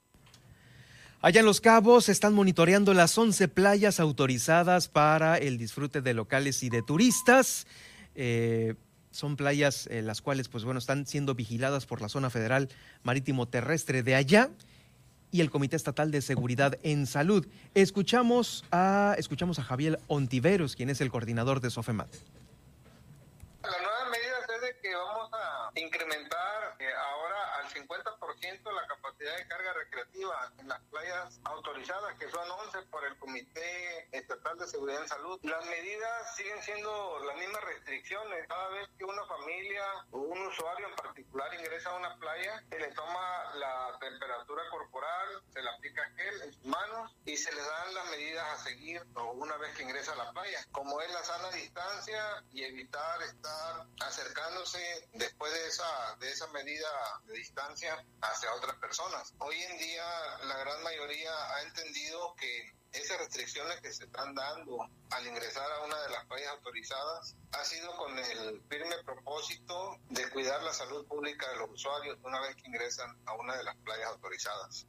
Allá 1.25 1.39
en 1.39 1.47
Los 1.47 1.59
Cabos 1.59 2.07
están 2.07 2.35
monitoreando 2.35 2.93
las 2.93 3.17
11 3.17 3.47
playas 3.47 3.99
autorizadas 3.99 4.87
para 4.87 5.39
el 5.39 5.57
disfrute 5.57 6.03
de 6.03 6.13
locales 6.13 6.61
y 6.61 6.69
de 6.69 6.83
turistas. 6.83 7.65
Eh, 8.13 8.75
son 9.09 9.35
playas 9.35 9.87
eh, 9.87 10.03
las 10.03 10.21
cuales, 10.21 10.49
pues 10.49 10.65
bueno, 10.65 10.77
están 10.77 11.07
siendo 11.07 11.33
vigiladas 11.33 11.87
por 11.87 11.99
la 11.99 12.09
zona 12.09 12.29
federal 12.29 12.69
marítimo 13.01 13.47
terrestre 13.47 14.03
de 14.03 14.13
allá 14.13 14.51
y 15.31 15.41
el 15.41 15.49
Comité 15.49 15.75
Estatal 15.75 16.11
de 16.11 16.21
Seguridad 16.21 16.77
en 16.83 17.07
Salud. 17.07 17.47
Escuchamos 17.73 18.63
a, 18.69 19.15
escuchamos 19.17 19.57
a 19.57 19.63
Javier 19.63 19.99
Ontiveros, 20.05 20.75
quien 20.75 20.91
es 20.91 21.01
el 21.01 21.09
coordinador 21.09 21.59
de 21.59 21.71
SOFEMAT. 21.71 22.13
La 23.63 23.69
nueva 23.71 24.09
medida 24.11 24.35
es 24.43 24.61
de 24.61 24.79
que 24.79 24.93
vamos 24.93 25.31
a 25.33 25.71
incrementar 25.73 26.75
eh, 26.79 26.85
ahora 27.11 27.24
al 27.75 27.87
50% 27.87 28.73
la 28.73 28.87
capacidad 28.87 29.37
de 29.37 29.47
carga 29.47 29.73
recreativa 29.73 30.51
en 30.57 30.67
las 30.67 30.81
playas 30.83 31.39
autorizadas, 31.43 32.17
que 32.17 32.29
son 32.29 32.49
11 32.49 32.81
por 32.83 33.05
el 33.05 33.17
Comité 33.17 34.07
Estatal 34.11 34.57
de 34.57 34.67
Seguridad 34.67 35.01
en 35.01 35.07
Salud. 35.07 35.39
Las 35.43 35.65
medidas 35.65 36.35
siguen 36.35 36.61
siendo 36.63 37.19
las 37.25 37.37
mismas 37.37 37.63
restricciones. 37.63 38.47
Cada 38.47 38.69
vez 38.69 38.89
que 38.97 39.03
una 39.03 39.25
familia 39.25 39.83
o 40.11 40.19
un 40.19 40.41
usuario 40.47 40.87
en 40.87 40.95
particular 40.95 41.53
ingresa 41.53 41.89
a 41.89 41.97
una 41.97 42.15
playa, 42.17 42.63
se 42.69 42.79
le 42.79 42.91
toma 42.91 43.53
la 43.55 43.97
temperatura 43.99 44.63
corporal, 44.69 45.43
se 45.53 45.61
le 45.61 45.69
aplica 45.69 46.03
gel 46.15 46.41
en 46.43 46.53
sus 46.53 46.65
manos 46.65 47.15
y 47.25 47.35
se 47.35 47.51
le 47.53 47.61
dan 47.61 47.93
las 47.93 48.09
medidas 48.11 48.45
a 48.47 48.63
seguir 48.63 49.01
una 49.33 49.57
vez 49.57 49.75
que 49.75 49.83
ingresa 49.83 50.13
a 50.13 50.15
la 50.15 50.31
playa, 50.31 50.65
como 50.71 51.01
es 51.01 51.11
la 51.11 51.23
sana 51.23 51.51
distancia 51.51 52.43
y 52.53 52.63
evitar 52.63 53.21
estar 53.23 53.85
acercándose 54.01 55.09
después 55.13 55.51
de 55.53 55.67
esa, 55.67 56.15
de 56.19 56.31
esa 56.31 56.47
medida 56.47 56.87
de 57.25 57.33
distancia 57.33 57.64
hacia 57.71 58.53
otras 58.53 58.75
personas. 58.77 59.33
Hoy 59.39 59.55
en 59.55 59.77
día 59.77 60.03
la 60.47 60.57
gran 60.57 60.83
mayoría 60.83 61.31
ha 61.55 61.61
entendido 61.63 62.35
que 62.35 62.73
esas 62.91 63.17
restricciones 63.17 63.81
que 63.81 63.91
se 63.91 64.05
están 64.05 64.33
dando 64.35 64.87
al 65.09 65.27
ingresar 65.27 65.69
a 65.69 65.85
una 65.85 66.01
de 66.01 66.09
las 66.09 66.25
playas 66.25 66.51
autorizadas 66.51 67.35
ha 67.51 67.63
sido 67.65 67.95
con 67.97 68.17
el 68.17 68.61
firme 68.69 68.95
propósito 69.05 69.97
de 70.09 70.29
cuidar 70.29 70.63
la 70.63 70.73
salud 70.73 71.05
pública 71.05 71.49
de 71.51 71.57
los 71.57 71.71
usuarios 71.71 72.17
una 72.23 72.39
vez 72.39 72.55
que 72.55 72.67
ingresan 72.67 73.17
a 73.25 73.33
una 73.33 73.57
de 73.57 73.63
las 73.63 73.75
playas 73.77 74.07
autorizadas. 74.09 74.87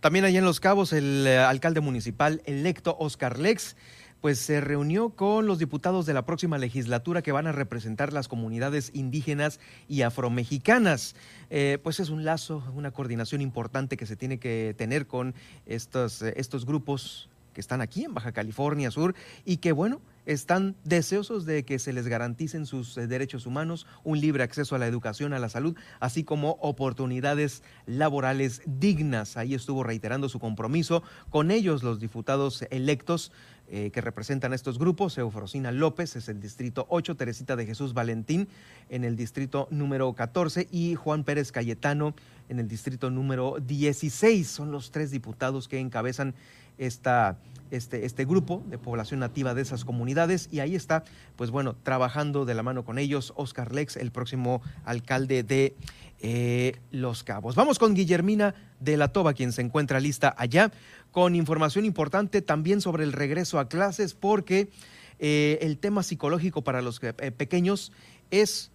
También 0.00 0.24
allá 0.24 0.38
en 0.38 0.44
Los 0.46 0.60
Cabos, 0.60 0.92
el 0.92 1.26
eh, 1.26 1.38
alcalde 1.38 1.80
municipal 1.80 2.42
electo 2.46 2.96
Oscar 2.98 3.38
Lex 3.38 3.76
pues 4.20 4.38
se 4.38 4.60
reunió 4.60 5.10
con 5.10 5.46
los 5.46 5.58
diputados 5.58 6.06
de 6.06 6.14
la 6.14 6.26
próxima 6.26 6.58
legislatura 6.58 7.22
que 7.22 7.32
van 7.32 7.46
a 7.46 7.52
representar 7.52 8.12
las 8.12 8.28
comunidades 8.28 8.90
indígenas 8.94 9.60
y 9.88 10.02
afromexicanas. 10.02 11.14
Eh, 11.48 11.78
pues 11.82 12.00
es 12.00 12.10
un 12.10 12.24
lazo, 12.24 12.62
una 12.74 12.90
coordinación 12.90 13.40
importante 13.40 13.96
que 13.96 14.06
se 14.06 14.16
tiene 14.16 14.38
que 14.38 14.74
tener 14.76 15.06
con 15.06 15.34
estos, 15.66 16.22
eh, 16.22 16.34
estos 16.36 16.66
grupos 16.66 17.30
que 17.52 17.60
están 17.60 17.80
aquí 17.80 18.04
en 18.04 18.14
Baja 18.14 18.32
California 18.32 18.90
Sur 18.90 19.14
y 19.44 19.56
que, 19.56 19.72
bueno, 19.72 20.00
están 20.26 20.76
deseosos 20.84 21.46
de 21.46 21.64
que 21.64 21.78
se 21.78 21.92
les 21.92 22.06
garanticen 22.06 22.66
sus 22.66 22.96
eh, 22.96 23.06
derechos 23.06 23.46
humanos, 23.46 23.86
un 24.04 24.20
libre 24.20 24.42
acceso 24.42 24.76
a 24.76 24.78
la 24.78 24.86
educación, 24.86 25.32
a 25.32 25.38
la 25.38 25.48
salud, 25.48 25.76
así 25.98 26.24
como 26.24 26.58
oportunidades 26.60 27.62
laborales 27.86 28.62
dignas. 28.66 29.36
Ahí 29.36 29.54
estuvo 29.54 29.82
reiterando 29.82 30.28
su 30.28 30.38
compromiso 30.38 31.02
con 31.30 31.50
ellos 31.50 31.82
los 31.82 31.98
diputados 31.98 32.64
electos 32.70 33.32
eh, 33.72 33.90
que 33.92 34.00
representan 34.00 34.50
a 34.50 34.56
estos 34.56 34.80
grupos. 34.80 35.16
Eufrosina 35.16 35.70
López 35.70 36.16
es 36.16 36.28
el 36.28 36.40
distrito 36.40 36.86
8, 36.88 37.14
Teresita 37.14 37.54
de 37.54 37.66
Jesús 37.66 37.94
Valentín 37.94 38.48
en 38.88 39.04
el 39.04 39.14
distrito 39.14 39.68
número 39.70 40.12
14 40.12 40.66
y 40.72 40.96
Juan 40.96 41.22
Pérez 41.22 41.52
Cayetano 41.52 42.14
en 42.48 42.58
el 42.58 42.66
distrito 42.66 43.10
número 43.10 43.58
16. 43.64 44.48
Son 44.48 44.72
los 44.72 44.90
tres 44.90 45.12
diputados 45.12 45.68
que 45.68 45.78
encabezan 45.78 46.34
esta, 46.78 47.38
este, 47.70 48.04
este 48.04 48.24
grupo 48.24 48.62
de 48.68 48.78
población 48.78 49.20
nativa 49.20 49.54
de 49.54 49.62
esas 49.62 49.84
comunidades 49.84 50.48
y 50.50 50.60
ahí 50.60 50.74
está, 50.74 51.04
pues 51.36 51.50
bueno, 51.50 51.74
trabajando 51.82 52.44
de 52.44 52.54
la 52.54 52.62
mano 52.62 52.84
con 52.84 52.98
ellos 52.98 53.32
Oscar 53.36 53.74
Lex, 53.74 53.96
el 53.96 54.10
próximo 54.10 54.62
alcalde 54.84 55.42
de 55.42 55.74
eh, 56.20 56.76
Los 56.90 57.24
Cabos. 57.24 57.54
Vamos 57.54 57.78
con 57.78 57.94
Guillermina 57.94 58.54
de 58.78 58.96
la 58.96 59.08
Toba, 59.08 59.32
quien 59.32 59.52
se 59.52 59.62
encuentra 59.62 60.00
lista 60.00 60.34
allá, 60.36 60.70
con 61.10 61.34
información 61.34 61.84
importante 61.84 62.42
también 62.42 62.80
sobre 62.80 63.04
el 63.04 63.12
regreso 63.12 63.58
a 63.58 63.68
clases, 63.68 64.14
porque 64.14 64.70
eh, 65.18 65.58
el 65.62 65.78
tema 65.78 66.02
psicológico 66.02 66.62
para 66.62 66.82
los 66.82 67.00
eh, 67.02 67.12
pequeños 67.12 67.92
es 68.30 68.70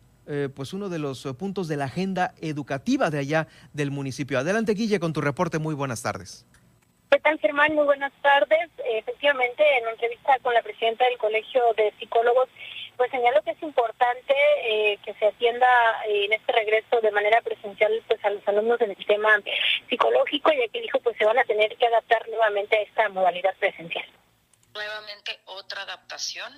pues 0.56 0.74
uno 0.74 0.90
de 0.90 0.98
los 0.98 1.22
puntos 1.38 1.68
de 1.68 1.78
la 1.78 1.86
agenda 1.86 2.34
educativa 2.42 3.12
de 3.12 3.20
allá 3.20 3.48
del 3.74 3.92
municipio. 3.92 4.40
Adelante, 4.40 4.74
Guille, 4.74 5.00
con 5.00 5.14
tu 5.14 5.22
reporte. 5.22 5.60
Muy 5.60 5.76
buenas 5.76 6.02
tardes. 6.02 6.48
¿Qué 7.16 7.22
tal, 7.22 7.40
Germán? 7.40 7.74
Muy 7.74 7.86
buenas 7.86 8.12
tardes. 8.22 8.70
Efectivamente, 8.84 9.64
en 9.78 9.84
una 9.84 9.94
entrevista 9.94 10.38
con 10.40 10.54
la 10.54 10.62
presidenta 10.62 11.06
del 11.06 11.18
Colegio 11.18 11.62
de 11.78 11.94
Psicólogos, 11.98 12.50
pues 12.98 13.10
señalo 13.10 13.42
que 13.42 13.52
es 13.52 13.64
importante 13.64 14.34
eh, 14.64 15.00
que 15.02 15.14
se 15.14 15.28
atienda 15.28 15.66
eh, 16.10 16.26
en 16.26 16.34
este 16.34 16.52
regreso 16.52 17.00
de 17.00 17.12
manera 17.12 17.40
presencial 17.40 18.04
pues 18.10 18.20
a 18.26 18.32
los 18.32 18.46
alumnos 18.50 18.82
en 18.82 18.92
el 18.92 19.06
tema 19.06 19.42
psicológico, 19.88 20.52
ya 20.52 20.68
que 20.68 20.82
dijo 20.82 21.00
pues 21.00 21.16
se 21.16 21.24
van 21.24 21.40
a 21.40 21.46
tener 21.46 21.78
que 21.78 21.88
adaptar 21.88 22.28
nuevamente 22.28 22.76
a 22.76 22.82
esta 22.82 23.08
modalidad 23.08 23.56
presencial. 23.60 24.06
Nuevamente 24.74 25.40
otra 25.46 25.84
adaptación 25.84 26.52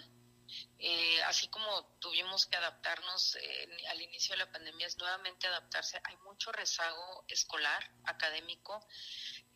eh, 0.80 1.24
así 1.24 1.48
como 1.48 1.86
tuvimos 2.00 2.46
que 2.46 2.58
adaptarnos 2.58 3.36
eh, 3.36 3.68
al 3.90 4.02
inicio 4.02 4.34
de 4.34 4.46
la 4.46 4.52
pandemia, 4.52 4.86
es 4.86 4.98
nuevamente 4.98 5.48
adaptarse. 5.48 6.00
Hay 6.04 6.16
mucho 6.18 6.52
rezago 6.52 7.26
escolar, 7.28 7.84
académico. 8.06 8.86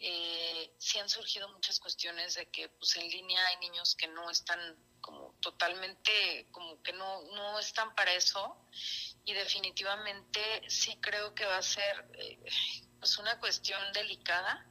Eh, 0.03 0.73
sí 0.79 0.97
han 0.97 1.07
surgido 1.07 1.47
muchas 1.49 1.79
cuestiones 1.79 2.33
de 2.33 2.49
que 2.49 2.69
pues 2.69 2.95
en 2.95 3.07
línea 3.07 3.45
hay 3.47 3.57
niños 3.57 3.95
que 3.95 4.07
no 4.07 4.31
están 4.31 4.59
como 4.99 5.35
totalmente, 5.41 6.47
como 6.51 6.81
que 6.81 6.91
no, 6.93 7.21
no 7.33 7.59
están 7.59 7.93
para 7.93 8.11
eso. 8.13 8.57
Y 9.25 9.33
definitivamente 9.33 10.63
sí 10.67 10.97
creo 11.01 11.35
que 11.35 11.45
va 11.45 11.57
a 11.57 11.61
ser 11.61 12.09
eh, 12.13 12.39
pues 12.97 13.17
una 13.19 13.39
cuestión 13.39 13.79
delicada 13.93 14.70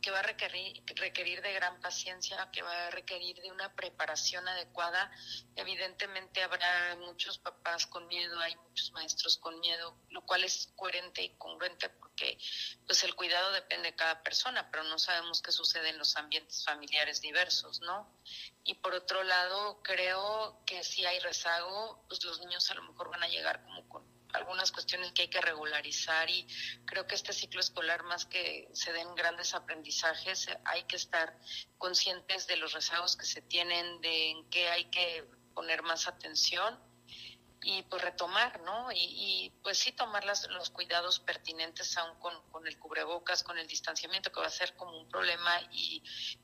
que 0.00 0.10
va 0.10 0.20
a 0.20 0.22
requerir, 0.22 0.82
requerir 0.96 1.42
de 1.42 1.52
gran 1.52 1.80
paciencia, 1.80 2.50
que 2.52 2.62
va 2.62 2.86
a 2.86 2.90
requerir 2.90 3.40
de 3.40 3.50
una 3.50 3.74
preparación 3.74 4.46
adecuada. 4.48 5.10
Evidentemente 5.56 6.42
habrá 6.42 6.96
muchos 6.96 7.38
papás 7.38 7.86
con 7.86 8.06
miedo, 8.06 8.38
hay 8.40 8.54
muchos 8.56 8.92
maestros 8.92 9.38
con 9.38 9.58
miedo, 9.60 9.96
lo 10.10 10.22
cual 10.22 10.44
es 10.44 10.72
coherente 10.76 11.22
y 11.22 11.36
congruente 11.36 11.88
porque 11.88 12.38
pues 12.86 13.04
el 13.04 13.14
cuidado 13.14 13.52
depende 13.52 13.90
de 13.90 13.96
cada 13.96 14.22
persona, 14.22 14.70
pero 14.70 14.84
no 14.84 14.98
sabemos 14.98 15.42
qué 15.42 15.52
sucede 15.52 15.90
en 15.90 15.98
los 15.98 16.16
ambientes 16.16 16.64
familiares 16.64 17.20
diversos, 17.20 17.80
¿no? 17.80 18.12
Y 18.64 18.74
por 18.74 18.94
otro 18.94 19.22
lado, 19.22 19.82
creo 19.82 20.62
que 20.66 20.82
si 20.84 21.04
hay 21.06 21.18
rezago, 21.20 22.04
pues 22.08 22.24
los 22.24 22.40
niños 22.40 22.70
a 22.70 22.74
lo 22.74 22.82
mejor 22.82 23.10
van 23.10 23.22
a 23.22 23.28
llegar 23.28 23.62
como 23.62 23.88
con 23.88 24.07
algunas 24.38 24.72
cuestiones 24.72 25.12
que 25.12 25.22
hay 25.22 25.28
que 25.28 25.40
regularizar 25.40 26.28
y 26.30 26.46
creo 26.84 27.06
que 27.06 27.14
este 27.14 27.32
ciclo 27.32 27.60
escolar 27.60 28.02
más 28.04 28.24
que 28.24 28.68
se 28.72 28.92
den 28.92 29.14
grandes 29.14 29.54
aprendizajes 29.54 30.48
hay 30.64 30.84
que 30.84 30.96
estar 30.96 31.38
conscientes 31.76 32.46
de 32.46 32.56
los 32.56 32.72
rezagos 32.72 33.16
que 33.16 33.26
se 33.26 33.42
tienen 33.42 34.00
de 34.00 34.30
en 34.30 34.50
qué 34.50 34.68
hay 34.68 34.84
que 34.86 35.24
poner 35.54 35.82
más 35.82 36.06
atención 36.06 36.78
y 37.62 37.82
pues 37.82 38.02
retomar, 38.02 38.60
¿no? 38.60 38.88
Y, 38.92 39.52
pues 39.62 39.78
sí 39.78 39.92
tomar 39.92 40.24
los 40.24 40.70
cuidados 40.70 41.18
pertinentes 41.18 41.96
aún 41.96 42.18
con, 42.20 42.32
con, 42.50 42.66
el 42.66 42.78
cubrebocas, 42.78 43.42
con 43.42 43.58
el 43.58 43.66
distanciamiento 43.66 44.30
que 44.30 44.40
va 44.40 44.46
a 44.46 44.50
ser 44.50 44.74
como 44.76 44.96
un 44.96 45.08
problema 45.08 45.60
y 45.72 46.02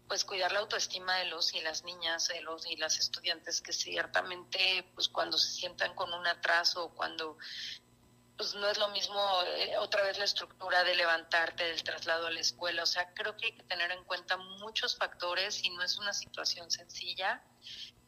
pues 0.08 0.24
cuidar 0.24 0.52
la 0.52 0.58
autoestima 0.60 1.16
de 1.16 1.26
los 1.26 1.54
y 1.54 1.60
las 1.60 1.84
niñas, 1.84 2.28
de 2.28 2.40
los 2.42 2.66
y 2.66 2.76
las 2.76 2.98
estudiantes 2.98 3.60
que 3.60 3.72
ciertamente 3.72 4.90
pues 4.94 5.08
cuando 5.08 5.38
se 5.38 5.52
sientan 5.52 5.94
con 5.94 6.12
un 6.12 6.26
atraso, 6.26 6.92
cuando 6.94 7.38
pues 8.36 8.54
no 8.54 8.68
es 8.68 8.78
lo 8.78 8.88
mismo 8.88 9.20
eh, 9.56 9.76
otra 9.78 10.02
vez 10.02 10.18
la 10.18 10.24
estructura 10.24 10.82
de 10.84 10.96
levantarte 10.96 11.64
del 11.64 11.82
traslado 11.82 12.26
a 12.26 12.30
la 12.30 12.40
escuela, 12.40 12.82
o 12.82 12.86
sea, 12.86 13.12
creo 13.14 13.36
que 13.36 13.46
hay 13.46 13.52
que 13.52 13.62
tener 13.64 13.92
en 13.92 14.04
cuenta 14.04 14.36
muchos 14.36 14.96
factores 14.96 15.64
y 15.64 15.70
no 15.70 15.82
es 15.82 15.98
una 15.98 16.12
situación 16.12 16.70
sencilla 16.70 17.42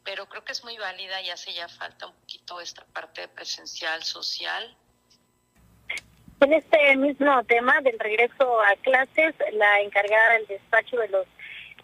pero 0.07 0.25
creo 0.29 0.41
que 0.45 0.53
es 0.53 0.63
muy 0.63 0.77
válida 0.77 1.21
y 1.21 1.29
hace 1.29 1.53
ya 1.53 1.67
falta 1.67 2.07
un 2.07 2.13
poquito 2.13 2.61
esta 2.61 2.85
parte 2.93 3.27
presencial, 3.27 4.01
social. 4.03 4.77
En 6.39 6.53
este 6.53 6.95
mismo 6.95 7.43
tema 7.43 7.81
del 7.81 7.99
regreso 7.99 8.61
a 8.61 8.73
clases, 8.77 9.35
la 9.51 9.81
encargada 9.81 10.35
del 10.35 10.47
despacho 10.47 10.95
de 10.95 11.09
los 11.09 11.27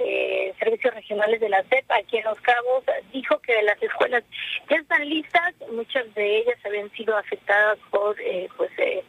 eh, 0.03 0.53
servicios 0.59 0.93
regionales 0.93 1.39
de 1.39 1.49
la 1.49 1.63
CEP 1.63 1.89
aquí 1.91 2.17
en 2.17 2.25
Los 2.25 2.39
Cabos 2.41 2.83
dijo 3.11 3.39
que 3.39 3.61
las 3.63 3.81
escuelas 3.81 4.23
ya 4.69 4.77
están 4.77 5.07
listas, 5.07 5.53
muchas 5.71 6.13
de 6.15 6.37
ellas 6.39 6.57
habían 6.65 6.91
sido 6.91 7.17
afectadas 7.17 7.77
por 7.91 8.19
eh, 8.21 8.47
pues 8.57 8.71
eh, 8.77 9.03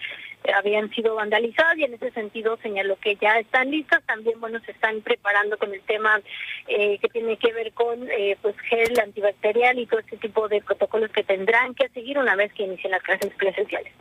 habían 0.52 0.90
sido 0.90 1.14
vandalizadas 1.14 1.78
y 1.78 1.84
en 1.84 1.94
ese 1.94 2.10
sentido 2.10 2.58
señaló 2.62 2.96
que 2.96 3.16
ya 3.16 3.38
están 3.38 3.70
listas. 3.70 4.02
También, 4.04 4.40
bueno, 4.40 4.60
se 4.60 4.72
están 4.72 5.00
preparando 5.00 5.56
con 5.58 5.72
el 5.72 5.80
tema 5.82 6.20
eh, 6.68 6.98
que 6.98 7.08
tiene 7.08 7.38
que 7.38 7.52
ver 7.52 7.72
con 7.72 8.10
eh, 8.10 8.36
pues 8.42 8.54
gel 8.68 8.98
antibacterial 9.00 9.78
y 9.78 9.86
todo 9.86 10.00
este 10.00 10.16
tipo 10.18 10.48
de 10.48 10.60
protocolos 10.60 11.10
que 11.10 11.24
tendrán 11.24 11.74
que 11.74 11.88
seguir 11.90 12.18
una 12.18 12.36
vez 12.36 12.52
que 12.52 12.64
inicien 12.64 12.90
las 12.90 13.02
clases 13.02 13.32
presenciales. 13.34 13.92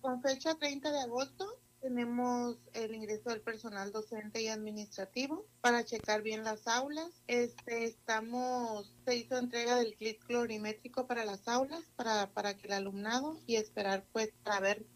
Con 0.00 0.20
fecha 0.20 0.54
30 0.58 0.92
de 0.92 1.00
agosto 1.00 1.63
tenemos 1.84 2.56
el 2.72 2.94
ingreso 2.94 3.28
del 3.28 3.42
personal 3.42 3.92
docente 3.92 4.40
y 4.40 4.48
administrativo 4.48 5.44
para 5.60 5.84
checar 5.84 6.22
bien 6.22 6.42
las 6.42 6.66
aulas. 6.66 7.10
Este, 7.26 7.84
estamos, 7.84 8.96
se 9.04 9.16
hizo 9.16 9.36
entrega 9.36 9.76
del 9.76 9.94
kit 9.94 10.18
clorimétrico 10.24 11.06
para 11.06 11.26
las 11.26 11.46
aulas, 11.46 11.82
para, 11.94 12.32
para 12.32 12.56
que 12.56 12.68
el 12.68 12.72
alumnado 12.72 13.38
y 13.46 13.56
esperar 13.56 14.06
pues 14.12 14.30
para 14.42 14.60
ver 14.60 14.86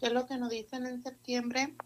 qué 0.00 0.06
es 0.06 0.12
lo 0.12 0.24
que 0.24 0.38
nos 0.38 0.48
dicen 0.48 0.86
en 0.86 1.02
septiembre, 1.02 1.76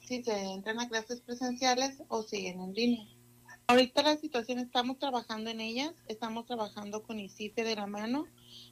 si 0.00 0.24
se 0.24 0.40
entran 0.40 0.80
a 0.80 0.88
clases 0.88 1.20
presenciales 1.20 2.02
o 2.08 2.22
siguen 2.22 2.62
en 2.62 2.72
línea. 2.72 3.21
Ahorita 3.66 4.02
la 4.02 4.16
situación 4.16 4.58
estamos 4.58 4.98
trabajando 4.98 5.50
en 5.50 5.60
ellas, 5.60 5.94
estamos 6.08 6.46
trabajando 6.46 7.02
con 7.02 7.20
ICIFE 7.20 7.64
de 7.64 7.76
la 7.76 7.86
mano, 7.86 8.26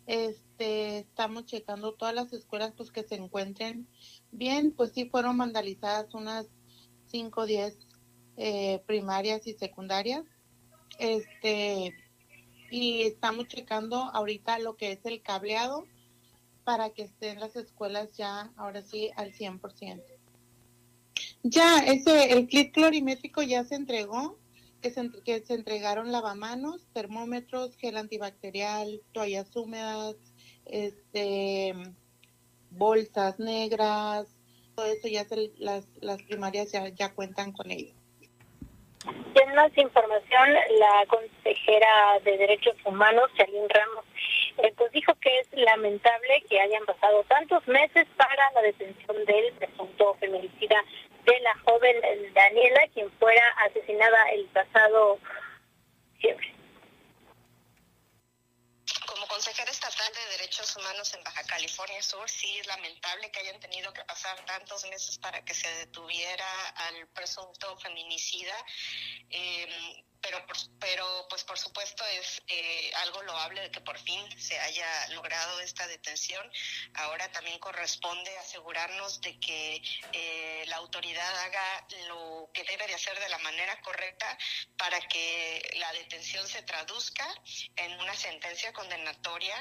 este, 0.06 0.98
estamos 0.98 1.46
checando 1.46 1.94
todas 1.94 2.14
las 2.14 2.32
escuelas 2.32 2.72
pues 2.76 2.90
que 2.90 3.04
se 3.04 3.14
encuentren 3.14 3.86
bien, 4.32 4.72
pues 4.72 4.92
sí 4.92 5.06
fueron 5.06 5.38
vandalizadas 5.38 6.12
unas 6.14 6.46
5 7.06 7.40
o 7.40 7.46
10 7.46 7.78
eh, 8.36 8.82
primarias 8.86 9.46
y 9.46 9.54
secundarias, 9.54 10.24
este, 10.98 11.94
y 12.70 13.02
estamos 13.02 13.48
checando 13.48 14.10
ahorita 14.12 14.58
lo 14.58 14.76
que 14.76 14.92
es 14.92 15.00
el 15.04 15.22
cableado 15.22 15.86
para 16.64 16.90
que 16.90 17.02
estén 17.02 17.40
las 17.40 17.56
escuelas 17.56 18.16
ya, 18.16 18.52
ahora 18.56 18.82
sí, 18.82 19.10
al 19.16 19.32
100%. 19.32 20.02
Ya, 21.42 21.78
ese, 21.78 22.32
el 22.32 22.46
kit 22.48 22.72
clorimétrico 22.72 23.42
ya 23.42 23.64
se 23.64 23.74
entregó, 23.74 24.38
que 24.80 24.90
se, 24.90 25.10
que 25.24 25.40
se 25.40 25.54
entregaron 25.54 26.12
lavamanos, 26.12 26.86
termómetros, 26.92 27.76
gel 27.76 27.96
antibacterial, 27.96 29.00
toallas 29.12 29.54
húmedas, 29.54 30.16
este, 30.66 31.74
bolsas 32.70 33.38
negras, 33.38 34.26
todo 34.74 34.86
eso 34.86 35.08
ya 35.08 35.24
se, 35.24 35.50
las, 35.58 35.86
las 36.00 36.22
primarias 36.22 36.72
ya, 36.72 36.88
ya 36.88 37.12
cuentan 37.14 37.52
con 37.52 37.70
ello. 37.70 37.94
En 39.34 39.54
más 39.54 39.76
información, 39.78 40.52
la 40.78 41.06
consejera 41.08 42.20
de 42.22 42.36
Derechos 42.36 42.76
Humanos, 42.84 43.30
Charlene 43.36 43.68
Ramos, 43.68 44.04
eh, 44.58 44.74
pues 44.76 44.92
dijo 44.92 45.14
que 45.14 45.38
es 45.38 45.48
lamentable 45.52 46.44
que 46.48 46.60
hayan 46.60 46.84
pasado 46.84 47.24
tantos 47.24 47.66
meses 47.66 48.06
para 48.16 48.50
la 48.52 48.62
detención 48.62 49.24
del 49.24 49.52
presunto 49.54 50.14
feminicida 50.20 50.76
de 51.24 51.40
la 51.40 51.54
joven 51.64 51.96
Daniela, 52.34 52.88
quien 52.94 53.10
fuera 53.18 53.48
asesinada 53.66 54.30
el 54.30 54.46
pasado 54.46 55.18
diciembre 56.14 56.60
como 59.06 59.26
consejera 59.26 59.70
estatal 59.70 60.12
de 60.14 60.38
Derechos 60.38 60.76
Humanos 60.76 61.12
en 61.14 61.24
Baja 61.24 61.42
California 61.44 62.00
Sur, 62.00 62.28
sí 62.30 62.58
es 62.58 62.66
lamentable 62.66 63.30
que 63.30 63.40
hayan 63.40 63.58
tenido 63.58 63.92
que 63.92 64.04
pasar 64.04 64.38
tantos 64.44 64.84
meses 64.84 65.18
para 65.18 65.44
que 65.44 65.52
se 65.52 65.68
detuviera 65.78 66.68
al 66.76 67.08
presunto 67.08 67.76
feminicida. 67.78 68.54
Eh, 69.30 70.04
pero 70.20 70.44
pero 70.78 71.26
pues 71.28 71.44
por 71.44 71.58
supuesto 71.58 72.04
es 72.06 72.42
eh, 72.48 72.90
algo 73.02 73.22
loable 73.22 73.60
de 73.62 73.70
que 73.70 73.80
por 73.80 73.98
fin 73.98 74.24
se 74.40 74.58
haya 74.58 75.08
logrado 75.08 75.60
esta 75.60 75.86
detención. 75.86 76.50
Ahora 76.94 77.30
también 77.32 77.58
corresponde 77.58 78.36
asegurarnos 78.38 79.20
de 79.20 79.38
que 79.38 79.82
eh, 80.12 80.64
la 80.66 80.76
autoridad 80.76 81.38
haga 81.40 81.86
lo 82.08 82.50
que 82.52 82.64
debe 82.64 82.86
de 82.86 82.94
hacer 82.94 83.18
de 83.20 83.28
la 83.28 83.38
manera 83.38 83.80
correcta 83.82 84.38
para 84.76 85.00
que 85.00 85.76
la 85.78 85.92
detención 85.92 86.46
se 86.48 86.62
traduzca 86.62 87.26
en 87.76 88.00
una 88.00 88.14
sentencia 88.14 88.72
condenatoria 88.72 89.56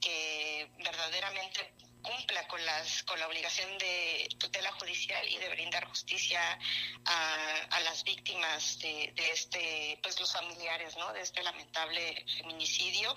que 0.00 0.70
verdaderamente 0.78 1.74
cumpla 2.02 2.46
con 2.48 2.64
las 2.64 3.02
con 3.04 3.18
la 3.18 3.26
obligación 3.26 3.78
de 3.78 4.28
tutela 4.38 4.72
judicial 4.72 5.26
y 5.28 5.38
de 5.38 5.48
brindar 5.50 5.86
justicia 5.86 6.58
a, 7.04 7.54
a 7.70 7.80
las 7.80 8.04
víctimas 8.04 8.78
de, 8.80 9.12
de, 9.16 9.30
este 9.30 9.98
pues 10.02 10.18
los 10.20 10.32
familiares 10.32 10.96
no 10.96 11.12
de 11.12 11.20
este 11.20 11.42
lamentable 11.42 12.24
feminicidio. 12.38 13.14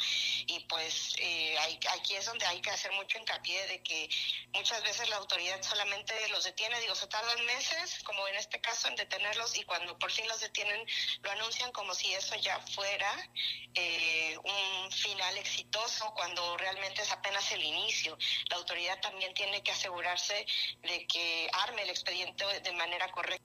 Y 0.48 0.60
pues 0.62 1.16
eh, 1.20 1.56
hay, 1.60 1.80
aquí 1.98 2.16
es 2.16 2.26
donde 2.26 2.46
hay 2.46 2.62
que 2.62 2.72
hacer 2.72 2.92
mucho 2.94 3.18
hincapié 3.18 3.68
de 3.68 3.82
que 3.82 4.10
muchas 4.54 4.84
veces 4.84 5.10
la 5.10 5.18
autoridad 5.18 5.62
solamente 5.62 6.14
los 6.30 6.44
detiene 6.44 6.80
digo 6.82 6.96
se 6.96 7.08
tardan 7.08 7.46
meses 7.46 8.00
como 8.04 8.28
en 8.28 8.36
este 8.36 8.60
caso 8.62 8.88
en 8.88 8.96
detenerlos 8.96 9.56
y 9.58 9.64
cuando 9.64 9.98
por 9.98 10.12
fin 10.12 10.28
los 10.28 10.40
detienen 10.40 10.86
lo 11.22 11.32
anuncian 11.32 11.72
como 11.72 11.94
si 11.94 12.14
eso 12.14 12.36
ya 12.36 12.60
fuera 12.60 13.30
eh, 13.76 14.38
un 14.44 14.92
final 14.92 15.38
exitoso 15.38 16.14
cuando 16.16 16.58
realmente 16.58 17.02
es 17.02 17.12
apenas 17.12 17.52
el 17.52 17.64
inicio. 17.64 18.18
La 18.50 18.58
autoridad 18.58 18.73
autoridad 18.74 19.00
también 19.02 19.34
tiene 19.34 19.62
que 19.62 19.72
asegurarse 19.72 20.34
de 20.82 21.06
que 21.08 21.48
arme 21.68 21.84
el 21.84 21.90
expediente 21.90 22.44
de 22.64 22.72
manera 22.74 23.08
correcta. 23.12 23.44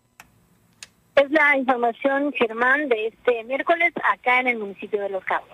Es 1.16 1.30
la 1.30 1.56
información, 1.56 2.32
Germán, 2.32 2.88
de 2.88 3.08
este 3.08 3.44
miércoles 3.44 3.92
acá 4.12 4.40
en 4.40 4.48
el 4.48 4.58
municipio 4.58 5.00
de 5.02 5.10
Los 5.10 5.24
Cabos. 5.24 5.48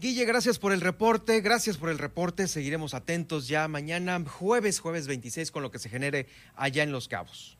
Guille, 0.00 0.24
gracias 0.24 0.58
por 0.58 0.72
el 0.72 0.80
reporte, 0.80 1.40
gracias 1.40 1.78
por 1.78 1.88
el 1.88 1.98
reporte. 1.98 2.48
Seguiremos 2.48 2.92
atentos 2.92 3.48
ya 3.48 3.68
mañana, 3.68 4.20
jueves, 4.26 4.80
jueves 4.80 5.06
26, 5.06 5.50
con 5.50 5.62
lo 5.62 5.70
que 5.70 5.78
se 5.78 5.88
genere 5.88 6.26
allá 6.56 6.82
en 6.82 6.92
Los 6.92 7.08
Cabos. 7.08 7.56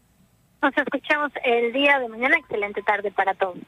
Nos 0.61 0.77
escuchamos 0.77 1.31
el 1.45 1.73
día 1.73 1.99
de 2.01 2.09
mañana. 2.09 2.37
Excelente 2.37 2.83
tarde 2.83 3.11
para 3.11 3.35
todos. 3.35 3.59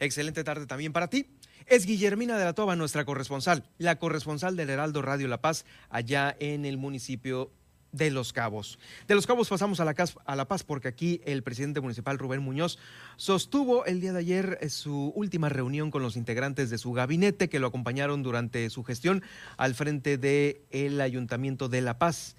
Excelente 0.00 0.42
tarde 0.42 0.66
también 0.66 0.92
para 0.92 1.08
ti. 1.08 1.26
Es 1.66 1.86
Guillermina 1.86 2.36
de 2.36 2.44
la 2.44 2.52
Toba, 2.52 2.76
nuestra 2.76 3.06
corresponsal, 3.06 3.64
la 3.78 3.98
corresponsal 3.98 4.54
del 4.54 4.68
Heraldo 4.68 5.00
Radio 5.00 5.28
La 5.28 5.40
Paz, 5.40 5.64
allá 5.88 6.36
en 6.38 6.66
el 6.66 6.76
municipio 6.76 7.50
de 7.90 8.10
Los 8.10 8.34
Cabos. 8.34 8.78
De 9.08 9.14
Los 9.14 9.26
Cabos 9.26 9.48
pasamos 9.48 9.80
a 9.80 9.86
la, 9.86 9.94
a 10.26 10.36
la, 10.36 10.46
Paz 10.46 10.62
porque 10.62 10.88
aquí 10.88 11.22
el 11.24 11.42
presidente 11.42 11.80
municipal 11.80 12.18
Rubén 12.18 12.42
Muñoz 12.42 12.78
sostuvo 13.16 13.86
el 13.86 14.02
día 14.02 14.12
de 14.12 14.18
ayer 14.18 14.58
eh, 14.60 14.68
su 14.68 15.10
última 15.14 15.48
reunión 15.48 15.90
con 15.90 16.02
los 16.02 16.16
integrantes 16.16 16.68
de 16.68 16.76
su 16.76 16.92
gabinete 16.92 17.48
que 17.48 17.60
lo 17.60 17.68
acompañaron 17.68 18.22
durante 18.22 18.68
su 18.68 18.84
gestión 18.84 19.22
al 19.56 19.74
frente 19.74 20.18
del 20.18 20.60
el 20.70 21.00
Ayuntamiento 21.00 21.70
de 21.70 21.80
La 21.80 21.96
Paz. 21.96 22.36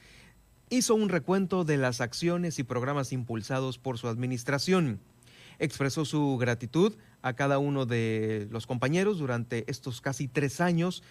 Hizo 0.70 0.94
un 0.94 1.10
recuento 1.10 1.64
de 1.64 1.78
las 1.78 2.00
acciones 2.00 2.60
y 2.60 2.64
programas 2.64 3.12
impulsados 3.12 3.80
por 3.80 3.98
su 3.98 4.08
administración 4.08 5.00
expresó 5.60 6.06
su 6.06 6.38
gratitud 6.38 6.96
a 7.26 7.34
cada 7.34 7.58
uno 7.58 7.88
de 7.88 8.48
los 8.52 8.68
compañeros 8.68 9.18
durante 9.18 9.66
estos 9.68 10.00
casi 10.00 10.28
tres 10.28 10.62
años 10.62 11.02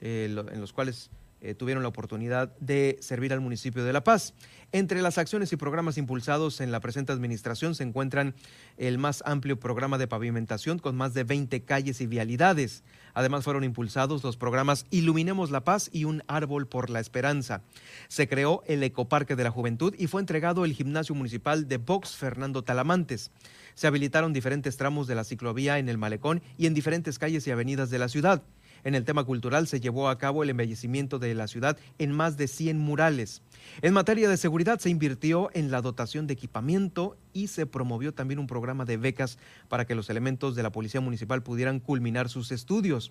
eh, 0.00 0.26
en 0.30 0.60
los 0.60 0.72
cuales 0.72 1.10
eh, 1.40 1.54
tuvieron 1.54 1.82
la 1.82 1.88
oportunidad 1.88 2.56
de 2.58 2.96
servir 3.00 3.32
al 3.32 3.40
municipio 3.40 3.84
de 3.84 3.92
La 3.92 4.04
Paz. 4.04 4.34
Entre 4.70 5.02
las 5.02 5.18
acciones 5.18 5.52
y 5.52 5.56
programas 5.56 5.98
impulsados 5.98 6.60
en 6.60 6.70
la 6.70 6.78
presente 6.78 7.12
administración 7.12 7.74
se 7.74 7.82
encuentran 7.82 8.34
el 8.78 8.98
más 8.98 9.22
amplio 9.26 9.58
programa 9.58 9.98
de 9.98 10.06
pavimentación 10.06 10.78
con 10.78 10.96
más 10.96 11.12
de 11.12 11.24
20 11.24 11.62
calles 11.64 12.00
y 12.00 12.06
vialidades. 12.06 12.84
Además 13.12 13.44
fueron 13.44 13.64
impulsados 13.64 14.22
los 14.22 14.36
programas 14.36 14.86
Iluminemos 14.90 15.50
la 15.50 15.64
Paz 15.64 15.90
y 15.92 16.04
Un 16.04 16.22
Árbol 16.28 16.68
por 16.68 16.88
la 16.88 17.00
Esperanza. 17.00 17.62
Se 18.08 18.28
creó 18.28 18.62
el 18.66 18.82
Ecoparque 18.84 19.36
de 19.36 19.44
la 19.44 19.50
Juventud 19.50 19.94
y 19.98 20.06
fue 20.06 20.22
entregado 20.22 20.64
el 20.64 20.72
Gimnasio 20.72 21.16
Municipal 21.16 21.68
de 21.68 21.78
Box 21.78 22.16
Fernando 22.16 22.62
Talamantes. 22.62 23.32
Se 23.74 23.86
habilitaron 23.86 24.32
diferentes 24.32 24.76
tramos 24.76 25.06
de 25.06 25.14
la 25.14 25.24
ciclovía 25.24 25.78
en 25.78 25.88
el 25.88 25.98
Malecón 25.98 26.42
y 26.56 26.66
en 26.66 26.74
diferentes 26.74 27.18
calles 27.18 27.46
y 27.46 27.50
avenidas 27.50 27.90
de 27.90 27.98
la 27.98 28.08
ciudad. 28.08 28.42
En 28.84 28.94
el 28.94 29.04
tema 29.04 29.24
cultural 29.24 29.66
se 29.66 29.80
llevó 29.80 30.08
a 30.10 30.18
cabo 30.18 30.42
el 30.42 30.50
embellecimiento 30.50 31.18
de 31.18 31.34
la 31.34 31.48
ciudad 31.48 31.78
en 31.98 32.12
más 32.12 32.36
de 32.36 32.48
100 32.48 32.78
murales. 32.78 33.42
En 33.80 33.94
materia 33.94 34.28
de 34.28 34.36
seguridad 34.36 34.78
se 34.78 34.90
invirtió 34.90 35.50
en 35.54 35.70
la 35.70 35.80
dotación 35.80 36.26
de 36.26 36.34
equipamiento 36.34 37.16
y 37.32 37.46
se 37.46 37.64
promovió 37.66 38.12
también 38.12 38.38
un 38.38 38.46
programa 38.46 38.84
de 38.84 38.98
becas 38.98 39.38
para 39.68 39.86
que 39.86 39.94
los 39.94 40.10
elementos 40.10 40.54
de 40.54 40.62
la 40.62 40.70
Policía 40.70 41.00
Municipal 41.00 41.42
pudieran 41.42 41.80
culminar 41.80 42.28
sus 42.28 42.52
estudios. 42.52 43.10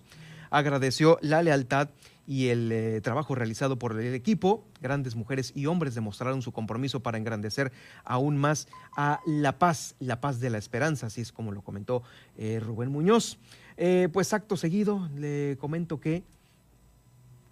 Agradeció 0.50 1.18
la 1.20 1.42
lealtad 1.42 1.90
y 2.26 2.48
el 2.48 2.72
eh, 2.72 3.00
trabajo 3.02 3.34
realizado 3.34 3.78
por 3.78 3.98
el 3.98 4.14
equipo. 4.14 4.64
Grandes 4.80 5.14
mujeres 5.14 5.52
y 5.54 5.66
hombres 5.66 5.94
demostraron 5.94 6.42
su 6.42 6.52
compromiso 6.52 7.00
para 7.00 7.18
engrandecer 7.18 7.72
aún 8.04 8.36
más 8.36 8.68
a 8.96 9.20
la 9.26 9.58
paz, 9.58 9.94
la 9.98 10.20
paz 10.20 10.40
de 10.40 10.50
la 10.50 10.58
esperanza, 10.58 11.06
así 11.06 11.20
es 11.20 11.32
como 11.32 11.52
lo 11.52 11.62
comentó 11.62 12.02
eh, 12.36 12.60
Rubén 12.62 12.90
Muñoz. 12.90 13.38
Eh, 13.76 14.08
pues 14.12 14.32
acto 14.32 14.56
seguido 14.56 15.08
le 15.16 15.56
comento 15.60 16.00
que 16.00 16.22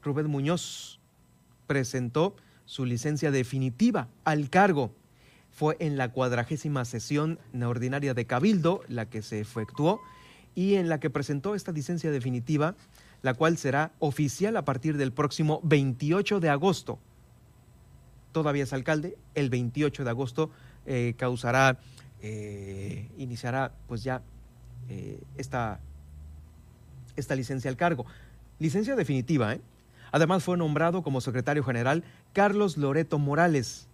Rubén 0.03 0.28
Muñoz 0.28 1.01
presentó 1.66 2.36
su 2.64 2.84
licencia 2.84 3.30
definitiva 3.30 4.09
al 4.24 4.49
cargo. 4.51 4.95
Fue 5.51 5.76
en 5.80 5.99
la 5.99 6.12
cuadragésima 6.12 6.84
sesión 6.86 7.38
ordinaria 7.62 8.14
de 8.14 8.24
Cabildo 8.24 8.82
la 8.88 9.11
que 9.11 9.20
se 9.20 9.40
efectuó 9.40 10.01
y 10.55 10.74
en 10.74 10.88
la 10.88 11.00
que 11.00 11.11
presentó 11.11 11.55
esta 11.55 11.72
licencia 11.72 12.11
definitiva 12.11 12.74
la 13.22 13.34
cual 13.34 13.57
será 13.57 13.92
oficial 14.00 14.57
a 14.57 14.64
partir 14.64 14.96
del 14.96 15.12
próximo 15.12 15.61
28 15.62 16.40
de 16.40 16.48
agosto. 16.50 16.98
Todavía 18.32 18.64
es 18.64 18.72
alcalde, 18.72 19.16
el 19.34 19.48
28 19.48 20.05
de 20.05 20.11
agosto 20.11 20.50
eh, 20.86 21.14
causará, 21.16 21.78
eh, 22.20 23.09
iniciará 23.16 23.72
pues 23.86 24.03
ya 24.03 24.22
eh, 24.88 25.20
esta, 25.36 25.80
esta 27.16 27.36
licencia 27.36 27.70
al 27.70 27.76
cargo. 27.76 28.05
Licencia 28.59 28.94
definitiva, 28.96 29.57
Además 30.14 30.44
fue 30.44 30.59
nombrado 30.59 31.03
como 31.03 31.22
secretario 31.22 31.64
general 31.64 32.05
Carlos 32.34 32.76
Loreto 32.76 33.18
Morales, 33.18 33.88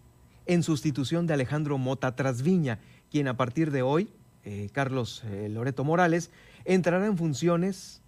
en 0.47 0.65
sustitución 0.65 1.29
de 1.29 1.35
Alejandro 1.35 1.79
Mota 1.79 2.17
Trasviña, 2.17 2.81
quien 3.09 3.29
a 3.29 3.37
partir 3.37 3.71
de 3.71 3.83
hoy, 3.83 4.11
Carlos 4.73 5.23
Loreto 5.49 5.85
Morales, 5.85 6.33
entrará 6.75 7.07
en 7.07 7.17
funciones 7.17 8.03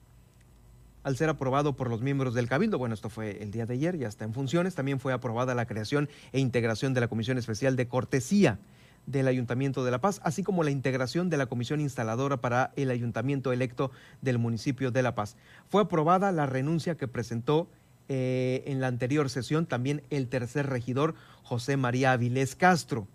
al 1.03 1.17
ser 1.17 1.31
aprobado 1.31 1.77
por 1.77 1.89
los 1.89 2.03
miembros 2.03 2.35
del 2.35 2.47
Cabildo. 2.47 2.79
Bueno, 2.79 2.95
esto 2.95 3.09
fue 3.09 3.43
el 3.43 3.51
día 3.51 3.65
de 3.65 3.75
ayer, 3.75 3.97
ya 3.97 4.07
está 4.07 4.25
en 4.25 4.35
funciones. 4.35 4.75
También 4.75 5.01
fue 5.01 5.15
aprobada 5.15 5.55
la 5.55 5.67
creación 5.67 6.11
e 6.33 6.41
integración 6.41 6.93
de 6.93 7.01
la 7.01 7.09
Comisión 7.09 7.39
Especial 7.39 7.75
de 7.75 7.89
Cortesía 7.89 8.59
del 9.07 9.29
Ayuntamiento 9.29 9.83
de 9.83 9.91
La 9.91 10.03
Paz, 10.03 10.21
así 10.25 10.43
como 10.43 10.63
la 10.63 10.71
integración 10.71 11.31
de 11.31 11.39
la 11.39 11.47
Comisión 11.47 11.81
Instaladora 11.81 12.43
para 12.43 12.73
el 12.77 12.91
Ayuntamiento 12.91 13.51
electo 13.51 13.91
del 14.21 14.39
municipio 14.39 14.91
de 14.91 15.03
La 15.03 15.15
Paz. 15.15 15.37
Fue 15.69 15.81
aprobada 15.81 16.31
la 16.31 16.45
renuncia 16.45 16.97
que 16.97 17.09
presentó 17.09 17.67
eh, 18.11 18.63
en 18.67 18.81
la 18.83 18.89
anterior 18.89 19.31
sesión 19.31 19.65
también 19.65 20.03
el 20.11 20.29
tercer 20.29 20.69
regidor, 20.69 21.15
José 21.43 21.79
María 21.79 22.13
Avilés 22.13 22.57
Castro. 22.57 23.09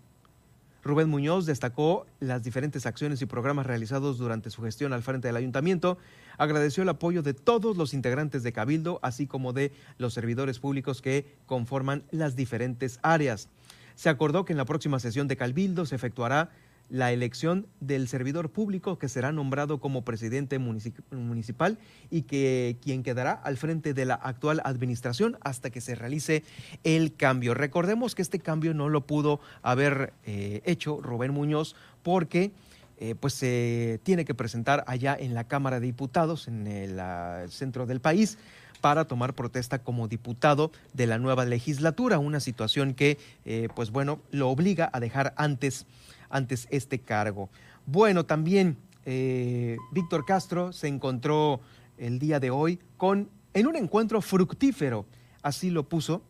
Rubén 0.86 1.08
Muñoz 1.08 1.46
destacó 1.46 2.06
las 2.20 2.42
diferentes 2.42 2.86
acciones 2.86 3.20
y 3.20 3.26
programas 3.26 3.66
realizados 3.66 4.18
durante 4.18 4.50
su 4.50 4.62
gestión 4.62 4.92
al 4.92 5.02
frente 5.02 5.28
del 5.28 5.36
ayuntamiento, 5.36 5.98
agradeció 6.38 6.82
el 6.82 6.88
apoyo 6.88 7.22
de 7.22 7.34
todos 7.34 7.76
los 7.76 7.92
integrantes 7.92 8.42
de 8.42 8.52
Cabildo, 8.52 9.00
así 9.02 9.26
como 9.26 9.52
de 9.52 9.72
los 9.98 10.14
servidores 10.14 10.60
públicos 10.60 11.02
que 11.02 11.36
conforman 11.46 12.04
las 12.10 12.36
diferentes 12.36 13.00
áreas. 13.02 13.48
Se 13.96 14.08
acordó 14.08 14.44
que 14.44 14.52
en 14.52 14.58
la 14.58 14.64
próxima 14.64 15.00
sesión 15.00 15.26
de 15.26 15.36
Cabildo 15.36 15.86
se 15.86 15.96
efectuará 15.96 16.50
la 16.88 17.12
elección 17.12 17.66
del 17.80 18.08
servidor 18.08 18.50
público 18.50 18.98
que 18.98 19.08
será 19.08 19.32
nombrado 19.32 19.80
como 19.80 20.04
presidente 20.04 20.58
municipal 20.58 21.78
y 22.10 22.22
que 22.22 22.76
quien 22.82 23.02
quedará 23.02 23.32
al 23.32 23.56
frente 23.56 23.94
de 23.94 24.04
la 24.04 24.14
actual 24.14 24.60
administración 24.64 25.38
hasta 25.42 25.70
que 25.70 25.80
se 25.80 25.94
realice 25.94 26.44
el 26.84 27.14
cambio. 27.14 27.54
Recordemos 27.54 28.14
que 28.14 28.22
este 28.22 28.38
cambio 28.38 28.74
no 28.74 28.88
lo 28.88 29.06
pudo 29.06 29.40
haber 29.62 30.12
eh, 30.24 30.62
hecho 30.64 31.00
Rubén 31.00 31.32
Muñoz 31.32 31.74
porque 32.02 32.52
eh, 32.98 33.14
pues 33.18 33.34
se 33.34 34.00
tiene 34.04 34.24
que 34.24 34.34
presentar 34.34 34.84
allá 34.86 35.16
en 35.18 35.34
la 35.34 35.44
Cámara 35.44 35.80
de 35.80 35.86
Diputados, 35.86 36.48
en 36.48 36.66
el 36.66 36.98
centro 37.50 37.84
del 37.84 38.00
país 38.00 38.38
para 38.80 39.04
tomar 39.04 39.34
protesta 39.34 39.80
como 39.80 40.08
diputado 40.08 40.70
de 40.92 41.06
la 41.06 41.18
nueva 41.18 41.44
legislatura, 41.44 42.18
una 42.18 42.40
situación 42.40 42.94
que, 42.94 43.18
eh, 43.44 43.68
pues 43.74 43.90
bueno, 43.90 44.20
lo 44.30 44.48
obliga 44.48 44.90
a 44.92 45.00
dejar 45.00 45.34
antes 45.36 45.86
antes 46.28 46.66
este 46.70 47.00
cargo. 47.00 47.48
Bueno, 47.86 48.26
también 48.26 48.76
eh, 49.04 49.76
Víctor 49.92 50.24
Castro 50.24 50.72
se 50.72 50.88
encontró 50.88 51.60
el 51.98 52.18
día 52.18 52.40
de 52.40 52.50
hoy 52.50 52.78
con, 52.96 53.30
en 53.54 53.66
un 53.66 53.76
encuentro 53.76 54.20
fructífero, 54.20 55.06
así 55.42 55.70
lo 55.70 55.88
puso 55.88 56.22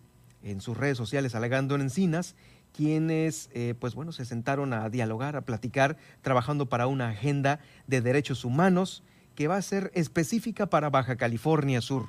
en 0.42 0.60
sus 0.60 0.76
redes 0.76 0.96
sociales 0.96 1.34
alegando 1.34 1.74
en 1.74 1.82
Encinas, 1.82 2.36
quienes 2.72 3.48
eh, 3.54 3.74
pues 3.78 3.94
bueno, 3.94 4.12
se 4.12 4.24
sentaron 4.24 4.72
a 4.72 4.88
dialogar, 4.90 5.34
a 5.36 5.40
platicar, 5.40 5.96
trabajando 6.20 6.66
para 6.66 6.86
una 6.86 7.08
agenda 7.08 7.58
de 7.86 8.02
derechos 8.02 8.44
humanos 8.44 9.02
que 9.34 9.48
va 9.48 9.56
a 9.56 9.62
ser 9.62 9.90
específica 9.94 10.66
para 10.66 10.90
Baja 10.90 11.16
California 11.16 11.80
Sur. 11.80 12.06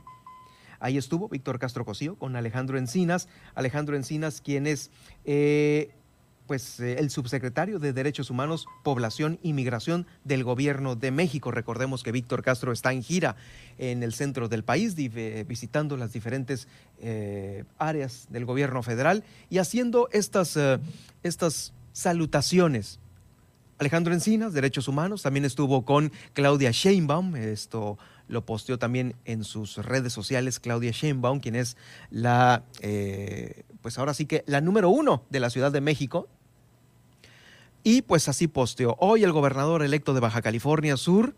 Ahí 0.79 0.97
estuvo 0.97 1.29
Víctor 1.29 1.57
Castro 1.59 1.85
Cosío 1.85 2.17
con 2.17 2.35
Alejandro 2.35 2.77
Encinas. 2.77 3.27
Alejandro 3.55 3.95
Encinas, 3.95 4.41
quien 4.41 4.67
es 4.67 4.91
eh, 5.25 5.95
pues 6.47 6.79
eh, 6.79 6.95
el 6.97 7.09
subsecretario 7.09 7.77
de 7.77 7.93
Derechos 7.93 8.29
Humanos, 8.29 8.65
Población 8.83 9.37
y 9.43 9.53
Migración 9.53 10.07
del 10.23 10.43
Gobierno 10.43 10.95
de 10.95 11.11
México. 11.11 11.51
Recordemos 11.51 12.03
que 12.03 12.11
Víctor 12.11 12.41
Castro 12.41 12.71
está 12.71 12.93
en 12.93 13.03
gira 13.03 13.35
en 13.77 14.01
el 14.01 14.13
centro 14.13 14.47
del 14.47 14.63
país, 14.63 14.95
visitando 14.95 15.97
las 15.97 16.13
diferentes 16.13 16.67
eh, 16.99 17.65
áreas 17.77 18.27
del 18.29 18.45
gobierno 18.45 18.81
federal 18.81 19.23
y 19.49 19.59
haciendo 19.59 20.07
estas, 20.11 20.55
eh, 20.57 20.79
estas 21.21 21.73
salutaciones. 21.91 22.99
Alejandro 23.77 24.13
Encinas, 24.13 24.53
Derechos 24.53 24.87
Humanos, 24.87 25.21
también 25.21 25.45
estuvo 25.45 25.85
con 25.85 26.11
Claudia 26.33 26.71
Sheinbaum, 26.71 27.35
esto 27.35 27.99
lo 28.27 28.43
posteó 28.45 28.79
también 28.79 29.15
en 29.25 29.43
sus 29.43 29.77
redes 29.77 30.11
sociales 30.13 30.59
Claudia 30.59 30.91
Sheinbaum, 30.91 31.39
quien 31.39 31.55
es 31.55 31.77
la, 32.09 32.63
pues 33.81 33.99
ahora 33.99 34.15
sí 34.15 34.25
que 34.25 34.43
la 34.47 34.61
número 34.61 34.89
uno 34.89 35.23
de 35.29 35.39
la 35.39 35.51
Ciudad 35.51 35.71
de 35.71 35.79
México, 35.79 36.27
y 37.87 38.01
pues 38.01 38.27
así 38.27 38.49
posteó. 38.49 38.97
Hoy 38.99 39.23
el 39.23 39.31
gobernador 39.31 39.81
electo 39.81 40.13
de 40.13 40.19
Baja 40.19 40.41
California 40.41 40.97
Sur, 40.97 41.35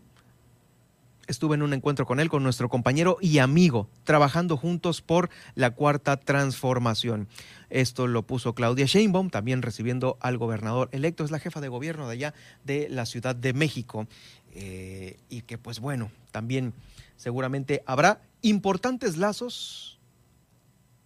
estuve 1.28 1.54
en 1.54 1.62
un 1.62 1.72
encuentro 1.72 2.06
con 2.06 2.18
él, 2.18 2.28
con 2.28 2.42
nuestro 2.42 2.68
compañero 2.68 3.18
y 3.20 3.38
amigo, 3.38 3.88
trabajando 4.02 4.56
juntos 4.56 5.00
por 5.00 5.30
la 5.54 5.70
cuarta 5.70 6.16
transformación. 6.16 7.28
Esto 7.68 8.08
lo 8.08 8.26
puso 8.26 8.56
Claudia 8.56 8.86
Sheinbaum, 8.86 9.30
también 9.30 9.62
recibiendo 9.62 10.18
al 10.18 10.38
gobernador 10.38 10.88
electo, 10.90 11.22
es 11.22 11.30
la 11.30 11.38
jefa 11.38 11.60
de 11.60 11.68
gobierno 11.68 12.08
de 12.08 12.14
allá 12.14 12.34
de 12.64 12.88
la 12.88 13.06
Ciudad 13.06 13.36
de 13.36 13.52
México. 13.52 14.08
Eh, 14.52 15.20
y 15.28 15.42
que 15.42 15.56
pues 15.56 15.78
bueno, 15.78 16.10
también 16.32 16.74
seguramente 17.14 17.84
habrá 17.86 18.22
importantes 18.42 19.18
lazos 19.18 20.00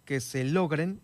que 0.05 0.21
se 0.21 0.43
logren 0.43 1.01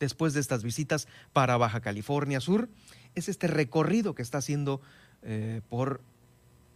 después 0.00 0.34
de 0.34 0.40
estas 0.40 0.64
visitas 0.64 1.06
para 1.32 1.56
Baja 1.56 1.80
California 1.80 2.40
Sur 2.40 2.68
es 3.14 3.28
este 3.28 3.46
recorrido 3.46 4.14
que 4.14 4.22
está 4.22 4.38
haciendo 4.38 4.80
eh, 5.22 5.60
por 5.68 6.00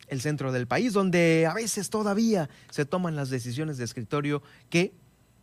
el 0.09 0.21
centro 0.21 0.53
del 0.53 0.67
país, 0.67 0.93
donde 0.93 1.47
a 1.51 1.55
veces 1.55 1.91
todavía 1.91 2.49
se 2.71 2.85
toman 2.85 3.17
las 3.17 3.29
decisiones 3.29 3.77
de 3.77 3.85
escritorio 3.85 4.43
que 4.71 4.93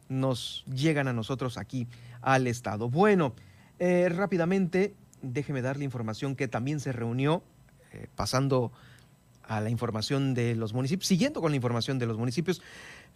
nos 0.07 0.63
llegan 0.73 1.07
a 1.07 1.13
nosotros 1.13 1.57
aquí 1.57 1.87
al 2.21 2.47
Estado. 2.47 2.89
Bueno, 2.89 3.35
eh, 3.79 4.07
rápidamente, 4.09 4.95
déjeme 5.21 5.61
darle 5.61 5.83
información 5.83 6.35
que 6.35 6.47
también 6.47 6.79
se 6.79 6.93
reunió, 6.93 7.43
eh, 7.91 8.07
pasando 8.15 8.71
a 9.43 9.59
la 9.59 9.69
información 9.69 10.33
de 10.33 10.55
los 10.55 10.73
municipios, 10.73 11.07
siguiendo 11.07 11.41
con 11.41 11.51
la 11.51 11.57
información 11.57 11.99
de 11.99 12.05
los 12.05 12.17
municipios, 12.17 12.61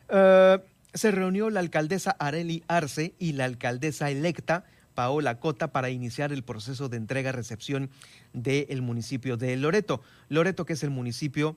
se 0.09 1.11
reunió 1.11 1.49
la 1.49 1.59
alcaldesa 1.59 2.11
Areli 2.11 2.63
Arce 2.67 3.13
y 3.19 3.33
la 3.33 3.45
alcaldesa 3.45 4.09
electa 4.09 4.65
Paola 4.97 5.39
Cota 5.39 5.71
para 5.71 5.91
iniciar 5.91 6.33
el 6.33 6.41
proceso 6.43 6.89
de 6.89 6.97
entrega-recepción 6.97 7.91
del 8.33 8.81
municipio 8.81 9.37
de 9.37 9.55
Loreto. 9.55 10.01
Loreto, 10.27 10.65
que 10.65 10.73
es 10.73 10.81
el 10.81 10.89
municipio 10.89 11.55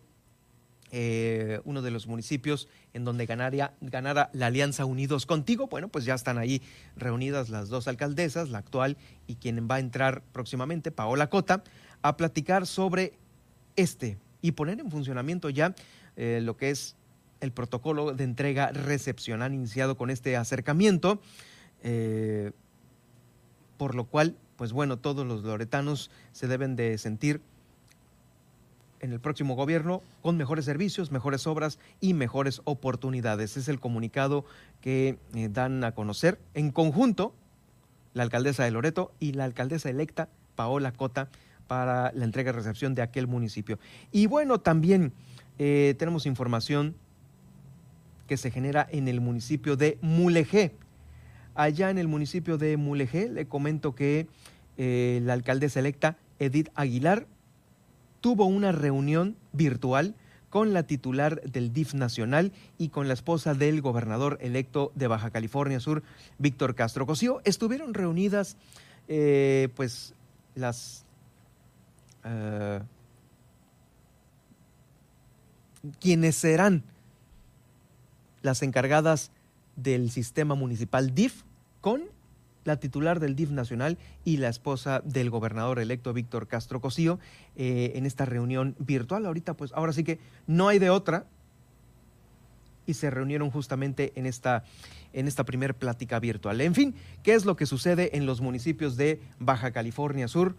eh, 0.91 1.59
uno 1.65 1.81
de 1.81 1.91
los 1.91 2.07
municipios 2.07 2.69
en 2.93 3.07
donde 3.07 3.25
ganara 3.25 4.31
la 4.35 4.47
Alianza 4.47 4.85
Unidos 4.85 5.25
Contigo. 5.25 5.69
Bueno, 5.69 5.89
pues 5.89 6.05
ya 6.05 6.13
están 6.13 6.37
ahí 6.37 6.61
reunidas 6.97 7.49
las 7.49 7.71
dos 7.71 7.89
alcaldesas, 7.89 8.51
la 8.51 8.59
actual 8.59 8.99
y 9.27 9.37
quien 9.37 9.67
va 9.71 9.77
a 9.77 9.81
entrar 9.81 10.23
próximamente, 10.33 10.91
Paola 10.91 11.31
Cota, 11.31 11.65
a 12.03 12.19
platicar 12.19 12.67
sobre 12.67 13.15
este 13.75 14.19
y 14.43 14.53
poner 14.53 14.81
en 14.81 14.91
funcionamiento 14.91 15.49
ya 15.49 15.75
eh, 16.17 16.41
lo 16.43 16.59
que 16.59 16.69
es 16.69 16.95
el 17.41 17.53
protocolo 17.53 18.13
de 18.13 18.25
entrega-recepción. 18.25 19.41
Han 19.41 19.55
iniciado 19.55 19.97
con 19.97 20.11
este 20.11 20.37
acercamiento. 20.37 21.23
Eh, 21.83 22.53
por 23.81 23.95
lo 23.95 24.05
cual, 24.05 24.37
pues 24.57 24.75
bueno, 24.75 24.99
todos 24.99 25.27
los 25.27 25.43
loretanos 25.43 26.11
se 26.33 26.47
deben 26.47 26.77
de 26.77 26.99
sentir 26.99 27.41
en 29.01 29.11
el 29.11 29.21
próximo 29.21 29.55
gobierno 29.55 30.03
con 30.21 30.37
mejores 30.37 30.67
servicios, 30.67 31.11
mejores 31.11 31.47
obras 31.47 31.79
y 31.99 32.13
mejores 32.13 32.61
oportunidades. 32.65 33.57
Es 33.57 33.69
el 33.69 33.81
comunicado 33.81 34.45
que 34.83 35.19
eh, 35.35 35.49
dan 35.51 35.83
a 35.83 35.93
conocer 35.93 36.39
en 36.53 36.73
conjunto 36.73 37.33
la 38.13 38.23
alcaldesa 38.23 38.65
de 38.65 38.71
Loreto 38.71 39.13
y 39.19 39.33
la 39.33 39.45
alcaldesa 39.45 39.89
electa 39.89 40.29
Paola 40.57 40.93
Cota 40.93 41.31
para 41.67 42.13
la 42.13 42.27
entrega 42.27 42.51
y 42.51 42.53
recepción 42.53 42.95
de 42.95 43.01
aquel 43.01 43.29
municipio. 43.29 43.79
Y 44.13 44.27
bueno, 44.27 44.61
también 44.61 45.15
eh, 45.59 45.95
tenemos 45.99 46.27
información 46.27 46.97
que 48.27 48.37
se 48.37 48.51
genera 48.51 48.87
en 48.91 49.09
el 49.09 49.23
municipio 49.23 49.77
de 49.77 49.97
Mulegé. 50.03 50.75
Allá 51.61 51.91
en 51.91 51.99
el 51.99 52.09
municipio 52.09 52.57
de 52.57 52.79
Mulegé 52.79 53.29
le 53.29 53.47
comento 53.47 53.95
que 53.95 54.27
eh, 54.79 55.21
la 55.25 55.35
alcaldesa 55.35 55.79
electa 55.79 56.17
Edith 56.39 56.71
Aguilar 56.75 57.27
tuvo 58.23 58.47
una 58.47 58.73
reunión 58.73 59.37
virtual 59.53 60.15
con 60.49 60.73
la 60.73 60.85
titular 60.85 61.43
del 61.43 61.75
DIF 61.75 61.93
nacional 61.93 62.53
y 62.79 62.89
con 62.89 63.09
la 63.09 63.13
esposa 63.13 63.53
del 63.53 63.83
gobernador 63.83 64.39
electo 64.41 64.91
de 64.95 65.07
Baja 65.07 65.29
California 65.29 65.81
Sur, 65.81 66.03
Víctor 66.39 66.75
Castro 66.75 67.05
Cosío. 67.05 67.43
Estuvieron 67.45 67.93
reunidas 67.93 68.57
eh, 69.07 69.69
pues 69.77 70.15
las 70.55 71.05
eh, 72.25 72.81
quienes 76.01 76.37
serán 76.37 76.85
las 78.41 78.63
encargadas 78.63 79.31
del 79.77 80.11
sistema 80.11 80.55
municipal 80.55 81.15
DIF 81.15 81.43
con 81.81 82.03
la 82.65 82.79
titular 82.79 83.21
del 83.21 83.37
DIF 83.37 83.51
nacional 83.51 83.99
y 84.25 84.37
la 84.37 84.49
esposa 84.49 85.01
del 85.05 85.31
gobernador 85.31 85.79
electo 85.79 86.13
Víctor 86.13 86.47
Castro 86.47 86.81
Cosío 86.81 87.19
eh, 87.57 87.93
en 87.95 88.07
esta 88.07 88.25
reunión 88.25 88.77
virtual. 88.79 89.27
Ahorita, 89.27 89.55
pues 89.55 89.73
ahora 89.73 89.93
sí 89.93 90.05
que 90.05 90.19
no 90.47 90.69
hay 90.69 90.79
de 90.79 90.91
otra. 90.91 91.27
Y 92.87 92.95
se 92.95 93.11
reunieron 93.11 93.51
justamente 93.51 94.13
en 94.17 94.27
esta, 94.27 94.65
en 95.13 95.29
esta 95.29 95.45
primer 95.45 95.75
plática 95.77 96.19
virtual. 96.19 96.61
En 96.61 96.75
fin, 96.75 96.95
¿qué 97.23 97.35
es 97.35 97.45
lo 97.45 97.55
que 97.55 97.67
sucede 97.67 98.17
en 98.17 98.27
los 98.27 98.41
municipios 98.41 98.97
de 98.97 99.21
Baja 99.39 99.71
California 99.71 100.27
Sur? 100.27 100.57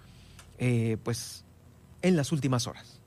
Eh, 0.57 0.97
pues 1.03 1.43
en 2.01 2.15
las 2.15 2.31
últimas 2.31 2.67
horas. 2.67 3.00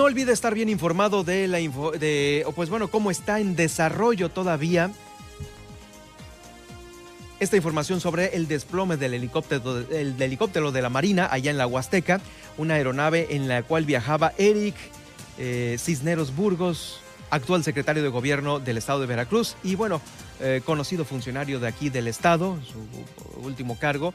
No 0.00 0.06
olvide 0.06 0.32
estar 0.32 0.54
bien 0.54 0.70
informado 0.70 1.24
de 1.24 1.46
la 1.46 1.60
info, 1.60 1.90
de, 1.90 2.46
pues 2.54 2.70
bueno, 2.70 2.88
cómo 2.88 3.10
está 3.10 3.38
en 3.38 3.54
desarrollo 3.54 4.30
todavía 4.30 4.90
esta 7.38 7.56
información 7.56 8.00
sobre 8.00 8.34
el 8.34 8.48
desplome 8.48 8.96
del 8.96 9.12
helicóptero, 9.12 9.80
el 9.90 10.20
helicóptero 10.22 10.72
de 10.72 10.80
la 10.80 10.88
Marina 10.88 11.28
allá 11.30 11.50
en 11.50 11.58
la 11.58 11.66
Huasteca, 11.66 12.18
una 12.56 12.76
aeronave 12.76 13.36
en 13.36 13.46
la 13.46 13.62
cual 13.62 13.84
viajaba 13.84 14.32
Eric 14.38 14.74
eh, 15.36 15.76
Cisneros 15.78 16.34
Burgos, 16.34 17.02
actual 17.28 17.62
secretario 17.62 18.02
de 18.02 18.08
gobierno 18.08 18.58
del 18.58 18.78
estado 18.78 19.00
de 19.00 19.06
Veracruz 19.06 19.54
y 19.62 19.74
bueno, 19.74 20.00
eh, 20.40 20.62
conocido 20.64 21.04
funcionario 21.04 21.60
de 21.60 21.68
aquí 21.68 21.90
del 21.90 22.08
estado, 22.08 22.56
su 22.62 23.46
último 23.46 23.78
cargo, 23.78 24.14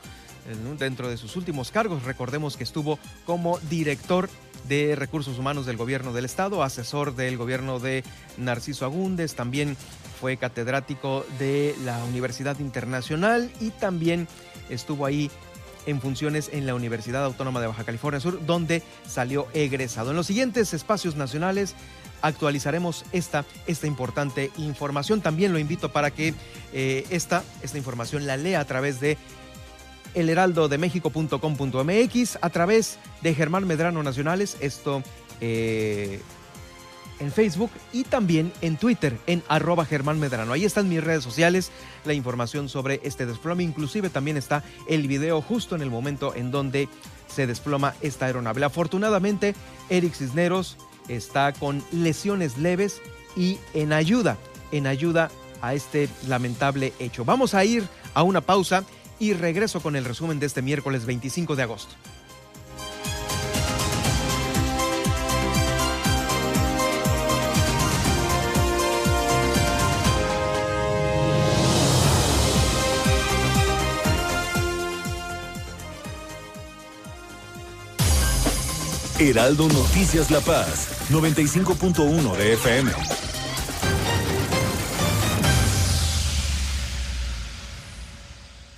dentro 0.79 1.09
de 1.09 1.17
sus 1.17 1.36
últimos 1.36 1.69
cargos, 1.69 2.03
recordemos 2.03 2.57
que 2.57 2.63
estuvo 2.63 2.99
como 3.25 3.59
director 3.69 4.29
de 4.68 4.95
Recursos 4.95 5.38
Humanos 5.38 5.66
del 5.66 5.78
Gobierno 5.78 6.13
del 6.13 6.26
Estado, 6.26 6.63
asesor 6.63 7.16
del 7.16 7.38
gobierno 7.38 7.80
de 7.80 8.03
Narciso 8.38 8.86
Agúndez, 8.86 9.36
también 9.36 9.78
fue 10.20 10.38
catedrático 10.38 11.26
de 11.39 11.76
la 11.84 12.03
Universidad 12.05 12.59
Internacional 12.59 13.51
y 13.59 13.72
también 13.72 14.28
estuvo 14.70 15.05
ahí 15.05 15.30
en 15.86 16.01
funciones 16.01 16.49
en 16.51 16.66
la 16.66 16.76
Universidad 16.76 17.24
Autónoma 17.24 17.61
de 17.61 17.68
Baja 17.68 17.84
California 17.84 18.20
Sur, 18.20 18.43
donde 18.45 18.82
salió 19.07 19.47
egresado. 19.53 20.11
En 20.11 20.18
los 20.18 20.28
siguientes 20.28 20.74
espacios 20.74 21.16
nacionales 21.16 21.76
actualizaremos 22.22 23.05
esta, 23.11 23.45
esta 23.68 23.88
importante 23.88 24.51
información. 24.57 25.22
También 25.22 25.53
lo 25.53 25.59
invito 25.59 25.91
para 25.91 26.11
que 26.11 26.34
eh, 26.74 27.05
esta, 27.09 27.43
esta 27.61 27.78
información 27.78 28.26
la 28.26 28.38
lea 28.38 28.59
a 28.59 28.66
través 28.66 28.99
de 28.99 29.18
elheraldodemexico.com.mx 30.16 32.38
a 32.41 32.49
través 32.49 32.97
de 33.22 33.36
Germán 33.36 33.68
Medrano 33.68 34.01
Nacionales, 34.03 34.57
esto 34.59 35.03
eh, 35.41 36.22
en 37.20 37.32
Facebook 37.32 37.72
y 37.93 38.03
también 38.03 38.51
en 38.61 38.78
Twitter 38.78 39.18
en 39.28 39.43
arroba 39.47 39.86
Germán 39.86 40.20
Medrano. 40.20 40.53
Ahí 40.53 40.66
están 40.66 40.89
mis 40.89 41.03
redes 41.03 41.24
sociales, 41.24 41.72
la 42.03 42.13
información 42.13 42.70
sobre 42.70 42.99
este 43.03 43.26
desplome, 43.26 43.63
inclusive 43.63 44.09
también 44.09 44.38
está 44.38 44.63
el 44.88 45.07
video 45.07 45.41
justo 45.41 45.76
en 45.76 45.82
el 45.82 45.89
momento 45.89 46.36
en 46.36 46.51
donde 46.51 46.89
se 47.28 47.47
desploma 47.47 47.95
esta 48.01 48.26
aeronave. 48.26 48.63
Afortunadamente, 48.63 49.55
Eric 49.89 50.13
Cisneros 50.13 50.78
está 51.07 51.53
con 51.53 51.84
lesiones 51.91 52.57
leves 52.57 53.01
y 53.36 53.57
en 53.74 53.93
ayuda, 53.93 54.38
en 54.72 54.88
ayuda 54.88 55.30
a 55.61 55.74
este 55.74 56.09
lamentable 56.28 56.93
hecho. 56.99 57.26
Vamos 57.26 57.53
a 57.53 57.66
ir 57.66 57.88
a 58.13 58.24
una 58.24 58.41
pausa 58.41 58.84
y 59.20 59.34
regreso 59.34 59.82
con 59.82 59.95
el 59.95 60.05
resumen 60.05 60.39
de 60.39 60.45
este 60.45 60.61
miércoles 60.61 61.05
25 61.05 61.55
de 61.55 61.63
agosto. 61.63 61.95
Heraldo 79.18 79.70
Noticias 79.70 80.30
La 80.30 80.41
Paz, 80.41 80.89
95.1 81.09 82.36
de 82.36 82.53
FM. 82.53 83.24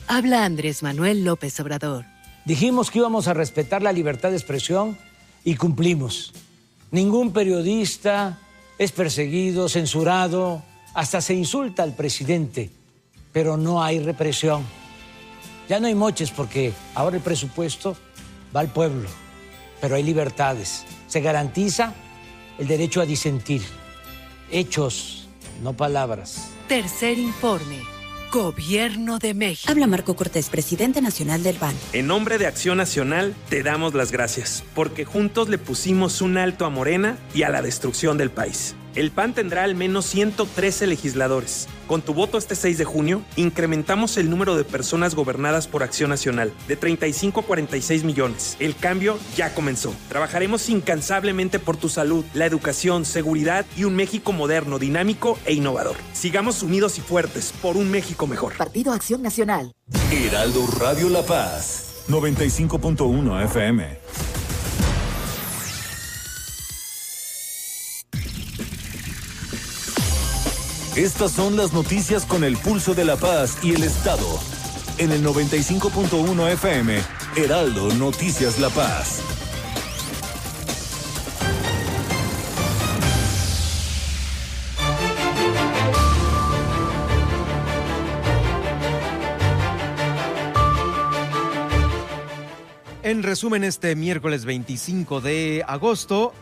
Habla 0.09 0.45
Andrés 0.45 0.83
Manuel 0.83 1.25
López 1.25 1.59
Obrador. 1.59 2.05
Dijimos 2.45 2.89
que 2.89 2.99
íbamos 2.99 3.27
a 3.27 3.33
respetar 3.33 3.81
la 3.81 3.91
libertad 3.91 4.29
de 4.29 4.37
expresión 4.37 4.97
y 5.43 5.55
cumplimos. 5.55 6.31
Ningún 6.91 7.33
periodista 7.33 8.39
es 8.77 8.93
perseguido, 8.93 9.67
censurado, 9.67 10.63
hasta 10.93 11.19
se 11.19 11.33
insulta 11.33 11.83
al 11.83 11.93
presidente, 11.93 12.69
pero 13.33 13.57
no 13.57 13.83
hay 13.83 13.99
represión. 13.99 14.63
Ya 15.67 15.81
no 15.81 15.87
hay 15.87 15.95
moches 15.95 16.31
porque 16.31 16.71
ahora 16.95 17.17
el 17.17 17.21
presupuesto 17.21 17.97
va 18.55 18.61
al 18.61 18.71
pueblo, 18.71 19.09
pero 19.81 19.97
hay 19.97 20.03
libertades. 20.03 20.85
Se 21.07 21.19
garantiza 21.19 21.93
el 22.57 22.67
derecho 22.67 23.01
a 23.01 23.05
disentir. 23.05 23.61
Hechos, 24.49 25.27
no 25.61 25.73
palabras. 25.73 26.51
Tercer 26.69 27.19
informe. 27.19 27.96
Gobierno 28.31 29.19
de 29.19 29.33
México. 29.33 29.71
Habla 29.71 29.87
Marco 29.87 30.15
Cortés, 30.15 30.49
presidente 30.49 31.01
nacional 31.01 31.43
del 31.43 31.55
PAN. 31.55 31.75
En 31.93 32.07
nombre 32.07 32.37
de 32.37 32.45
Acción 32.47 32.77
Nacional, 32.77 33.33
te 33.49 33.63
damos 33.63 33.93
las 33.93 34.11
gracias, 34.11 34.63
porque 34.75 35.05
juntos 35.05 35.49
le 35.49 35.57
pusimos 35.57 36.21
un 36.21 36.37
alto 36.37 36.65
a 36.65 36.69
Morena 36.69 37.17
y 37.33 37.43
a 37.43 37.49
la 37.49 37.61
destrucción 37.61 38.17
del 38.17 38.29
país. 38.29 38.75
El 38.95 39.11
PAN 39.11 39.33
tendrá 39.33 39.63
al 39.63 39.75
menos 39.75 40.05
113 40.07 40.87
legisladores. 40.87 41.67
Con 41.87 42.01
tu 42.01 42.13
voto 42.13 42.37
este 42.37 42.55
6 42.55 42.77
de 42.77 42.83
junio, 42.83 43.21
incrementamos 43.37 44.17
el 44.17 44.29
número 44.29 44.57
de 44.57 44.65
personas 44.65 45.15
gobernadas 45.15 45.67
por 45.67 45.83
Acción 45.83 46.09
Nacional 46.09 46.51
de 46.67 46.75
35 46.75 47.39
a 47.39 47.43
46 47.43 48.03
millones. 48.03 48.57
El 48.59 48.75
cambio 48.75 49.17
ya 49.37 49.53
comenzó. 49.53 49.93
Trabajaremos 50.09 50.67
incansablemente 50.69 51.59
por 51.59 51.77
tu 51.77 51.87
salud, 51.87 52.25
la 52.33 52.45
educación, 52.45 53.05
seguridad 53.05 53.65
y 53.77 53.85
un 53.85 53.95
México 53.95 54.33
moderno, 54.33 54.79
dinámico 54.79 55.39
e 55.45 55.53
innovador. 55.53 55.95
Sigamos 56.11 56.61
unidos 56.61 56.97
y 56.97 57.01
fuertes 57.01 57.53
por 57.61 57.77
un 57.77 57.89
México 57.89 58.27
mejor. 58.27 58.57
Partido 58.57 58.91
Acción 58.91 59.21
Nacional. 59.21 59.71
Heraldo 60.11 60.67
Radio 60.79 61.09
La 61.09 61.23
Paz, 61.23 62.03
95.1 62.09 63.45
FM. 63.45 64.36
Estas 70.97 71.31
son 71.31 71.55
las 71.55 71.73
noticias 71.73 72.25
con 72.25 72.43
el 72.43 72.57
pulso 72.57 72.95
de 72.95 73.05
la 73.05 73.17
paz 73.17 73.59
y 73.63 73.75
el 73.75 73.83
Estado. 73.83 74.25
En 74.97 75.11
el 75.11 75.23
95.1 75.23 76.51
FM, 76.53 76.99
Heraldo 77.35 77.93
Noticias 77.93 78.57
La 78.59 78.71
Paz. 78.71 79.21
En 93.03 93.21
resumen, 93.21 93.63
este 93.63 93.95
miércoles 93.95 94.45
25 94.45 95.21
de 95.21 95.63
agosto, 95.67 96.33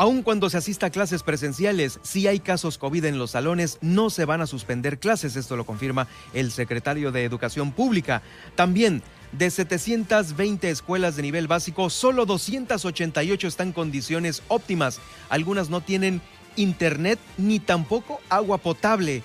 Aun 0.00 0.22
cuando 0.22 0.48
se 0.48 0.56
asista 0.56 0.86
a 0.86 0.90
clases 0.90 1.22
presenciales, 1.22 2.00
si 2.02 2.26
hay 2.26 2.40
casos 2.40 2.78
COVID 2.78 3.04
en 3.04 3.18
los 3.18 3.32
salones, 3.32 3.76
no 3.82 4.08
se 4.08 4.24
van 4.24 4.40
a 4.40 4.46
suspender 4.46 4.98
clases. 4.98 5.36
Esto 5.36 5.56
lo 5.56 5.66
confirma 5.66 6.08
el 6.32 6.52
secretario 6.52 7.12
de 7.12 7.22
Educación 7.22 7.70
Pública. 7.70 8.22
También, 8.54 9.02
de 9.32 9.50
720 9.50 10.70
escuelas 10.70 11.16
de 11.16 11.22
nivel 11.22 11.48
básico, 11.48 11.90
solo 11.90 12.24
288 12.24 13.46
están 13.46 13.66
en 13.66 13.72
condiciones 13.74 14.42
óptimas. 14.48 15.00
Algunas 15.28 15.68
no 15.68 15.82
tienen 15.82 16.22
internet 16.56 17.18
ni 17.36 17.58
tampoco 17.60 18.22
agua 18.30 18.56
potable. 18.56 19.22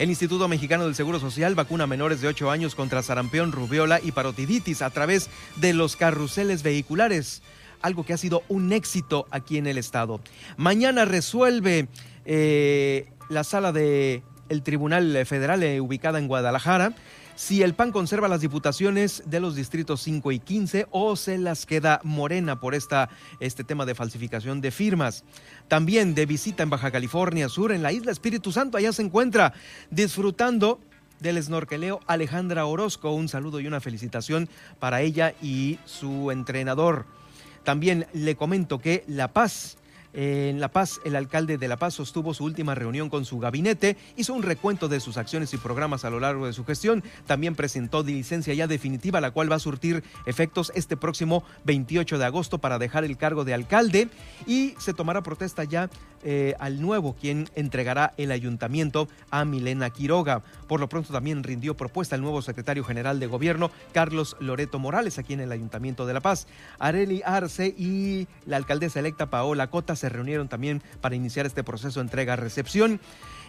El 0.00 0.10
Instituto 0.10 0.48
Mexicano 0.48 0.86
del 0.86 0.96
Seguro 0.96 1.20
Social 1.20 1.54
vacuna 1.54 1.86
menores 1.86 2.20
de 2.20 2.26
8 2.26 2.50
años 2.50 2.74
contra 2.74 3.04
sarampión, 3.04 3.52
rubiola 3.52 4.00
y 4.02 4.10
parotiditis 4.10 4.82
a 4.82 4.90
través 4.90 5.30
de 5.54 5.72
los 5.72 5.94
carruseles 5.94 6.64
vehiculares 6.64 7.42
algo 7.82 8.04
que 8.04 8.12
ha 8.12 8.18
sido 8.18 8.42
un 8.48 8.72
éxito 8.72 9.26
aquí 9.30 9.58
en 9.58 9.66
el 9.66 9.78
estado. 9.78 10.20
Mañana 10.56 11.04
resuelve 11.04 11.88
eh, 12.24 13.08
la 13.28 13.44
sala 13.44 13.72
del 13.72 14.22
el 14.48 14.62
Tribunal 14.62 15.24
Federal 15.26 15.62
eh, 15.62 15.80
ubicada 15.80 16.18
en 16.18 16.28
Guadalajara 16.28 16.94
si 17.38 17.62
el 17.62 17.74
PAN 17.74 17.92
conserva 17.92 18.26
las 18.26 18.40
diputaciones 18.40 19.22
de 19.24 19.38
los 19.38 19.54
distritos 19.54 20.02
5 20.02 20.32
y 20.32 20.40
15 20.40 20.88
o 20.90 21.14
se 21.14 21.38
las 21.38 21.66
queda 21.66 22.00
morena 22.02 22.58
por 22.58 22.74
esta, 22.74 23.10
este 23.38 23.62
tema 23.62 23.86
de 23.86 23.94
falsificación 23.94 24.60
de 24.60 24.72
firmas. 24.72 25.22
También 25.68 26.16
de 26.16 26.26
visita 26.26 26.64
en 26.64 26.70
Baja 26.70 26.90
California 26.90 27.48
Sur, 27.48 27.70
en 27.70 27.84
la 27.84 27.92
isla 27.92 28.10
Espíritu 28.10 28.50
Santo, 28.50 28.76
allá 28.76 28.92
se 28.92 29.02
encuentra 29.02 29.54
disfrutando 29.88 30.80
del 31.20 31.40
snorkeleo 31.40 32.00
Alejandra 32.08 32.66
Orozco. 32.66 33.12
Un 33.12 33.28
saludo 33.28 33.60
y 33.60 33.68
una 33.68 33.80
felicitación 33.80 34.48
para 34.80 35.02
ella 35.02 35.32
y 35.40 35.78
su 35.84 36.32
entrenador. 36.32 37.06
También 37.68 38.06
le 38.14 38.34
comento 38.34 38.78
que 38.78 39.04
La 39.08 39.28
Paz 39.28 39.76
en 40.12 40.60
La 40.60 40.68
Paz, 40.68 41.00
el 41.04 41.16
alcalde 41.16 41.58
de 41.58 41.68
La 41.68 41.76
Paz 41.76 41.94
sostuvo 41.94 42.34
su 42.34 42.44
última 42.44 42.74
reunión 42.74 43.08
con 43.10 43.24
su 43.24 43.38
gabinete, 43.38 43.96
hizo 44.16 44.34
un 44.34 44.42
recuento 44.42 44.88
de 44.88 45.00
sus 45.00 45.16
acciones 45.16 45.52
y 45.54 45.58
programas 45.58 46.04
a 46.04 46.10
lo 46.10 46.20
largo 46.20 46.46
de 46.46 46.52
su 46.52 46.64
gestión, 46.64 47.02
también 47.26 47.54
presentó 47.54 48.02
licencia 48.02 48.54
ya 48.54 48.66
definitiva, 48.66 49.20
la 49.20 49.30
cual 49.30 49.50
va 49.50 49.56
a 49.56 49.60
surtir 49.60 50.02
efectos 50.26 50.72
este 50.74 50.96
próximo 50.96 51.44
28 51.64 52.18
de 52.18 52.24
agosto 52.24 52.58
para 52.58 52.78
dejar 52.78 53.04
el 53.04 53.16
cargo 53.16 53.44
de 53.44 53.54
alcalde 53.54 54.08
y 54.46 54.74
se 54.78 54.94
tomará 54.94 55.22
protesta 55.22 55.64
ya 55.64 55.90
eh, 56.24 56.54
al 56.58 56.80
nuevo, 56.80 57.14
quien 57.14 57.48
entregará 57.54 58.12
el 58.16 58.32
ayuntamiento 58.32 59.08
a 59.30 59.44
Milena 59.44 59.90
Quiroga. 59.90 60.42
Por 60.66 60.80
lo 60.80 60.88
pronto 60.88 61.12
también 61.12 61.44
rindió 61.44 61.76
propuesta 61.76 62.16
el 62.16 62.22
nuevo 62.22 62.42
secretario 62.42 62.82
general 62.82 63.20
de 63.20 63.28
gobierno, 63.28 63.70
Carlos 63.92 64.36
Loreto 64.40 64.78
Morales, 64.80 65.18
aquí 65.18 65.34
en 65.34 65.40
el 65.40 65.52
Ayuntamiento 65.52 66.06
de 66.06 66.14
La 66.14 66.20
Paz. 66.20 66.48
Areli 66.78 67.22
Arce 67.24 67.68
y 67.68 68.26
la 68.46 68.56
alcaldesa 68.56 68.98
electa 68.98 69.30
Paola 69.30 69.68
Se 69.98 70.08
reunieron 70.08 70.48
también 70.48 70.82
para 71.00 71.14
iniciar 71.14 71.46
este 71.46 71.64
proceso 71.64 72.00
de 72.00 72.04
entrega-recepción. 72.04 73.00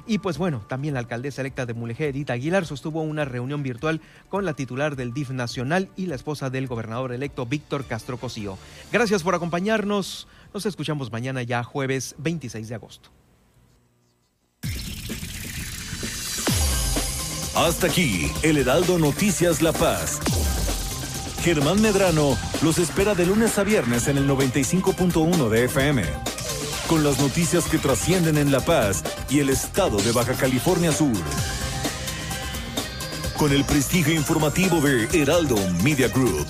Y 0.05 0.19
pues 0.19 0.37
bueno, 0.37 0.65
también 0.67 0.93
la 0.93 1.01
alcaldesa 1.01 1.41
electa 1.41 1.65
de 1.65 1.73
Mulegé, 1.73 2.09
Edith 2.09 2.29
Aguilar, 2.29 2.65
sostuvo 2.65 3.01
una 3.01 3.25
reunión 3.25 3.63
virtual 3.63 4.01
con 4.29 4.45
la 4.45 4.53
titular 4.53 4.95
del 4.95 5.13
DIF 5.13 5.31
nacional 5.31 5.89
y 5.95 6.07
la 6.07 6.15
esposa 6.15 6.49
del 6.49 6.67
gobernador 6.67 7.11
electo 7.11 7.45
Víctor 7.45 7.85
Castro 7.85 8.17
Cosío. 8.17 8.57
Gracias 8.91 9.23
por 9.23 9.35
acompañarnos. 9.35 10.27
Nos 10.53 10.65
escuchamos 10.65 11.11
mañana 11.11 11.43
ya 11.43 11.63
jueves 11.63 12.15
26 12.17 12.69
de 12.69 12.75
agosto. 12.75 13.09
Hasta 17.55 17.87
aquí, 17.87 18.31
el 18.41 18.57
Heraldo 18.57 18.97
Noticias 18.99 19.61
La 19.61 19.73
Paz. 19.73 20.19
Germán 21.43 21.81
Medrano 21.81 22.37
los 22.61 22.77
espera 22.77 23.15
de 23.15 23.25
lunes 23.25 23.57
a 23.57 23.63
viernes 23.63 24.07
en 24.07 24.17
el 24.17 24.27
95.1 24.27 25.49
de 25.49 25.65
FM. 25.65 26.03
Con 26.89 27.03
las 27.03 27.19
noticias 27.19 27.65
que 27.65 27.77
trascienden 27.77 28.39
en 28.39 28.51
La 28.51 28.61
Paz 28.61 29.03
y 29.29 29.41
el 29.41 29.51
estado 29.51 29.97
de 29.97 30.11
Baja 30.11 30.33
California 30.33 30.91
Sur. 30.91 31.13
Con 33.37 33.53
el 33.53 33.63
prestigio 33.63 34.15
informativo 34.15 34.81
de 34.81 35.07
Heraldo 35.13 35.55
Media 35.83 36.07
Group. 36.07 36.47